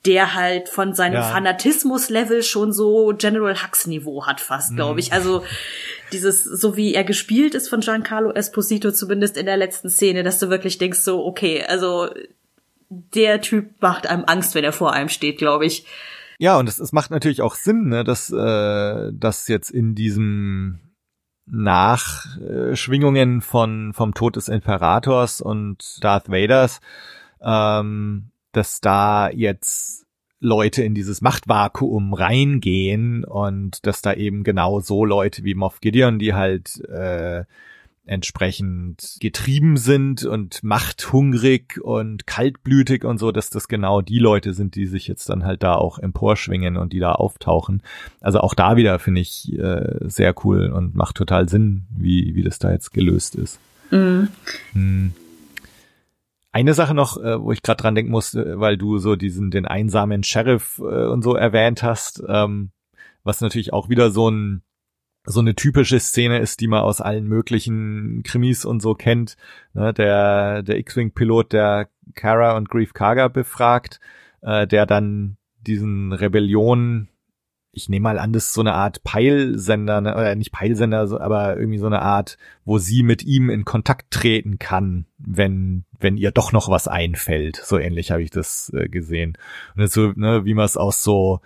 [0.04, 1.22] der halt von seinem ja.
[1.22, 5.10] Fanatismus-Level schon so General Hux-Niveau hat fast, glaube ich.
[5.10, 5.14] Mhm.
[5.14, 5.44] Also
[6.12, 10.38] dieses, so wie er gespielt ist von Giancarlo Esposito, zumindest in der letzten Szene, dass
[10.38, 12.08] du wirklich denkst so, okay, also
[12.88, 15.86] der Typ macht einem Angst, wenn er vor einem steht, glaube ich.
[16.38, 20.80] Ja, und es, es macht natürlich auch Sinn, ne, dass äh, dass jetzt in diesem
[21.46, 26.80] Nachschwingungen von vom Tod des Imperators und Darth Vaders,
[27.40, 30.06] ähm, dass da jetzt
[30.40, 36.18] Leute in dieses Machtvakuum reingehen und dass da eben genau so Leute wie Moff Gideon,
[36.18, 37.44] die halt äh,
[38.04, 44.74] entsprechend getrieben sind und machthungrig und kaltblütig und so, dass das genau die Leute sind,
[44.74, 47.82] die sich jetzt dann halt da auch emporschwingen und die da auftauchen.
[48.20, 52.42] Also auch da wieder finde ich äh, sehr cool und macht total Sinn, wie, wie
[52.42, 53.60] das da jetzt gelöst ist.
[53.92, 54.28] Mhm.
[54.72, 55.12] Hm.
[56.52, 59.66] Eine Sache noch, äh, wo ich gerade dran denken musste, weil du so diesen den
[59.66, 62.72] einsamen Sheriff äh, und so erwähnt hast, ähm,
[63.24, 64.62] was natürlich auch wieder so ein
[65.24, 69.36] so eine typische Szene ist, die man aus allen möglichen Krimis und so kennt.
[69.72, 74.00] Ne, der der X-Wing-Pilot, der Kara und Grief Karga befragt,
[74.42, 77.08] äh, der dann diesen Rebellion,
[77.72, 81.56] ich nehme mal an, das ist so eine Art Peilsender, ne, oder nicht Peilsender, aber
[81.56, 86.32] irgendwie so eine Art, wo sie mit ihm in Kontakt treten kann, wenn wenn ihr
[86.32, 87.56] doch noch was einfällt.
[87.56, 89.38] So ähnlich habe ich das äh, gesehen.
[89.76, 91.40] Und so, ne, wie man es aus so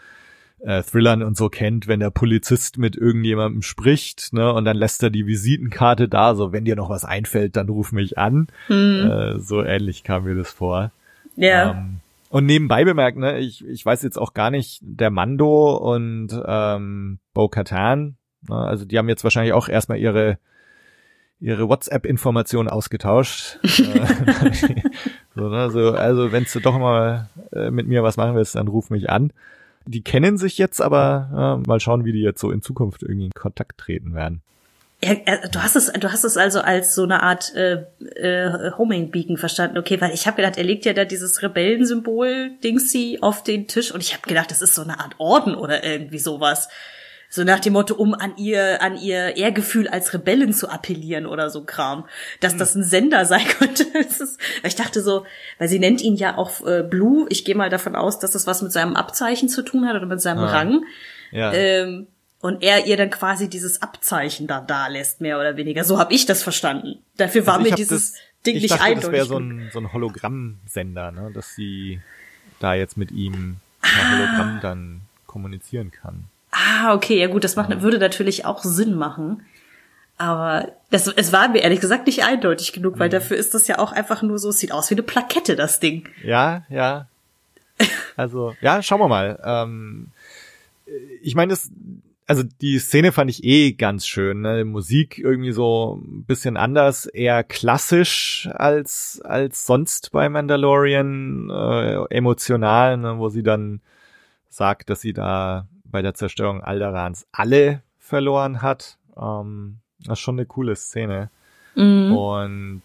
[0.61, 5.03] äh, Thrillern und so kennt, wenn der Polizist mit irgendjemandem spricht, ne, und dann lässt
[5.03, 8.49] er die Visitenkarte da, so wenn dir noch was einfällt, dann ruf mich an.
[8.69, 9.11] Mhm.
[9.11, 10.91] Äh, so ähnlich kam mir das vor.
[11.37, 11.73] Ja.
[11.73, 12.01] Ähm,
[12.31, 17.19] und nebenbei bemerkt, ne, ich, ich weiß jetzt auch gar nicht, der Mando und ähm,
[17.35, 18.17] Bo Katan,
[18.49, 20.39] ne, also die haben jetzt wahrscheinlich auch erstmal ihre
[21.39, 23.59] ihre WhatsApp-Informationen ausgetauscht.
[23.67, 24.53] Äh,
[25.35, 28.69] so, ne, so, also wenn du doch mal äh, mit mir was machen willst, dann
[28.69, 29.33] ruf mich an.
[29.85, 33.27] Die kennen sich jetzt, aber äh, mal schauen, wie die jetzt so in Zukunft irgendwie
[33.27, 34.41] in Kontakt treten werden.
[35.05, 39.11] Ja, du hast es, du hast es also als so eine Art äh, äh, Homing
[39.11, 40.01] Beacon verstanden, okay?
[40.01, 44.01] Weil ich habe gedacht, er legt ja da dieses Rebellensymbol Dingsy auf den Tisch und
[44.03, 46.69] ich habe gedacht, das ist so eine Art Orden oder irgendwie sowas.
[47.29, 51.51] So nach dem Motto, um an ihr, an ihr Ehrgefühl als Rebellen zu appellieren oder
[51.51, 52.09] so Kram.
[52.41, 52.59] Dass hm.
[52.59, 53.85] das ein Sender sein könnte.
[53.99, 55.27] Ist, ich dachte so,
[55.59, 57.27] weil sie nennt ihn ja auch äh, Blue.
[57.29, 60.07] Ich gehe mal davon aus, dass das was mit seinem Abzeichen zu tun hat oder
[60.07, 60.51] mit seinem ah.
[60.51, 60.85] Rang.
[61.33, 61.53] Ja.
[61.53, 62.07] Ähm,
[62.47, 65.83] und er ihr dann quasi dieses Abzeichen da da lässt, mehr oder weniger.
[65.83, 67.01] So habe ich das verstanden.
[67.17, 69.11] Dafür war also mir dieses das, Ding nicht dachte, eindeutig.
[69.11, 71.33] Das wäre so ein, so ein Hologrammsender, ne?
[71.35, 72.01] dass sie
[72.61, 73.89] da jetzt mit ihm ah.
[74.13, 76.27] Hologramm dann kommunizieren kann.
[76.53, 79.43] Ah, okay, ja gut, das macht, würde natürlich auch Sinn machen.
[80.17, 83.13] Aber das, es war mir ehrlich gesagt nicht eindeutig genug, weil mhm.
[83.13, 85.81] dafür ist das ja auch einfach nur so, es sieht aus wie eine Plakette, das
[85.81, 86.09] Ding.
[86.23, 87.09] Ja, ja.
[88.17, 89.39] Also, ja, schauen wir mal.
[89.45, 90.11] Ähm,
[91.23, 91.71] ich meine, das,
[92.27, 94.41] also die Szene fand ich eh ganz schön.
[94.41, 94.65] Ne?
[94.65, 102.97] Musik irgendwie so ein bisschen anders, eher klassisch als als sonst bei Mandalorian, äh, emotional,
[102.97, 103.19] ne?
[103.19, 103.81] wo sie dann
[104.49, 108.99] sagt, dass sie da bei der Zerstörung Alderans alle verloren hat.
[109.17, 111.31] Ähm, das ist schon eine coole Szene.
[111.75, 112.13] Mhm.
[112.13, 112.83] Und,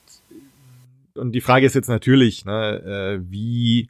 [1.16, 3.90] und die Frage ist jetzt natürlich, ne, äh, wie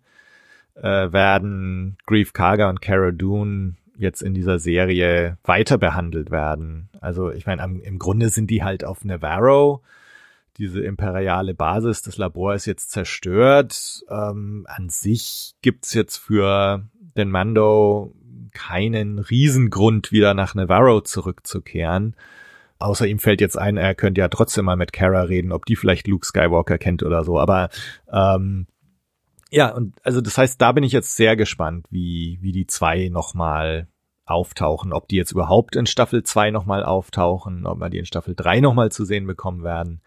[0.76, 6.90] äh, werden Grief Karga und Cara Dune jetzt in dieser Serie weiter behandelt werden?
[7.00, 9.82] Also ich meine, im Grunde sind die halt auf Navarro,
[10.58, 14.04] diese imperiale Basis, das Labor ist jetzt zerstört.
[14.10, 18.14] Ähm, an sich gibt's jetzt für den Mando
[18.54, 22.16] keinen Riesengrund, wieder nach Navarro zurückzukehren.
[22.80, 25.76] Außer ihm fällt jetzt ein, er könnte ja trotzdem mal mit Kara reden, ob die
[25.76, 27.40] vielleicht Luke Skywalker kennt oder so.
[27.40, 27.70] Aber
[28.12, 28.66] ähm,
[29.52, 33.10] ja, und also das heißt, da bin ich jetzt sehr gespannt, wie, wie die zwei
[33.10, 33.88] nochmal
[34.32, 38.36] auftauchen, ob die jetzt überhaupt in Staffel 2 nochmal auftauchen, ob wir die in Staffel
[38.36, 40.02] 3 nochmal zu sehen bekommen werden.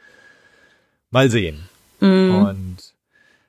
[1.10, 1.68] Mal sehen.
[2.00, 2.30] Mm.
[2.30, 2.94] Und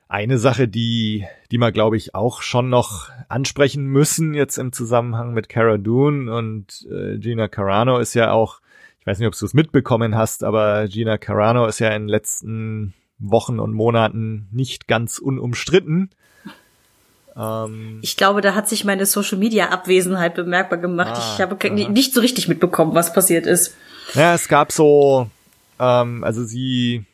[0.08, 5.34] eine Sache, die, die wir, glaube ich, auch schon noch ansprechen müssen jetzt im Zusammenhang
[5.34, 8.60] mit Cara Dune und äh, Gina Carano ist ja auch,
[9.00, 12.08] ich weiß nicht, ob du es mitbekommen hast, aber Gina Carano ist ja in den
[12.08, 16.10] letzten Wochen und Monaten nicht ganz unumstritten.
[17.36, 21.12] Ähm, ich glaube, da hat sich meine Social Media Abwesenheit bemerkbar gemacht.
[21.14, 21.90] Ah, ich habe aha.
[21.90, 23.76] nicht so richtig mitbekommen, was passiert ist.
[24.14, 25.28] Ja, es gab so,
[25.78, 27.04] ähm, also sie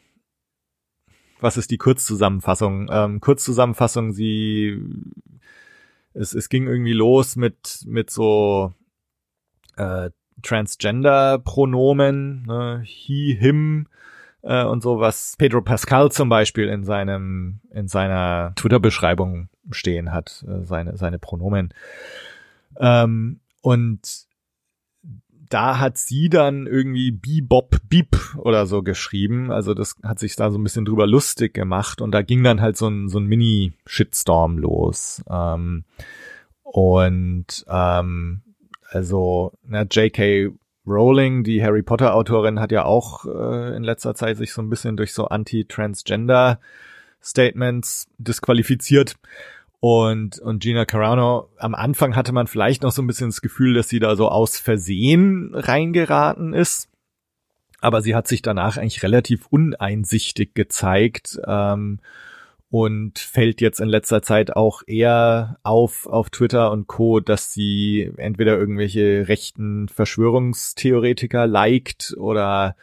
[1.42, 2.88] was ist die Kurzzusammenfassung?
[2.90, 4.80] Ähm, Kurzzusammenfassung, sie
[6.14, 8.72] es, es ging irgendwie los mit mit so
[9.76, 10.10] äh,
[10.42, 12.82] Transgender-Pronomen, ne?
[12.84, 13.88] he, him
[14.42, 20.44] äh, und so, was Pedro Pascal zum Beispiel in seinem in seiner Twitter-Beschreibung stehen hat,
[20.48, 21.72] äh, seine seine Pronomen.
[22.78, 24.26] Ähm, und
[25.52, 29.50] da hat sie dann irgendwie Bebop Beep oder so geschrieben.
[29.50, 32.62] Also das hat sich da so ein bisschen drüber lustig gemacht und da ging dann
[32.62, 35.22] halt so ein, so ein Mini-Shitstorm los.
[35.28, 35.84] Ähm,
[36.62, 38.40] und ähm,
[38.88, 40.52] also na, J.K.
[40.86, 44.68] Rowling, die Harry Potter Autorin, hat ja auch äh, in letzter Zeit sich so ein
[44.68, 46.58] bisschen durch so Anti-Transgender
[47.22, 49.16] Statements disqualifiziert.
[49.80, 53.74] Und, und Gina Carano, am Anfang hatte man vielleicht noch so ein bisschen das Gefühl,
[53.74, 56.88] dass sie da so aus Versehen reingeraten ist.
[57.80, 61.98] Aber sie hat sich danach eigentlich relativ uneinsichtig gezeigt ähm,
[62.72, 68.10] und fällt jetzt in letzter Zeit auch eher auf auf Twitter und Co, dass sie
[68.16, 72.74] entweder irgendwelche rechten Verschwörungstheoretiker liked oder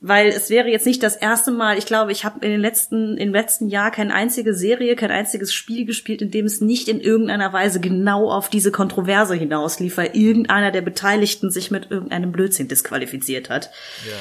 [0.00, 3.16] weil es wäre jetzt nicht das erste Mal, ich glaube, ich habe in den letzten,
[3.16, 7.00] im letzten Jahr keine einzige Serie, kein einziges Spiel gespielt, in dem es nicht in
[7.00, 12.68] irgendeiner Weise genau auf diese Kontroverse hinauslief, weil irgendeiner der Beteiligten sich mit irgendeinem Blödsinn
[12.68, 13.70] disqualifiziert hat.
[14.08, 14.16] Ja.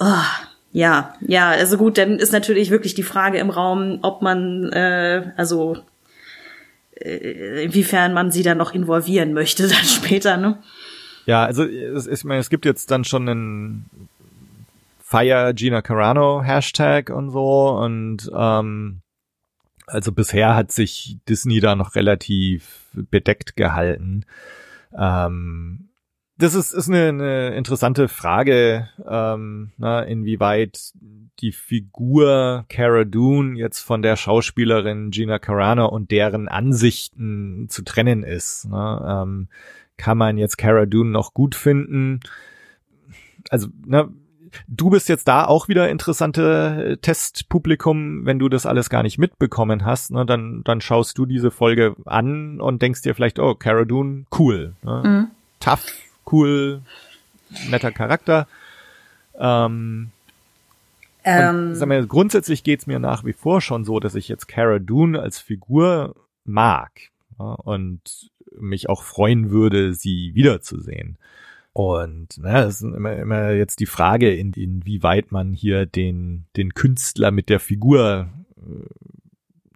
[0.00, 4.70] Oh, ja, ja, also gut, dann ist natürlich wirklich die Frage im Raum, ob man,
[4.72, 5.76] äh, also
[6.94, 10.58] äh, inwiefern man sie dann noch involvieren möchte dann später, ne?
[11.26, 14.08] Ja, also es, ich meine, es gibt jetzt dann schon einen
[15.00, 19.02] Fire Gina Carano Hashtag und so und ähm,
[19.86, 24.24] also bisher hat sich Disney da noch relativ bedeckt gehalten.
[24.96, 25.89] Ähm,
[26.40, 30.92] das ist, ist eine, eine interessante Frage, ähm, na, inwieweit
[31.40, 38.22] die Figur Cara Dune jetzt von der Schauspielerin Gina Carano und deren Ansichten zu trennen
[38.22, 38.66] ist.
[38.66, 39.22] Ne?
[39.22, 39.48] Ähm,
[39.96, 42.20] kann man jetzt Cara Dune noch gut finden?
[43.50, 44.08] Also, ne,
[44.66, 49.18] du bist jetzt da auch wieder interessante äh, Testpublikum, wenn du das alles gar nicht
[49.18, 53.54] mitbekommen hast, ne, dann, dann schaust du diese Folge an und denkst dir vielleicht, oh,
[53.54, 54.74] Cara Dune, cool.
[54.82, 55.02] Ne?
[55.04, 55.26] Mhm.
[55.60, 55.84] Tough,
[56.30, 56.82] cool,
[57.68, 58.46] netter Charakter.
[59.38, 60.10] Ähm,
[61.24, 64.78] ähm, sag mal, grundsätzlich geht's mir nach wie vor schon so, dass ich jetzt Cara
[64.78, 66.14] Dune als Figur
[66.44, 66.90] mag
[67.38, 71.18] ja, und mich auch freuen würde, sie wiederzusehen.
[71.72, 76.74] Und ne, es ist immer, immer jetzt die Frage, in, inwieweit man hier den, den
[76.74, 78.86] Künstler mit der Figur äh,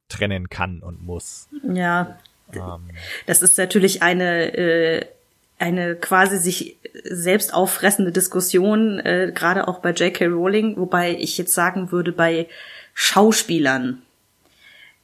[0.09, 1.49] trennen kann und muss.
[1.73, 2.19] Ja,
[2.53, 2.91] ähm.
[3.27, 5.07] das ist natürlich eine äh,
[5.59, 10.27] eine quasi sich selbst auffressende Diskussion, äh, gerade auch bei J.K.
[10.27, 12.49] Rowling, wobei ich jetzt sagen würde, bei
[12.95, 14.03] Schauspielern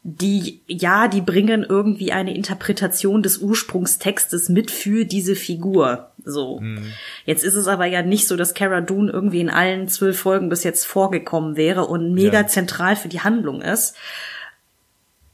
[0.02, 6.10] die, ja, die bringen irgendwie eine Interpretation des Ursprungstextes mit für diese Figur.
[6.24, 6.60] So.
[6.60, 6.92] Mhm.
[7.26, 10.48] Jetzt ist es aber ja nicht so, dass Cara Dune irgendwie in allen zwölf Folgen
[10.48, 12.46] bis jetzt vorgekommen wäre und mega ja.
[12.46, 13.94] zentral für die Handlung ist.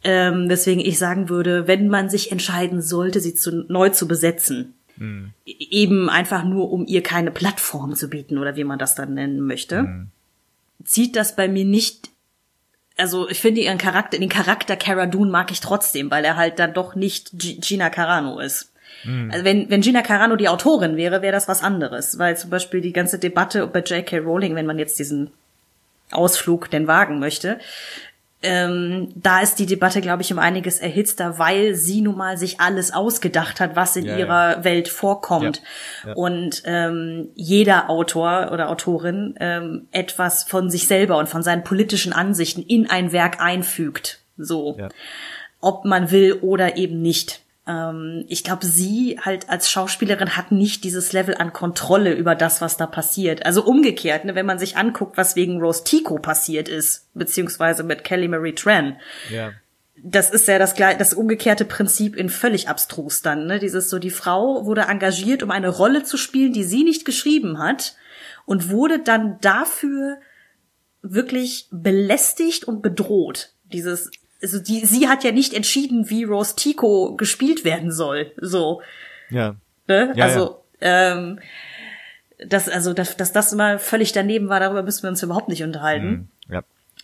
[0.02, 4.74] Ähm, deswegen ich sagen würde, wenn man sich entscheiden sollte, sie zu, neu zu besetzen,
[4.96, 5.32] mhm.
[5.44, 9.40] Eben einfach nur, um ihr keine Plattform zu bieten oder wie man das dann nennen
[9.40, 10.10] möchte, mhm.
[10.84, 12.10] zieht das bei mir nicht
[12.98, 16.58] also ich finde ihren Charakter, den Charakter Cara Dune mag ich trotzdem, weil er halt
[16.58, 18.72] dann doch nicht G Gina Carano ist.
[19.04, 19.30] Mhm.
[19.30, 22.80] Also wenn, wenn Gina Carano die Autorin wäre, wäre das was anderes, weil zum Beispiel
[22.80, 24.18] die ganze Debatte bei J.K.
[24.18, 25.30] Rowling, wenn man jetzt diesen
[26.10, 27.58] Ausflug denn wagen möchte,
[28.42, 32.60] ähm, da ist die Debatte, glaube ich, um einiges erhitzter, weil sie nun mal sich
[32.60, 34.64] alles ausgedacht hat, was in ja, ihrer ja.
[34.64, 35.62] Welt vorkommt.
[36.06, 41.64] Ja, und ähm, jeder Autor oder Autorin ähm, etwas von sich selber und von seinen
[41.64, 44.20] politischen Ansichten in ein Werk einfügt.
[44.36, 44.76] So.
[45.60, 47.40] Ob man will oder eben nicht
[48.28, 52.76] ich glaube, sie halt als Schauspielerin hat nicht dieses Level an Kontrolle über das, was
[52.76, 53.44] da passiert.
[53.44, 58.04] Also umgekehrt, ne, wenn man sich anguckt, was wegen Rose Tico passiert ist, beziehungsweise mit
[58.04, 59.00] Kelly Marie Tran.
[59.32, 59.50] Ja.
[59.96, 63.46] Das ist ja das, das umgekehrte Prinzip in völlig abstrus dann.
[63.46, 63.58] Ne?
[63.58, 67.58] Dieses so, die Frau wurde engagiert, um eine Rolle zu spielen, die sie nicht geschrieben
[67.58, 67.96] hat
[68.44, 70.18] und wurde dann dafür
[71.02, 73.54] wirklich belästigt und bedroht.
[73.64, 78.32] Dieses also die, sie hat ja nicht entschieden, wie Rose Tico gespielt werden soll.
[78.40, 78.82] So.
[79.30, 79.56] Ja.
[79.88, 80.12] Ne?
[80.14, 81.40] Ja, also, ähm,
[82.44, 85.62] das, also, dass, dass das immer völlig daneben war, darüber müssen wir uns überhaupt nicht
[85.62, 86.28] unterhalten.
[86.48, 86.54] Mhm.
[86.54, 86.62] Ja.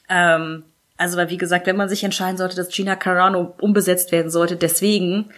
[0.09, 0.64] Ähm,
[0.96, 4.56] also, weil wie gesagt, wenn man sich entscheiden sollte, dass Gina Carano umbesetzt werden sollte,
[4.56, 5.30] deswegen,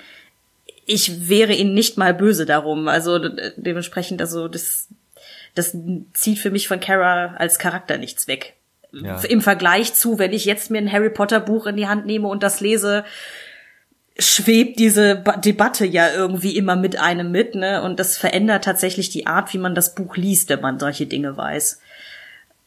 [0.86, 2.88] ich wäre ihnen nicht mal böse darum.
[2.88, 4.88] Also de dementsprechend, also das,
[5.54, 5.76] das
[6.12, 8.56] zieht für mich von Kara als Charakter nichts weg.
[9.02, 9.20] Ja.
[9.22, 12.28] Im Vergleich zu, wenn ich jetzt mir ein Harry Potter Buch in die Hand nehme
[12.28, 13.04] und das lese,
[14.18, 17.82] schwebt diese ba Debatte ja irgendwie immer mit einem mit, ne?
[17.82, 21.36] Und das verändert tatsächlich die Art, wie man das Buch liest, wenn man solche Dinge
[21.36, 21.80] weiß.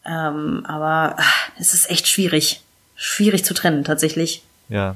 [0.06, 2.62] Ähm, aber ach, es ist echt schwierig.
[2.96, 4.44] Schwierig zu trennen, tatsächlich.
[4.70, 4.96] Ja.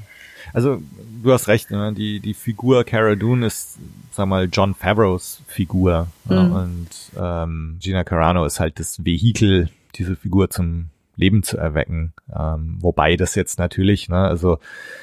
[0.54, 0.82] Also,
[1.24, 1.94] du hast recht, ne?
[1.94, 3.78] die, die Figur Cara Dune ist,
[4.12, 6.08] sag mal, John Favreaus Figur.
[6.26, 6.36] Mhm.
[6.36, 10.90] Ja, und ähm, Gina Carano ist halt das Vehikel, diese Figur zum
[11.22, 12.14] Leben zu erwecken.
[12.38, 14.60] Ähm, wobei das jetzt natürlich, ne, also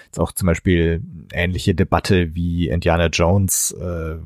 [0.07, 4.17] jetzt auch zum Beispiel ähnliche Debatte wie Indiana Jones, äh,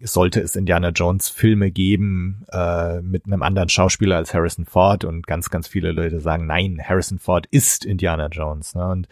[0.00, 5.26] sollte es Indiana Jones Filme geben äh, mit einem anderen Schauspieler als Harrison Ford und
[5.26, 8.74] ganz, ganz viele Leute sagen, nein, Harrison Ford ist Indiana Jones.
[8.74, 8.86] Ne?
[8.86, 9.08] Und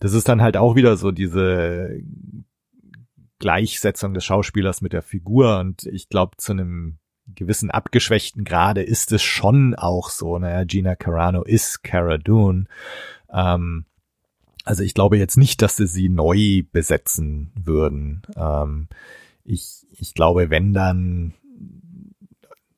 [0.00, 2.02] das ist dann halt auch wieder so diese
[3.38, 6.98] Gleichsetzung des Schauspielers mit der Figur und ich glaube zu einem
[7.38, 10.38] gewissen abgeschwächten Grade ist es schon auch so.
[10.38, 12.66] Naja, Gina Carano ist Cara Dune.
[13.32, 13.84] Ähm,
[14.64, 18.22] also ich glaube jetzt nicht, dass sie sie neu besetzen würden.
[18.36, 18.88] Ähm,
[19.44, 21.34] ich, ich glaube, wenn dann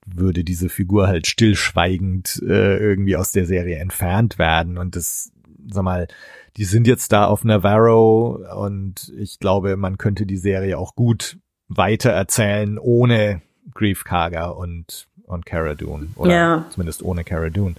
[0.06, 5.32] würde diese Figur halt stillschweigend äh, irgendwie aus der Serie entfernt werden und das,
[5.68, 6.08] sag mal,
[6.56, 11.38] die sind jetzt da auf Navarro und ich glaube, man könnte die Serie auch gut
[11.68, 13.42] weiter erzählen ohne
[13.74, 16.66] Grief Karga und und Cara Dune oder Ja.
[16.70, 17.76] zumindest ohne Cara Dune.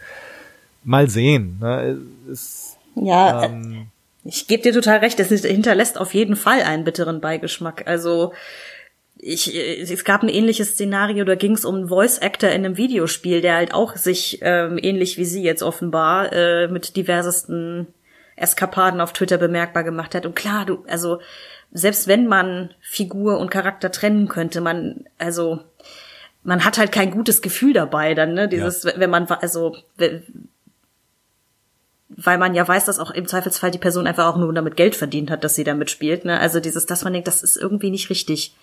[0.84, 1.58] Mal sehen.
[1.60, 1.98] Ne?
[2.32, 3.88] Es, Ja, ähm,
[4.24, 7.88] Ich gebe dir total recht, es hinterlässt auf jeden Fall einen bitteren Beigeschmack.
[7.88, 8.34] Also
[9.18, 12.78] ich, es gab ein ähnliches Szenario, da ging es um einen Voice Actor in einem
[12.78, 17.88] Videospiel, der halt auch sich ähm, ähnlich wie sie jetzt offenbar äh, mit diversesten
[18.36, 20.26] Eskapaden auf Twitter bemerkbar gemacht hat.
[20.26, 21.20] Und klar, du, also
[21.72, 25.60] selbst wenn man Figur und Charakter trennen könnte, man, also
[26.44, 28.48] man hat halt kein gutes Gefühl dabei dann, ne?
[28.50, 29.76] Dieses, wenn man, also
[32.18, 34.96] weil man ja weiß, dass auch im Zweifelsfall die Person einfach auch nur damit Geld
[34.96, 36.26] verdient hat, dass sie da mitspielt.
[36.26, 36.40] Ne?
[36.40, 38.54] Also dieses, dass man denkt, das ist irgendwie nicht richtig.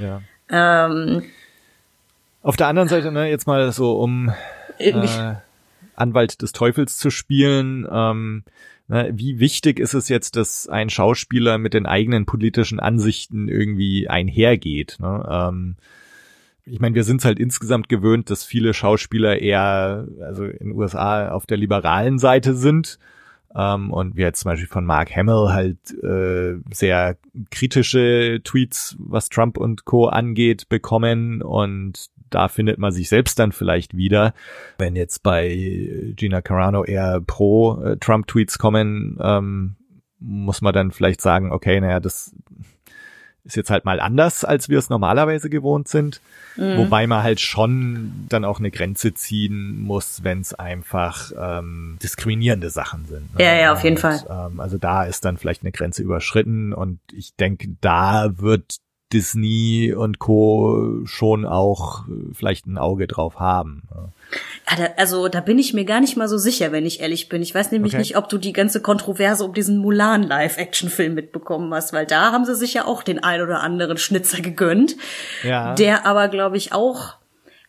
[0.00, 0.22] ja.
[0.48, 1.24] Ähm,
[2.42, 4.32] Auf der anderen Seite, ne, jetzt mal so, um
[4.78, 5.34] äh,
[5.96, 8.44] Anwalt des Teufels zu spielen, ähm,
[8.88, 14.08] ne, wie wichtig ist es jetzt, dass ein Schauspieler mit den eigenen politischen Ansichten irgendwie
[14.08, 14.98] einhergeht?
[15.00, 15.26] Ne?
[15.30, 15.76] Ähm,
[16.64, 21.30] ich meine, wir sind halt insgesamt gewöhnt, dass viele Schauspieler eher, also in den USA
[21.30, 22.98] auf der liberalen Seite sind.
[23.54, 27.16] Ähm, und wir jetzt zum Beispiel von Mark Hamill halt äh, sehr
[27.50, 30.06] kritische Tweets, was Trump und Co.
[30.06, 31.42] angeht, bekommen.
[31.42, 34.34] Und da findet man sich selbst dann vielleicht wieder.
[34.78, 39.76] Wenn jetzt bei Gina Carano eher pro äh, Trump-Tweets kommen, ähm,
[40.18, 42.32] muss man dann vielleicht sagen, okay, naja, das
[43.44, 46.20] ist jetzt halt mal anders, als wir es normalerweise gewohnt sind.
[46.56, 46.78] Mhm.
[46.78, 52.70] Wobei man halt schon dann auch eine Grenze ziehen muss, wenn es einfach ähm, diskriminierende
[52.70, 53.36] Sachen sind.
[53.36, 53.44] ne?
[53.44, 54.20] Ja, ja, auf jeden Und, Fall.
[54.30, 58.76] Ähm, also da ist dann vielleicht eine Grenze überschritten und ich denke, da wird
[59.12, 61.00] Disney und Co.
[61.04, 63.82] schon auch äh, vielleicht ein Auge drauf haben.
[64.96, 67.42] also da bin ich mir gar nicht mal so sicher, wenn ich ehrlich bin.
[67.42, 67.98] Ich weiß nämlich Okay.
[68.00, 72.44] nicht, ob du die ganze Kontroverse um diesen Mulan Live-Action-Film mitbekommen hast, weil da haben
[72.44, 74.96] sie sich ja auch den ein oder anderen Schnitzer gegönnt,
[75.42, 75.74] Ja.
[75.74, 77.14] der aber, glaube ich, auch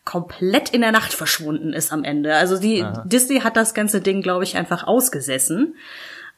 [0.04, 2.34] komplett in der Nacht verschwunden ist am Ende.
[2.36, 5.76] Also die Disney hat das ganze Ding, glaube ich, einfach ausgesessen.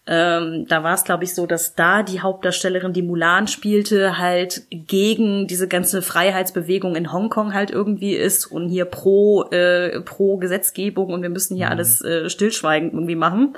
[0.08, 4.62] Ähm, da war es, glaube ich, so, dass da die Hauptdarstellerin, die Mulan spielte, halt
[4.70, 11.12] gegen diese ganze Freiheitsbewegung in Hongkong halt irgendwie ist und hier pro, äh, pro Gesetzgebung
[11.12, 13.56] und wir müssen hier alles äh, stillschweigend irgendwie machen.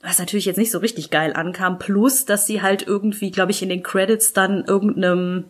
[0.00, 1.78] Was natürlich jetzt nicht so richtig geil ankam.
[1.78, 5.44] Plus, dass sie halt irgendwie, glaube ich, in den Credits dann irgendeinem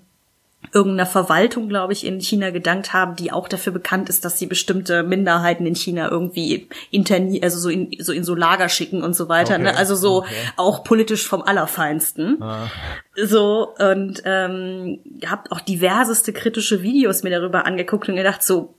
[0.74, 4.46] irgendeiner Verwaltung, glaube ich, in China gedankt haben, die auch dafür bekannt ist, dass sie
[4.46, 9.14] bestimmte Minderheiten in China irgendwie interni also so in so in so Lager schicken und
[9.14, 9.55] so weiter.
[9.55, 9.76] Okay, Ne?
[9.76, 10.34] Also so okay.
[10.56, 12.42] auch politisch vom Allerfeinsten.
[12.42, 12.68] Ah,
[13.16, 18.74] So, und ähm, habt auch diverseste kritische Videos mir darüber angeguckt und gedacht, so,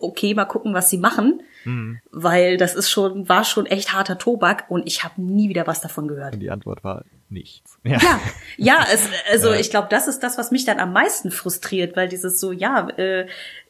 [0.00, 1.42] okay, mal gucken, was sie machen.
[1.64, 2.00] Mhm.
[2.10, 5.80] Weil das ist schon, war schon echt harter Tobak und ich habe nie wieder was
[5.80, 6.34] davon gehört.
[6.34, 7.78] und die Antwort war nichts.
[7.84, 7.98] Ja.
[8.00, 8.20] Ja,
[8.56, 9.60] ja, es, also Ja.
[9.60, 12.88] ich glaube, das ist das, was mich dann am meisten frustriert, weil dieses so, ja,
[12.96, 13.26] äh,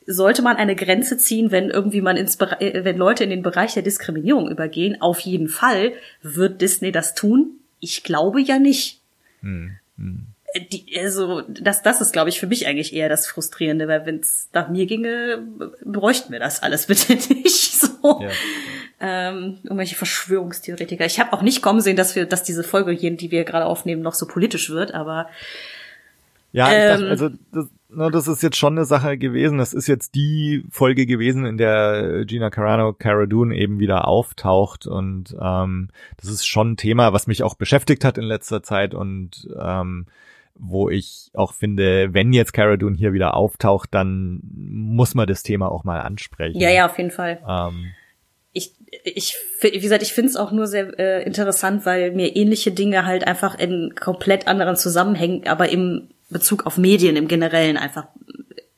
[0.07, 3.75] sollte man eine Grenze ziehen, wenn irgendwie man ins äh, wenn Leute in den Bereich
[3.75, 5.01] der Diskriminierung übergehen?
[5.03, 5.93] Auf jeden Fall.
[6.23, 7.59] Wird Disney das tun?
[7.81, 9.01] Ich glaube ja nicht.
[9.43, 10.27] Hm, hm.
[10.73, 14.21] Die, also das, das ist, glaube ich, für mich eigentlich eher das Frustrierende, weil wenn
[14.21, 15.47] es nach mir ginge,
[15.85, 17.81] bräuchten wir das alles bitte nicht.
[17.81, 18.21] So.
[18.21, 18.31] Ja.
[19.01, 21.07] Ähm, irgendwelche Verschwörungstheoretiker.
[21.07, 23.67] Ich habe auch nicht kommen sehen, dass wir, dass diese Folge hier, die wir gerade
[23.67, 25.29] aufnehmen, noch so politisch wird, aber
[26.53, 29.59] ja, ähm, dachte, also das, na, das ist jetzt schon eine Sache gewesen.
[29.59, 34.87] Das ist jetzt die Folge gewesen, in der Gina Carano Cara Dune eben wieder auftaucht.
[34.87, 38.95] Und ähm, das ist schon ein Thema, was mich auch beschäftigt hat in letzter Zeit
[38.95, 40.07] und ähm,
[40.61, 45.43] wo ich auch finde, wenn jetzt Cara Dune hier wieder auftaucht, dann muss man das
[45.43, 46.61] Thema auch mal ansprechen.
[46.61, 47.41] Ja, ja, auf jeden Fall.
[47.49, 47.93] Ähm,
[48.53, 48.75] ich,
[49.05, 53.07] ich, wie gesagt, ich finde es auch nur sehr äh, interessant, weil mir ähnliche Dinge
[53.07, 58.07] halt einfach in komplett anderen Zusammenhängen, aber im Bezug auf Medien im Generellen einfach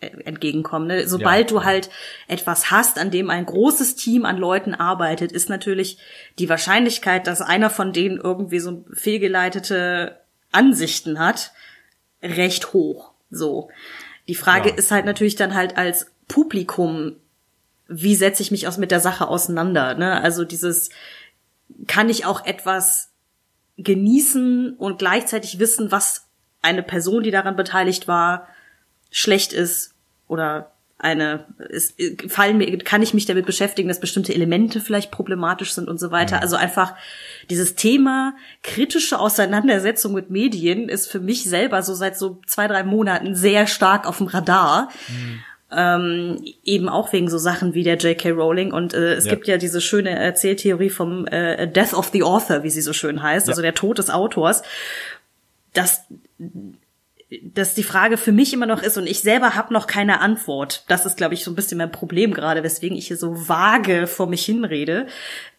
[0.01, 0.89] äh, entgegenkommen.
[0.89, 1.09] Ne?
[1.09, 1.59] Sobald ja.
[1.59, 1.91] du halt
[2.29, 5.99] etwas hast, an dem ein großes Team an Leuten arbeitet, ist natürlich
[6.39, 11.53] die Wahrscheinlichkeit, dass einer von denen irgendwie so fehlgeleitete Ansichten hat,
[12.23, 13.13] recht hoch.
[13.31, 13.71] So.
[14.29, 14.75] Die Frage ja.
[14.77, 17.17] ist halt natürlich dann halt als Publikum,
[17.89, 19.95] wie setze ich mich aus mit der Sache auseinander?
[19.95, 20.21] Ne?
[20.23, 20.91] Also dieses,
[21.87, 23.11] kann ich auch etwas
[23.79, 26.27] genießen und gleichzeitig wissen, was
[26.61, 28.47] eine Person, die daran beteiligt war,
[29.11, 29.95] schlecht ist
[30.29, 30.73] oder
[31.03, 31.97] eine, es,
[32.29, 36.13] fallen mir, kann ich mich damit beschäftigen, dass bestimmte Elemente vielleicht problematisch sind und so
[36.13, 36.37] weiter.
[36.37, 36.43] Mhm.
[36.43, 36.95] Also einfach
[37.51, 42.85] dieses Thema kritische Auseinandersetzung mit Medien ist für mich selber so seit so zwei, drei
[42.85, 44.91] Monaten sehr stark auf dem Radar.
[45.09, 45.41] Mhm.
[45.75, 48.31] Ähm, eben auch wegen so Sachen wie der J.K.
[48.31, 48.73] Rowling.
[48.73, 49.31] Und äh, es ja.
[49.31, 53.23] gibt ja diese schöne Erzähltheorie vom äh, Death of the Author, wie sie so schön
[53.23, 53.53] heißt, ja.
[53.53, 54.63] also der Tod des Autors.
[55.73, 56.05] Das
[57.43, 60.85] dass die Frage für mich immer noch ist und ich selber habe noch keine Antwort.
[60.89, 64.07] Das ist, glaube ich, so ein bisschen mein Problem gerade, weswegen ich hier so vage
[64.07, 65.07] vor mich hinrede,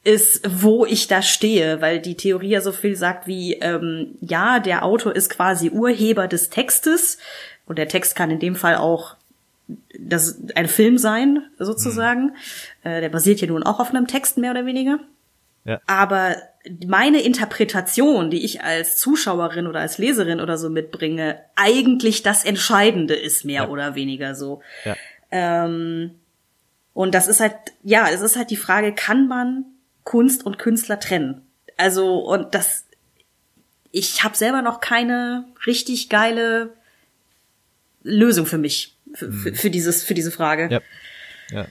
[0.03, 4.59] ist, wo ich da stehe, weil die Theorie ja so viel sagt wie, ähm, ja,
[4.59, 7.17] der Autor ist quasi Urheber des Textes
[7.65, 9.15] und der Text kann in dem Fall auch
[9.97, 12.33] das ein Film sein, sozusagen.
[12.83, 12.91] Mhm.
[12.91, 14.99] Äh, der basiert ja nun auch auf einem Text, mehr oder weniger.
[15.65, 15.79] Ja.
[15.87, 16.35] Aber
[16.87, 23.15] meine Interpretation, die ich als Zuschauerin oder als Leserin oder so mitbringe, eigentlich das Entscheidende
[23.15, 23.69] ist, mehr ja.
[23.69, 24.61] oder weniger so.
[24.85, 24.95] Ja.
[25.31, 26.11] Ähm,
[26.93, 29.65] und das ist halt, ja, es ist halt die Frage, kann man
[30.03, 31.41] Kunst und Künstler trennen?
[31.75, 32.85] Also, und das,
[33.91, 36.73] ich habe selber noch keine richtig geile
[38.03, 39.55] Lösung für mich, für, mhm.
[39.55, 40.69] für, dieses, für diese Frage.
[40.71, 40.81] Ja.
[41.49, 41.67] ja.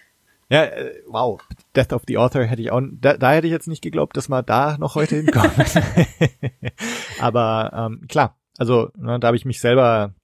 [0.48, 1.40] Ja, äh, wow.
[1.74, 4.28] Death of the Author hätte ich auch, da, da hätte ich jetzt nicht geglaubt, dass
[4.28, 5.52] man da noch heute hinkommt.
[7.20, 10.14] Aber ähm, klar, also ne, da habe ich mich selber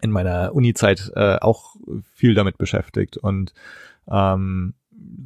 [0.00, 1.76] in meiner Uni-Zeit äh, auch
[2.14, 3.52] viel damit beschäftigt und
[4.10, 4.74] ähm,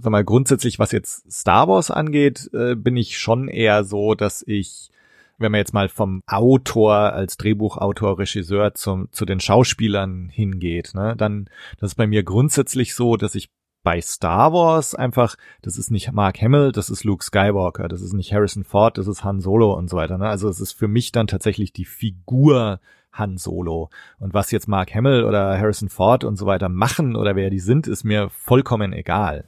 [0.01, 4.43] sag mal grundsätzlich, was jetzt Star Wars angeht, äh, bin ich schon eher so, dass
[4.47, 4.91] ich
[5.39, 11.15] wenn man jetzt mal vom Autor als Drehbuchautor, Regisseur zum, zu den Schauspielern hingeht, ne,
[11.17, 11.49] dann
[11.79, 13.51] das ist bei mir grundsätzlich so, dass ich
[13.83, 18.13] bei Star Wars einfach, das ist nicht Mark Hamill, das ist Luke Skywalker, das ist
[18.13, 20.19] nicht Harrison Ford, das ist Han Solo und so weiter.
[20.19, 20.29] Ne?
[20.29, 22.81] Also es ist für mich dann tatsächlich die Figur
[23.13, 23.91] Han Solo.
[24.19, 27.61] Und was jetzt Mark Hamill oder Harrison Ford und so weiter machen oder wer die
[27.61, 29.45] sind, ist mir vollkommen egal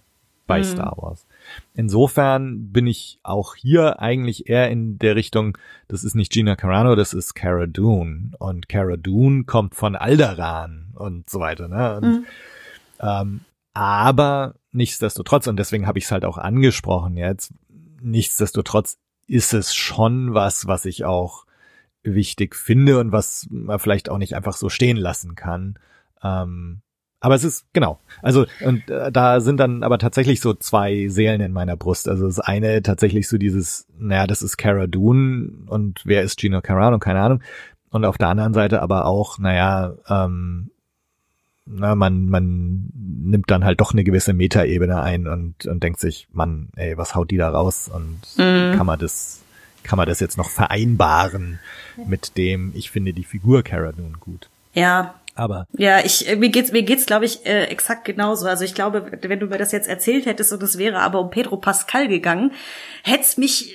[0.47, 0.65] bei mhm.
[0.65, 1.27] Star Wars.
[1.74, 5.56] Insofern bin ich auch hier eigentlich eher in der Richtung,
[5.89, 8.32] das ist nicht Gina Carano, das ist Cara Dune.
[8.39, 11.69] Und Cara Dune kommt von Alderan und so weiter.
[11.69, 11.97] Ne?
[11.97, 12.24] Und, mhm.
[13.01, 13.40] ähm,
[13.74, 17.52] aber nichtsdestotrotz, und deswegen habe ich es halt auch angesprochen jetzt,
[18.01, 21.44] nichtsdestotrotz ist es schon was, was ich auch
[22.02, 25.78] wichtig finde und was man vielleicht auch nicht einfach so stehen lassen kann.
[26.22, 26.82] Ähm,
[27.20, 28.01] aber es ist, genau.
[28.20, 32.06] Also, und äh, da sind dann aber tatsächlich so zwei Seelen in meiner Brust.
[32.06, 36.60] Also das eine tatsächlich so dieses, naja, das ist Cara Dune und wer ist Gino
[36.60, 37.42] Carano, keine Ahnung.
[37.88, 40.70] Und auf der anderen Seite aber auch, naja, ähm,
[41.66, 46.28] na, man, man nimmt dann halt doch eine gewisse Metaebene ein und, und denkt sich,
[46.32, 47.91] Mann, ey, was haut die da raus?
[47.93, 48.77] Und mhm.
[48.77, 49.43] kann man das,
[49.82, 51.59] kann man das jetzt noch vereinbaren
[52.07, 54.49] mit dem, ich finde die Figur Cara nun gut.
[54.74, 55.15] Ja.
[55.36, 55.66] Aber.
[55.73, 58.47] Ja, ich, mir geht's, mir geht's, glaube ich, äh, exakt genauso.
[58.47, 61.31] Also ich glaube, wenn du mir das jetzt erzählt hättest und es wäre aber um
[61.31, 62.53] Pedro Pascal gegangen,
[63.03, 63.74] hätt's mich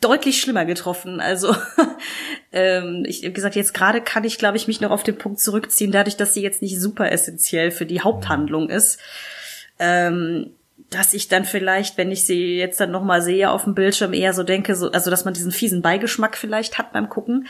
[0.00, 1.20] deutlich schlimmer getroffen.
[1.20, 1.54] Also
[2.52, 5.40] ähm, ich wie gesagt, jetzt gerade kann ich, glaube ich, mich noch auf den Punkt
[5.40, 8.98] zurückziehen, dadurch, dass sie jetzt nicht super essentiell für die Haupthandlung ist.
[9.78, 10.50] Ähm,
[10.90, 14.34] dass ich dann vielleicht, wenn ich sie jetzt dann nochmal sehe auf dem Bildschirm, eher
[14.34, 17.46] so denke, so, also dass man diesen fiesen Beigeschmack vielleicht hat beim Gucken,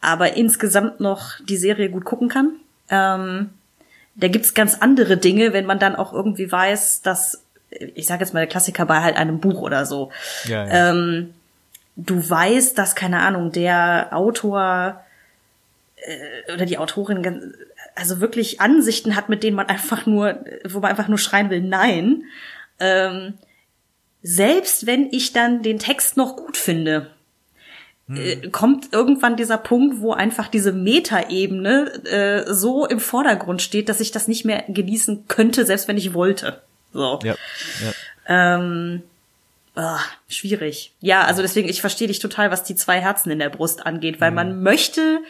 [0.00, 2.56] aber insgesamt noch die Serie gut gucken kann.
[2.90, 3.50] Ähm,
[4.16, 8.34] da gibt's ganz andere Dinge, wenn man dann auch irgendwie weiß, dass, ich sage jetzt
[8.34, 10.12] mal der Klassiker bei halt einem Buch oder so.
[10.44, 10.90] Ja, ja.
[10.90, 11.34] Ähm,
[11.96, 15.04] du weißt, dass, keine Ahnung, der Autor
[15.96, 17.54] äh, oder die Autorin
[17.94, 21.60] also wirklich Ansichten hat, mit denen man einfach nur, wo man einfach nur schreien will,
[21.60, 22.24] nein.
[22.80, 23.34] Ähm,
[24.22, 27.10] selbst wenn ich dann den Text noch gut finde,
[28.08, 34.00] äh, kommt irgendwann dieser Punkt, wo einfach diese Metaebene äh, so im Vordergrund steht, dass
[34.00, 36.60] ich das nicht mehr genießen könnte, selbst wenn ich wollte.
[36.92, 37.18] So.
[37.22, 37.34] ja,
[37.82, 38.56] ja.
[38.56, 39.02] Ähm,
[39.74, 40.94] ah, schwierig.
[41.00, 44.20] Ja, also deswegen, ich verstehe dich total, was die zwei Herzen in der Brust angeht,
[44.20, 45.20] weil man möchte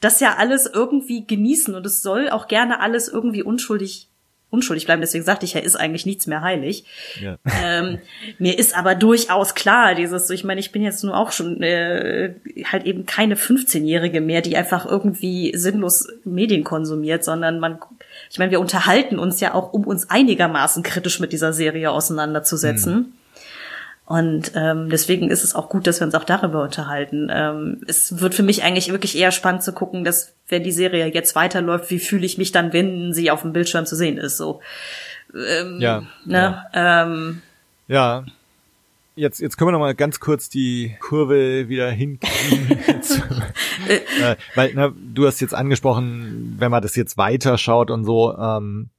[0.00, 4.08] das ja alles irgendwie genießen und es soll auch gerne alles irgendwie unschuldig
[4.52, 5.00] unschuldig bleiben.
[5.00, 6.84] Deswegen sagte ich ja, ist eigentlich nichts mehr heilig.
[7.20, 7.38] ja.
[7.64, 7.98] Ähm,
[8.38, 12.34] mir ist aber durchaus klar, dieses, ich meine, ich bin jetzt nur auch schon äh,
[12.70, 17.78] halt eben keine 15-Jährige mehr, die einfach irgendwie sinnlos Medien konsumiert, sondern man,
[18.30, 23.14] ich meine, wir unterhalten uns ja auch, um uns einigermaßen kritisch mit dieser Serie auseinanderzusetzen.
[24.04, 27.28] Und ähm, deswegen ist es auch gut, dass wir uns auch darüber unterhalten.
[27.30, 31.06] Ähm, es wird für mich eigentlich wirklich eher spannend zu gucken, dass wenn die Serie
[31.06, 34.36] jetzt weiterläuft, wie fühle ich mich dann, wenn sie auf dem Bildschirm zu sehen ist.
[34.36, 34.60] So,
[35.34, 36.64] ähm, Ja, ne?
[36.74, 37.42] Ähm,
[37.88, 38.24] Ja.
[39.14, 42.78] Jetzt, jetzt können wir noch mal ganz kurz die Kurve wieder hinkriegen.
[43.88, 48.36] Äh, weil, na, du hast jetzt angesprochen, wenn man das jetzt weiter schaut und so,
[48.36, 48.90] ähm,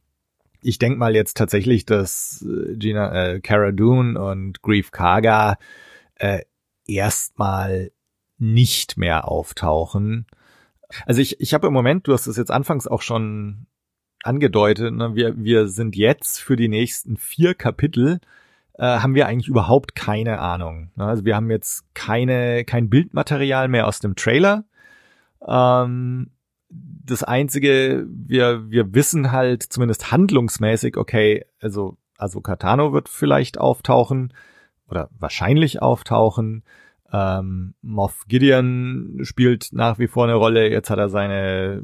[0.65, 5.57] ich denk mal jetzt tatsächlich, dass äh, Gina, äh, Cara Dune und Grief Karga
[6.15, 6.41] äh,
[6.87, 7.91] erstmal
[8.37, 10.27] nicht mehr auftauchen.
[11.05, 13.67] Also ich, ich habe im Moment, du hast es jetzt anfangs auch schon
[14.23, 18.19] angedeutet, ne, wir, wir sind jetzt für die nächsten vier Kapitel
[18.75, 20.91] äh, haben wir eigentlich überhaupt keine Ahnung.
[20.95, 21.05] Ne?
[21.05, 24.65] Also wir haben jetzt keine, kein Bildmaterial mehr aus dem Trailer.
[25.47, 26.31] Ähm,
[27.05, 34.33] das einzige, wir, wir wissen halt zumindest handlungsmäßig, okay, also, also Katano wird vielleicht auftauchen
[34.87, 36.63] oder wahrscheinlich auftauchen.
[37.11, 40.71] Ähm, Moff Gideon spielt nach wie vor eine Rolle.
[40.71, 41.83] Jetzt hat er seine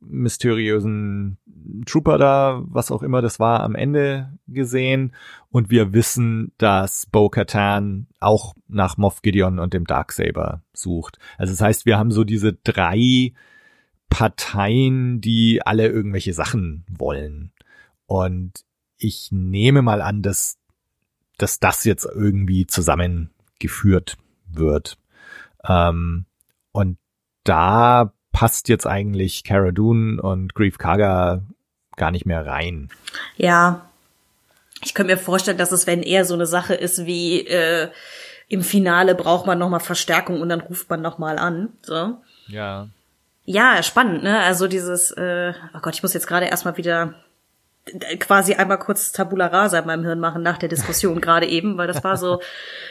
[0.00, 1.38] mysteriösen
[1.86, 5.14] Trooper da, was auch immer das war, am Ende gesehen.
[5.50, 11.18] Und wir wissen, dass Bo-Katan auch nach Moff Gideon und dem Darksaber sucht.
[11.38, 13.32] Also das heißt, wir haben so diese drei
[14.12, 17.52] Parteien, die alle irgendwelche Sachen wollen.
[18.06, 18.52] Und
[18.98, 20.58] ich nehme mal an, dass,
[21.38, 24.98] dass das jetzt irgendwie zusammengeführt wird.
[25.66, 26.26] Ähm,
[26.72, 26.98] und
[27.44, 31.42] da passt jetzt eigentlich Cara Dune und Grief Karga
[31.96, 32.90] gar nicht mehr rein.
[33.36, 33.88] Ja,
[34.84, 37.88] ich könnte mir vorstellen, dass es, wenn eher so eine Sache ist wie äh,
[38.48, 41.70] im Finale braucht man noch mal Verstärkung und dann ruft man noch mal an.
[41.80, 42.18] So.
[42.48, 42.88] Ja.
[43.44, 44.40] Ja, spannend, ne?
[44.40, 47.14] Also dieses, äh, oh Gott, ich muss jetzt gerade erstmal wieder
[47.86, 51.76] äh, quasi einmal kurz Tabula Rasa in meinem Hirn machen nach der Diskussion gerade eben,
[51.76, 52.40] weil das war so,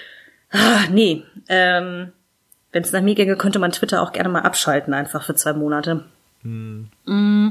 [0.52, 2.12] ah, nee, ähm,
[2.72, 5.54] wenn es nach mir ginge, könnte man Twitter auch gerne mal abschalten, einfach für zwei
[5.54, 6.06] Monate.
[6.44, 7.50] Mm.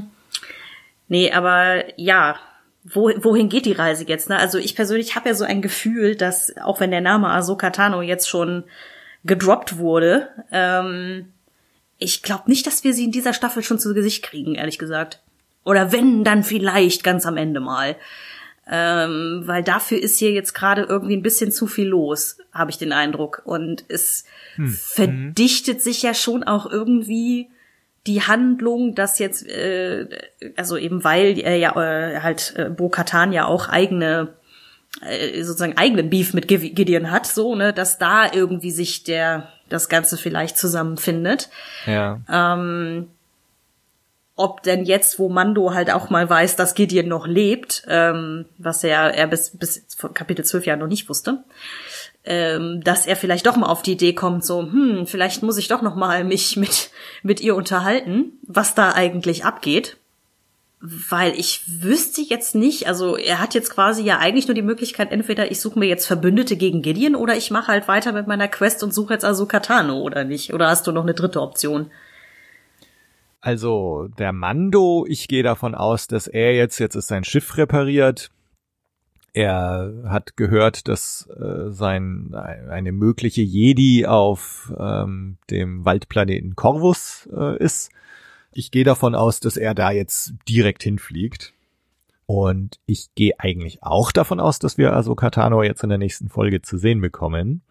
[1.07, 2.37] Nee, aber ja,
[2.83, 4.29] wo, wohin geht die Reise jetzt?
[4.29, 4.37] Ne?
[4.37, 8.01] Also ich persönlich habe ja so ein Gefühl, dass auch wenn der Name Ahsoka Tano
[8.01, 8.63] jetzt schon
[9.23, 11.31] gedroppt wurde, ähm,
[12.01, 15.21] ich glaube nicht, dass wir sie in dieser Staffel schon zu Gesicht kriegen, ehrlich gesagt.
[15.63, 17.95] Oder wenn, dann vielleicht ganz am Ende mal.
[18.69, 22.79] Ähm, weil dafür ist hier jetzt gerade irgendwie ein bisschen zu viel los, habe ich
[22.79, 23.43] den Eindruck.
[23.45, 24.25] Und es
[24.67, 27.49] verdichtet sich ja schon auch irgendwie
[28.07, 30.07] die Handlung, dass jetzt, äh,
[30.55, 34.33] also eben weil er ja äh, halt äh, Bo Katan ja auch eigene
[35.01, 39.89] äh, sozusagen eigenen Beef mit Gideon hat, so, ne, dass da irgendwie sich der das
[39.89, 41.49] Ganze vielleicht zusammenfindet.
[41.85, 42.19] Ja.
[42.29, 43.09] Ähm,
[44.35, 48.83] ob denn jetzt, wo Mando halt auch mal weiß, dass Gideon noch lebt, ähm, was
[48.83, 51.43] er, er bis, bis Kapitel 12 ja noch nicht wusste,
[52.23, 55.67] ähm, dass er vielleicht doch mal auf die Idee kommt, so, hm, vielleicht muss ich
[55.67, 56.89] doch noch mal mich mit,
[57.23, 59.97] mit ihr unterhalten, was da eigentlich abgeht.
[60.83, 65.11] Weil ich wüsste jetzt nicht, also er hat jetzt quasi ja eigentlich nur die Möglichkeit,
[65.11, 68.47] entweder ich suche mir jetzt Verbündete gegen Gideon oder ich mache halt weiter mit meiner
[68.47, 70.53] Quest und suche jetzt Ahsoka Tano oder nicht.
[70.53, 71.91] Oder hast du noch eine dritte Option?
[73.41, 78.29] Also der Mando, ich gehe davon aus, dass er jetzt, jetzt ist sein Schiff repariert.
[79.33, 87.57] Er hat gehört, dass äh, sein eine mögliche Jedi auf ähm, dem Waldplaneten Corvus äh,
[87.57, 87.91] ist.
[88.51, 91.53] Ich gehe davon aus, dass er da jetzt direkt hinfliegt.
[92.25, 96.29] Und ich gehe eigentlich auch davon aus, dass wir Ahsoka Tano jetzt in der nächsten
[96.29, 97.61] Folge zu sehen bekommen.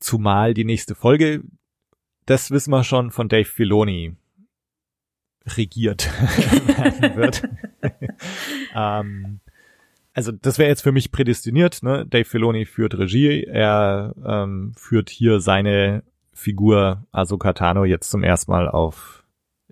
[0.00, 1.42] Zumal die nächste Folge,
[2.26, 4.16] das wissen wir schon von Dave Filoni,
[5.46, 6.06] regiert
[7.14, 7.44] wird.
[8.74, 9.40] ähm,
[10.12, 11.82] also das wäre jetzt für mich prädestiniert.
[11.82, 12.06] Ne?
[12.06, 18.50] Dave Filoni führt Regie, er ähm, führt hier seine Figur Ahsoka Tano jetzt zum ersten
[18.50, 19.23] Mal auf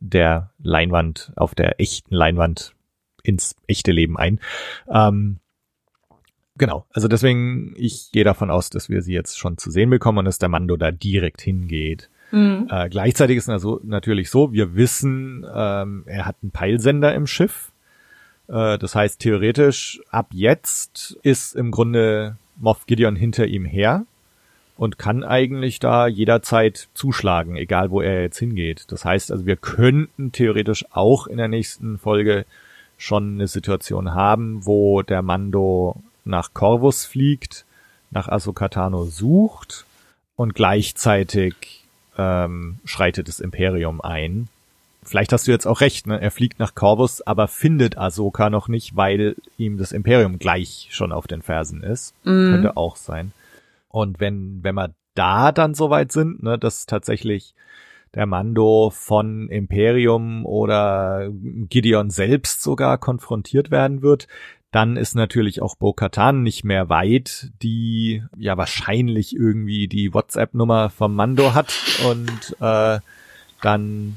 [0.03, 2.75] der Leinwand, auf der echten Leinwand
[3.23, 4.41] ins echte Leben ein.
[4.91, 5.39] Ähm,
[6.57, 10.19] genau, also deswegen, ich gehe davon aus, dass wir sie jetzt schon zu sehen bekommen
[10.19, 12.11] und dass der Mando da direkt hingeht.
[12.33, 12.67] Mhm.
[12.69, 17.71] Äh, gleichzeitig ist also natürlich so, wir wissen, ähm, er hat einen Peilsender im Schiff.
[18.49, 24.05] Äh, das heißt, theoretisch ab jetzt ist im Grunde Moff Gideon hinter ihm her
[24.77, 28.85] und kann eigentlich da jederzeit zuschlagen, egal wo er jetzt hingeht.
[28.89, 32.47] Das heißt also, wir könnten theoretisch auch in der nächsten Folge
[32.97, 37.65] schon eine Situation haben, wo der Mando nach Corvus fliegt,
[38.11, 39.87] nach Asokatano sucht
[40.37, 41.85] und gleichzeitig
[42.17, 44.49] ähm, schreitet das Imperium ein.
[45.05, 46.21] Vielleicht hast du jetzt auch recht, ne?
[46.21, 51.11] Er fliegt nach Corvus, aber findet Ahsoka noch nicht, weil ihm das Imperium gleich schon
[51.11, 52.15] auf den Fersen ist.
[52.23, 52.53] Mhm.
[52.53, 53.33] Könnte auch sein.
[53.93, 57.55] Und wenn, wenn wir da dann soweit sind, ne, dass tatsächlich
[58.15, 64.27] der Mando von Imperium oder Gideon selbst sogar konfrontiert werden wird,
[64.71, 71.15] dann ist natürlich auch Bo-Katan nicht mehr weit, die ja wahrscheinlich irgendwie die WhatsApp-Nummer vom
[71.15, 71.75] Mando hat
[72.09, 72.99] und äh,
[73.61, 74.17] dann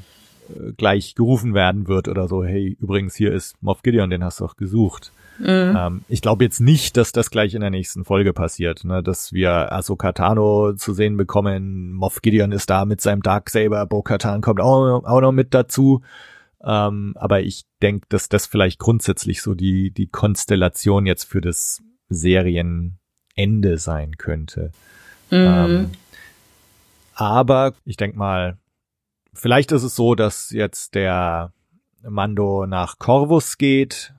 [0.49, 4.39] äh, gleich gerufen werden wird oder so, hey, übrigens, hier ist Moff Gideon, den hast
[4.39, 5.11] du auch gesucht.
[5.40, 5.76] Mhm.
[5.78, 9.03] Ähm, ich glaube jetzt nicht, dass das gleich in der nächsten Folge passiert, ne?
[9.03, 14.41] dass wir Ahsoka Tano zu sehen bekommen, Moff Gideon ist da mit seinem Darksaber, Bo-Katan
[14.41, 16.02] kommt auch, auch noch mit dazu.
[16.64, 21.84] Ähm, aber ich denke, dass das vielleicht grundsätzlich so die, die Konstellation jetzt für das
[22.10, 22.98] Serienende
[23.78, 24.72] sein könnte.
[25.30, 25.38] Mhm.
[25.38, 25.91] Ähm,
[27.14, 28.57] aber ich denke mal,
[29.34, 31.52] vielleicht ist es so, dass jetzt der
[32.02, 34.14] Mando nach Corvus geht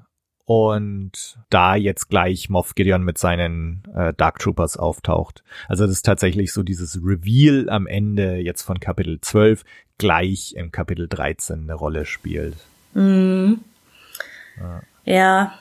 [0.47, 5.43] und da jetzt gleich Moff Gideon mit seinen äh, Dark Troopers auftaucht.
[5.69, 9.65] Also das ist tatsächlich so dieses Reveal am Ende jetzt von Kapitel 12
[9.99, 12.57] gleich im Kapitel 13 eine Rolle spielt.
[12.95, 13.61] Mhm.
[14.57, 14.83] Ja.
[15.05, 15.59] ja.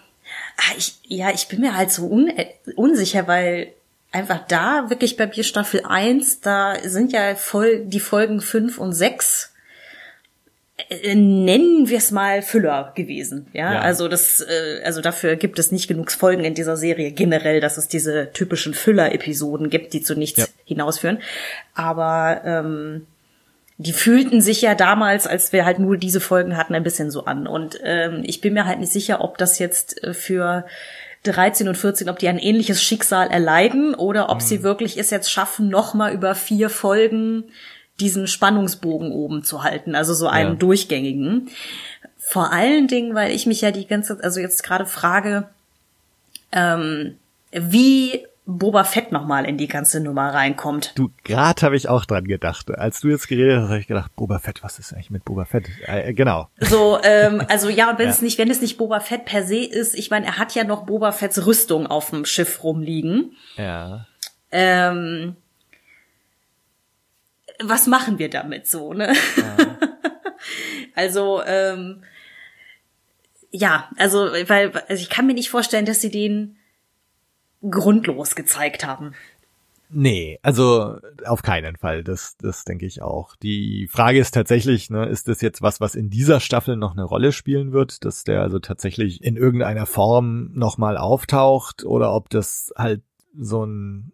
[0.57, 2.31] Ah, ich, ja, ich bin mir halt so un
[2.75, 3.73] unsicher, weil
[4.11, 8.93] einfach da wirklich bei mir Staffel 1, da sind ja voll die Folgen 5 und
[8.93, 9.55] 6
[10.77, 13.47] äh, nennen wir es mal Füller gewesen.
[13.53, 13.80] Ja, ja.
[13.80, 17.77] also das, äh, also dafür gibt es nicht genug Folgen in dieser Serie generell, dass
[17.77, 20.45] es diese typischen Füller-Episoden gibt, die zu nichts ja.
[20.65, 21.19] hinausführen.
[21.73, 23.07] Aber ähm,
[23.77, 27.26] die fühlten sich ja damals, als wir halt nur diese Folgen hatten, ein bisschen so
[27.26, 27.47] an.
[27.47, 30.65] Und ähm, ich bin mir halt nicht sicher, ob das jetzt äh, für
[31.23, 34.41] 13 und 14, ob die ein ähnliches Schicksal erleiden oder ob mhm.
[34.41, 37.45] sie wirklich es jetzt schaffen, nochmal über vier Folgen
[37.99, 40.55] diesen Spannungsbogen oben zu halten, also so einen ja.
[40.55, 41.49] durchgängigen.
[42.17, 45.47] Vor allen Dingen, weil ich mich ja die ganze, also jetzt gerade frage,
[46.51, 47.17] ähm,
[47.51, 50.93] wie Boba Fett nochmal in die ganze Nummer reinkommt.
[50.95, 52.69] Du, gerade habe ich auch dran gedacht.
[52.69, 55.45] Als du jetzt geredet hast, habe ich gedacht, Boba Fett, was ist eigentlich mit Boba
[55.45, 55.65] Fett?
[55.85, 56.49] Äh, genau.
[56.59, 58.11] So, ähm, also ja, und wenn ja.
[58.11, 60.63] es nicht, wenn es nicht Boba Fett per se ist, ich meine, er hat ja
[60.63, 63.35] noch Boba Fetts Rüstung auf dem Schiff rumliegen.
[63.57, 64.05] Ja.
[64.51, 65.35] Ähm,
[67.64, 69.14] was machen wir damit so, ne?
[69.38, 69.77] Ja.
[70.95, 72.03] also, ähm,
[73.52, 76.57] ja, also, weil, also ich kann mir nicht vorstellen, dass sie den
[77.69, 79.14] grundlos gezeigt haben.
[79.90, 82.03] Nee, also auf keinen Fall.
[82.03, 83.36] Das, das denke ich auch.
[83.36, 87.03] Die Frage ist tatsächlich, ne, ist das jetzt was, was in dieser Staffel noch eine
[87.03, 92.73] Rolle spielen wird, dass der also tatsächlich in irgendeiner Form nochmal auftaucht oder ob das
[92.76, 93.03] halt
[93.38, 94.11] so ein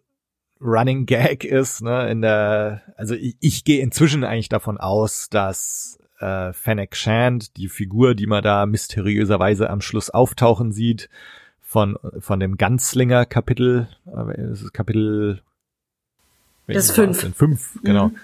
[0.62, 5.98] Running Gag ist, ne, in der, also ich, ich gehe inzwischen eigentlich davon aus, dass
[6.20, 11.08] äh, Fennec Shand, die Figur, die man da mysteriöserweise am Schluss auftauchen sieht,
[11.62, 15.42] von, von dem Ganzlinger Kapitel, äh, das ist Kapitel
[16.66, 17.20] das ist fünf.
[17.20, 18.08] Das fünf, genau.
[18.08, 18.16] Mhm.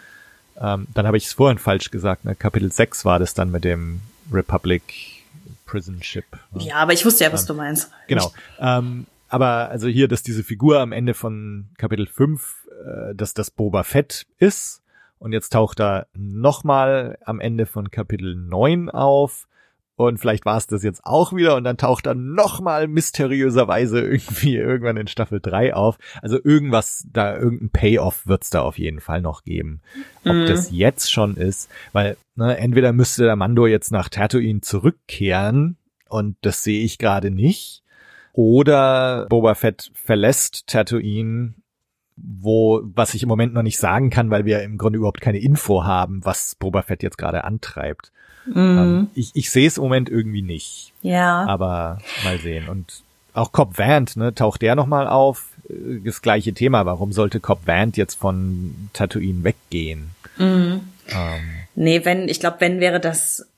[0.61, 2.35] Ähm, dann habe ich es vorhin falsch gesagt, ne?
[2.35, 4.01] Kapitel 6 war das dann mit dem
[4.33, 4.83] Republic
[5.67, 6.25] Prison Ship.
[6.53, 6.65] Ne?
[6.65, 7.91] Ja, aber ich wusste ja, was ähm, du meinst.
[8.09, 8.33] Genau.
[8.59, 13.51] Ähm, aber also hier, dass diese Figur am Ende von Kapitel 5, äh, dass das
[13.51, 14.83] Boba Fett ist.
[15.19, 19.49] Und jetzt taucht er nochmal am Ende von Kapitel 9 auf.
[19.97, 24.55] Und vielleicht war es das jetzt auch wieder und dann taucht er nochmal mysteriöserweise irgendwie
[24.55, 25.99] irgendwann in Staffel 3 auf.
[26.23, 29.81] Also irgendwas, da irgendein Payoff wird's da auf jeden Fall noch geben.
[30.25, 30.47] Ob mhm.
[30.47, 35.79] das jetzt schon ist, weil ne, entweder müsste der Mando jetzt nach Tatooine zurückkehren
[36.09, 37.83] und das sehe ich gerade nicht.
[38.39, 41.55] Oder Boba Fett verlässt Tatooine,
[42.17, 45.39] wo, was ich im Moment noch nicht sagen kann, weil wir im Grunde überhaupt keine
[45.39, 48.13] Info haben, was Boba Fett jetzt gerade antreibt.
[48.47, 48.55] Mhm.
[48.55, 50.93] Ähm, ich ich sehe es im Moment irgendwie nicht.
[51.03, 51.47] Ja.
[51.47, 52.69] Aber mal sehen.
[52.69, 53.03] Und
[53.35, 55.49] auch Cobb Vant, ne, taucht der nochmal auf?
[56.05, 56.87] Das gleiche Thema.
[56.87, 60.11] Warum sollte Cobb Vant jetzt von Tatooine weggehen?
[60.37, 60.83] Mhm.
[61.09, 61.43] Ähm.
[61.75, 63.49] Nee, wenn, ich glaube, wenn wäre das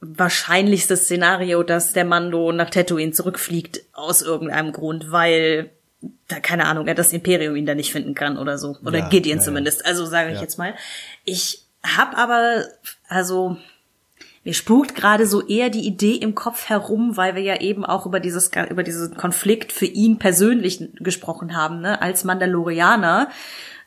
[0.00, 5.70] wahrscheinlichste Szenario, dass der Mando nach Tatooine zurückfliegt aus irgendeinem Grund, weil
[6.28, 9.08] da keine Ahnung, er das Imperium ihn da nicht finden kann oder so oder ja,
[9.08, 9.86] Gideon ja, zumindest.
[9.86, 10.42] Also sage ich ja.
[10.42, 10.74] jetzt mal.
[11.24, 12.64] Ich hab aber
[13.08, 13.56] also
[14.44, 18.06] mir spukt gerade so eher die Idee im Kopf herum, weil wir ja eben auch
[18.06, 23.28] über dieses über diesen Konflikt für ihn persönlich gesprochen haben, ne, als Mandalorianer,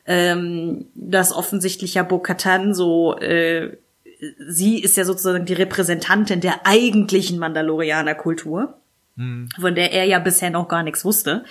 [0.06, 3.78] ähm, dass offensichtlich ja Bo-Katan so äh,
[4.20, 8.74] sie ist ja sozusagen die Repräsentantin der eigentlichen Mandalorianer-Kultur,
[9.16, 9.50] hm.
[9.60, 11.46] von der er ja bisher noch gar nichts wusste.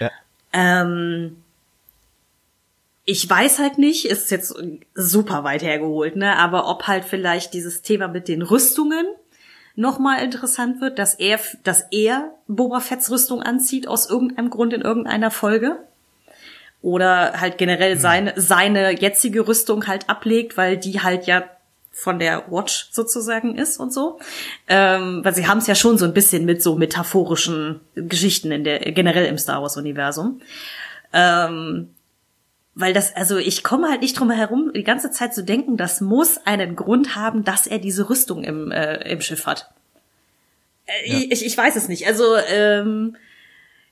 [0.00, 0.10] Ja.
[0.52, 1.36] Ähm,
[3.04, 4.54] ich weiß halt nicht, ist jetzt
[4.94, 9.06] super weit hergeholt, ne, aber ob halt vielleicht dieses Thema mit den Rüstungen
[9.76, 14.80] nochmal interessant wird, dass er, dass er Boba Fetts Rüstung anzieht aus irgendeinem Grund in
[14.80, 15.78] irgendeiner Folge.
[16.80, 18.00] Oder halt generell hm.
[18.00, 21.44] seine, seine jetzige Rüstung halt ablegt, weil die halt ja
[22.00, 24.20] von der Watch sozusagen ist und so.
[24.68, 28.64] Ähm, weil sie haben es ja schon so ein bisschen mit so metaphorischen Geschichten in
[28.64, 30.40] der generell im Star Wars Universum.
[31.12, 31.90] Ähm,
[32.74, 36.00] weil das, also ich komme halt nicht drum herum, die ganze Zeit zu denken, das
[36.00, 39.68] muss einen Grund haben, dass er diese Rüstung im, äh, im Schiff hat.
[40.86, 41.18] Äh, ja.
[41.30, 42.06] ich, ich weiß es nicht.
[42.06, 43.16] Also, ähm,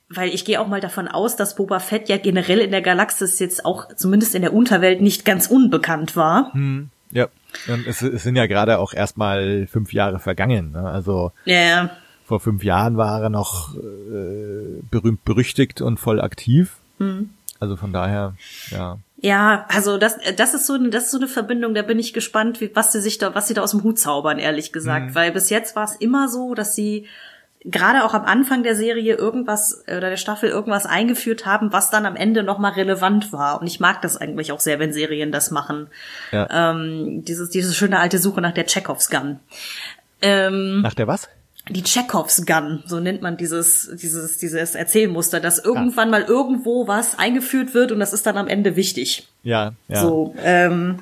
[0.09, 3.41] weil ich gehe auch mal davon aus, dass Boba Fett ja generell in der Galaxis
[3.41, 6.53] jetzt auch zumindest in der Unterwelt nicht ganz unbekannt war.
[6.53, 7.27] Hm, ja.
[7.69, 10.73] Und es, es sind ja gerade auch erstmal fünf Jahre vergangen.
[10.73, 10.89] Ne?
[10.89, 11.91] Also ja.
[12.25, 16.77] vor fünf Jahren war er noch äh, berühmt berüchtigt und voll aktiv.
[16.99, 17.31] Mhm.
[17.59, 18.35] Also von daher,
[18.71, 18.99] ja.
[19.19, 21.75] Ja, also das, das ist so, das ist so eine Verbindung.
[21.75, 23.99] Da bin ich gespannt, wie, was sie sich da, was sie da aus dem Hut
[23.99, 25.11] zaubern, ehrlich gesagt.
[25.11, 25.15] Mhm.
[25.15, 27.07] Weil bis jetzt war es immer so, dass sie
[27.67, 32.07] gerade auch am Anfang der Serie irgendwas oder der Staffel irgendwas eingeführt haben, was dann
[32.07, 33.61] am Ende nochmal relevant war.
[33.61, 35.89] Und ich mag das eigentlich auch sehr, wenn Serien das machen.
[36.33, 36.71] Ja.
[36.71, 39.41] Ähm, dieses, diese schöne alte Suche nach der Chekhovs Gun.
[40.23, 41.29] Ähm, nach der was?
[41.69, 47.19] Die Chekhovs Gun, so nennt man dieses, dieses, dieses Erzählmuster, dass irgendwann mal irgendwo was
[47.19, 49.27] eingeführt wird und das ist dann am Ende wichtig.
[49.43, 50.01] Ja, ja.
[50.01, 51.01] So, ähm,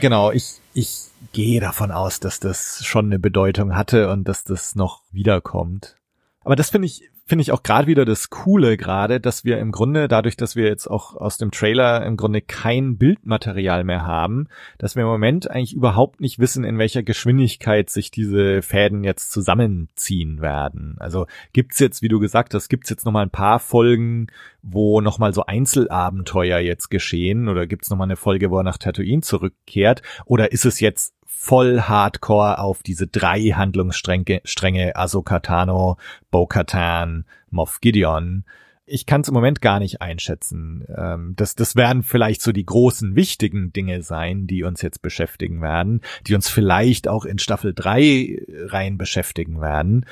[0.00, 4.74] genau, ich, ich gehe davon aus, dass das schon eine Bedeutung hatte und dass das
[4.74, 5.96] noch wiederkommt.
[6.42, 9.72] Aber das finde ich, finde ich auch gerade wieder das Coole gerade, dass wir im
[9.72, 14.48] Grunde, dadurch, dass wir jetzt auch aus dem Trailer im Grunde kein Bildmaterial mehr haben,
[14.78, 19.32] dass wir im Moment eigentlich überhaupt nicht wissen, in welcher Geschwindigkeit sich diese Fäden jetzt
[19.32, 20.96] zusammenziehen werden.
[20.98, 24.28] Also gibt's jetzt, wie du gesagt hast, gibt's jetzt nochmal ein paar Folgen,
[24.62, 29.20] wo nochmal so Einzelabenteuer jetzt geschehen oder gibt's nochmal eine Folge, wo er nach Tatooine
[29.20, 35.96] zurückkehrt oder ist es jetzt voll hardcore auf diese drei Handlungsstränge, Stränge Ahsoka Tano,
[36.30, 38.44] Bo-Katan, Moff Gideon.
[38.84, 40.84] Ich kann es im Moment gar nicht einschätzen.
[40.94, 45.62] Ähm, das, das werden vielleicht so die großen, wichtigen Dinge sein, die uns jetzt beschäftigen
[45.62, 50.04] werden, die uns vielleicht auch in Staffel 3 rein beschäftigen werden.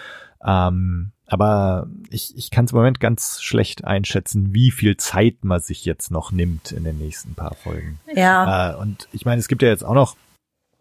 [0.43, 5.61] Ähm, aber ich, ich kann es im Moment ganz schlecht einschätzen, wie viel Zeit man
[5.61, 8.01] sich jetzt noch nimmt in den nächsten paar Folgen.
[8.15, 8.73] Ja.
[8.73, 10.17] Äh, und ich meine, es gibt ja jetzt auch noch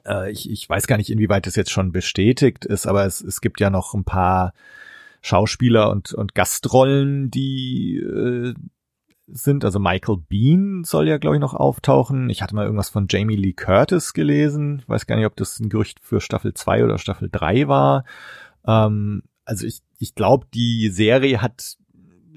[0.07, 3.41] äh, ich, ich weiß gar nicht, inwieweit das jetzt schon bestätigt ist, aber es, es
[3.41, 4.53] gibt ja noch ein paar
[5.21, 8.53] Schauspieler und, und Gastrollen, die äh,
[9.27, 9.65] sind.
[9.65, 12.29] Also Michael Bean soll ja, glaube ich, noch auftauchen.
[12.29, 14.79] Ich hatte mal irgendwas von Jamie Lee Curtis gelesen.
[14.79, 18.05] Ich weiß gar nicht, ob das ein Gerücht für Staffel 2 oder Staffel 3 war.
[18.65, 21.77] Ähm, also ich, ich glaube, die Serie hat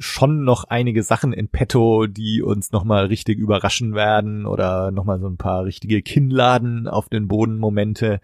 [0.01, 5.29] schon noch einige Sachen in petto, die uns nochmal richtig überraschen werden oder nochmal so
[5.29, 8.21] ein paar richtige Kinnladen auf den Boden Momente.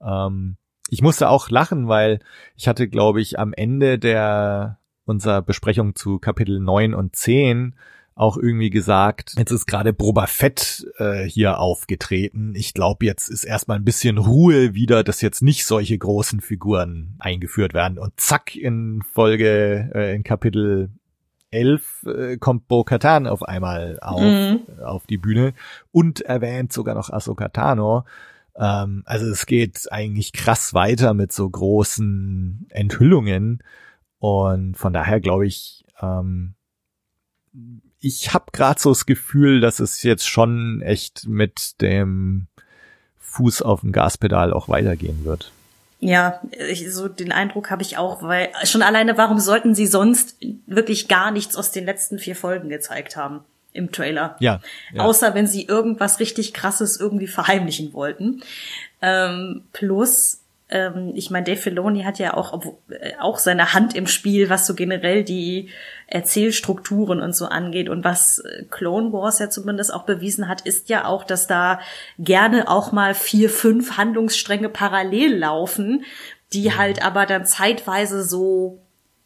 [0.00, 0.56] Ähm,
[0.88, 2.20] ich musste auch lachen, weil
[2.56, 7.74] ich hatte, glaube ich, am Ende der unserer Besprechung zu Kapitel 9 und 10
[8.14, 12.52] auch irgendwie gesagt, jetzt ist gerade Boba Fett äh, hier aufgetreten.
[12.56, 17.14] Ich glaube, jetzt ist erstmal ein bisschen Ruhe wieder, dass jetzt nicht solche großen Figuren
[17.20, 17.96] eingeführt werden.
[17.96, 20.90] Und zack, in Folge, äh, in Kapitel
[21.50, 24.60] 11 äh, kommt Bo Katan auf einmal auf, mhm.
[24.82, 25.54] auf die Bühne
[25.90, 28.04] und erwähnt sogar noch Ahsoka Tano.
[28.56, 33.62] Ähm, also es geht eigentlich krass weiter mit so großen Enthüllungen
[34.18, 36.54] und von daher glaube ich, ähm,
[38.00, 42.46] ich habe gerade so das Gefühl, dass es jetzt schon echt mit dem
[43.18, 45.52] Fuß auf dem Gaspedal auch weitergehen wird.
[46.00, 50.36] Ja, ich, so den Eindruck habe ich auch, weil schon alleine, warum sollten sie sonst
[50.66, 53.44] wirklich gar nichts aus den letzten vier Folgen gezeigt haben?
[53.72, 54.36] im Trailer.
[54.40, 54.60] Ja.
[54.92, 55.02] ja.
[55.02, 58.42] Außer wenn sie irgendwas richtig krasses irgendwie verheimlichen wollten.
[59.00, 64.06] Ähm, plus, ähm, ich meine, Dave Filoni hat ja auch, äh, auch seine Hand im
[64.06, 65.70] Spiel, was so generell die
[66.06, 67.88] Erzählstrukturen und so angeht.
[67.88, 71.80] Und was äh, Clone Wars ja zumindest auch bewiesen hat, ist ja auch, dass da
[72.18, 76.04] gerne auch mal vier, fünf Handlungsstränge parallel laufen,
[76.52, 78.80] die halt aber dann zeitweise so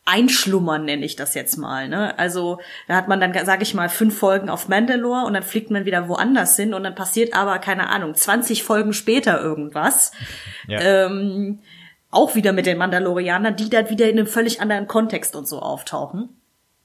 [0.05, 1.89] einschlummern, nenne ich das jetzt mal.
[1.89, 2.19] Ne?
[2.19, 2.59] Also
[2.89, 5.85] da hat man dann, sage ich mal, fünf Folgen auf Mandalore und dann fliegt man
[5.85, 10.13] wieder woanders hin und dann passiert aber, keine Ahnung, 20 Folgen später irgendwas.
[10.69, 10.81] Ja.
[10.81, 11.59] Ähm,
[12.11, 15.59] auch wieder mit den Mandalorianern, die dann wieder in einem völlig anderen Kontext und so
[15.59, 16.29] auftauchen.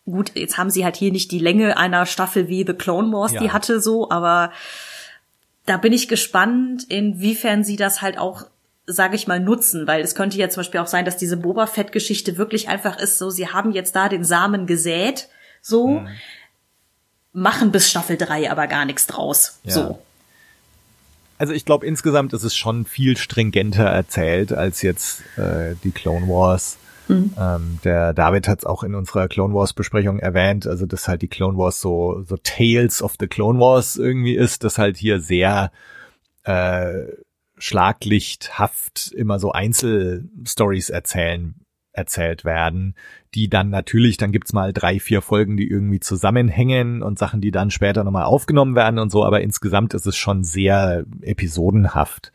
[0.05, 3.33] Gut, jetzt haben sie halt hier nicht die Länge einer Staffel wie The Clone Wars,
[3.33, 3.41] ja.
[3.41, 4.51] die hatte so, aber
[5.67, 8.45] da bin ich gespannt, inwiefern sie das halt auch
[8.87, 11.67] sage ich mal, nutzen, weil es könnte ja zum Beispiel auch sein, dass diese Boba
[11.67, 15.27] Fett-Geschichte wirklich einfach ist, so, sie haben jetzt da den Samen gesät,
[15.61, 16.07] so, mhm.
[17.33, 19.73] machen bis Staffel 3 aber gar nichts draus, ja.
[19.73, 19.99] so.
[21.37, 26.27] Also ich glaube, insgesamt ist es schon viel stringenter erzählt als jetzt äh, die Clone
[26.27, 26.77] Wars.
[27.07, 27.33] Mhm.
[27.39, 31.21] Ähm, der David hat es auch in unserer Clone Wars Besprechung erwähnt, also dass halt
[31.21, 35.21] die Clone Wars so so Tales of the Clone Wars irgendwie ist, dass halt hier
[35.21, 35.71] sehr
[36.43, 37.05] äh,
[37.57, 41.55] schlaglichthaft immer so Einzelstories erzählen
[41.97, 42.95] erzählt werden,
[43.33, 47.51] die dann natürlich, dann gibt's mal drei, vier Folgen, die irgendwie zusammenhängen und Sachen, die
[47.51, 52.31] dann später nochmal aufgenommen werden und so, aber insgesamt ist es schon sehr episodenhaft.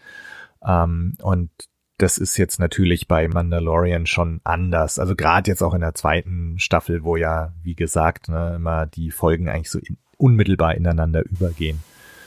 [0.66, 1.50] Ähm, und
[1.98, 4.98] das ist jetzt natürlich bei Mandalorian schon anders.
[4.98, 9.12] Also gerade jetzt auch in der zweiten Staffel, wo ja, wie gesagt, ne, immer die
[9.12, 11.80] Folgen eigentlich so in, unmittelbar ineinander übergehen.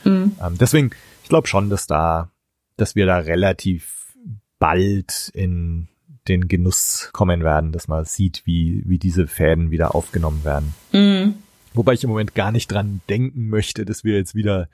[0.04, 0.32] Mhm.
[0.42, 0.90] Ähm, deswegen,
[1.22, 2.30] ich glaube schon, dass da
[2.76, 4.14] dass wir da relativ
[4.58, 5.88] bald in
[6.28, 10.74] den Genuss kommen werden, dass man sieht, wie, wie diese Fäden wieder aufgenommen werden.
[10.92, 11.34] Mhm.
[11.74, 14.68] Wobei ich im Moment gar nicht dran denken möchte, dass wir jetzt wieder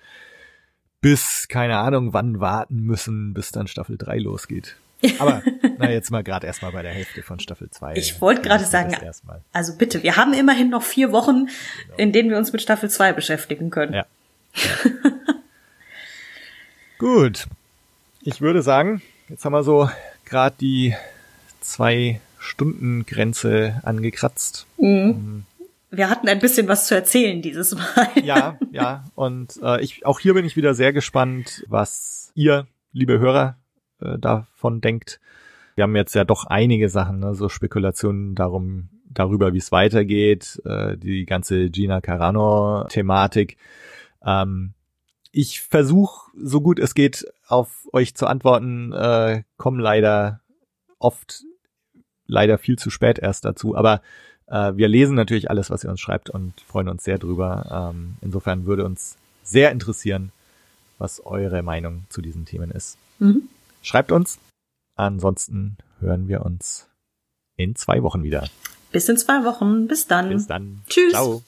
[1.01, 4.77] bis, keine Ahnung, wann warten müssen, bis dann Staffel 3 losgeht.
[5.19, 5.43] Aber
[5.79, 7.97] na jetzt mal gerade erstmal bei der Hälfte von Staffel 2.
[7.97, 8.97] Ich wollte gerade sagen,
[9.53, 11.97] also bitte, wir haben immerhin noch vier Wochen, genau.
[11.97, 13.95] in denen wir uns mit Staffel 2 beschäftigen können.
[13.95, 14.07] Ja.
[14.55, 14.91] ja.
[16.99, 17.49] Gut,
[18.24, 19.89] ich würde sagen, jetzt haben wir so
[20.24, 20.94] gerade die
[21.61, 24.66] zwei Stunden Grenze angekratzt.
[24.78, 25.44] Mhm.
[25.90, 28.09] Wir hatten ein bisschen was zu erzählen dieses Mal.
[28.23, 29.05] Ja, ja.
[29.15, 33.59] Und äh, ich auch hier bin ich wieder sehr gespannt, was ihr, liebe Hörer,
[34.01, 35.20] äh, davon denkt.
[35.74, 40.61] Wir haben jetzt ja doch einige Sachen, ne, so Spekulationen darum, darüber, wie es weitergeht,
[40.65, 43.57] äh, die ganze Gina Carano-Thematik.
[44.24, 44.74] Ähm,
[45.33, 50.41] ich versuche, so gut es geht, auf euch zu antworten, äh, kommen leider
[50.99, 51.43] oft
[52.27, 53.77] leider viel zu spät erst dazu.
[53.77, 54.03] Aber
[54.47, 57.93] äh, wir lesen natürlich alles, was ihr uns schreibt und freuen uns sehr drüber.
[57.93, 60.33] Ähm, insofern würde uns sehr interessieren,
[60.99, 62.99] was eure Meinung zu diesen Themen ist.
[63.19, 63.49] Mhm.
[63.83, 64.39] Schreibt uns.
[64.95, 66.87] Ansonsten hören wir uns
[67.57, 68.49] in zwei Wochen wieder.
[68.93, 69.89] Bis in zwei Wochen.
[69.89, 70.29] Bis dann.
[70.29, 70.83] Bis dann.
[70.87, 71.13] Tschüss.
[71.13, 71.43] Ciao.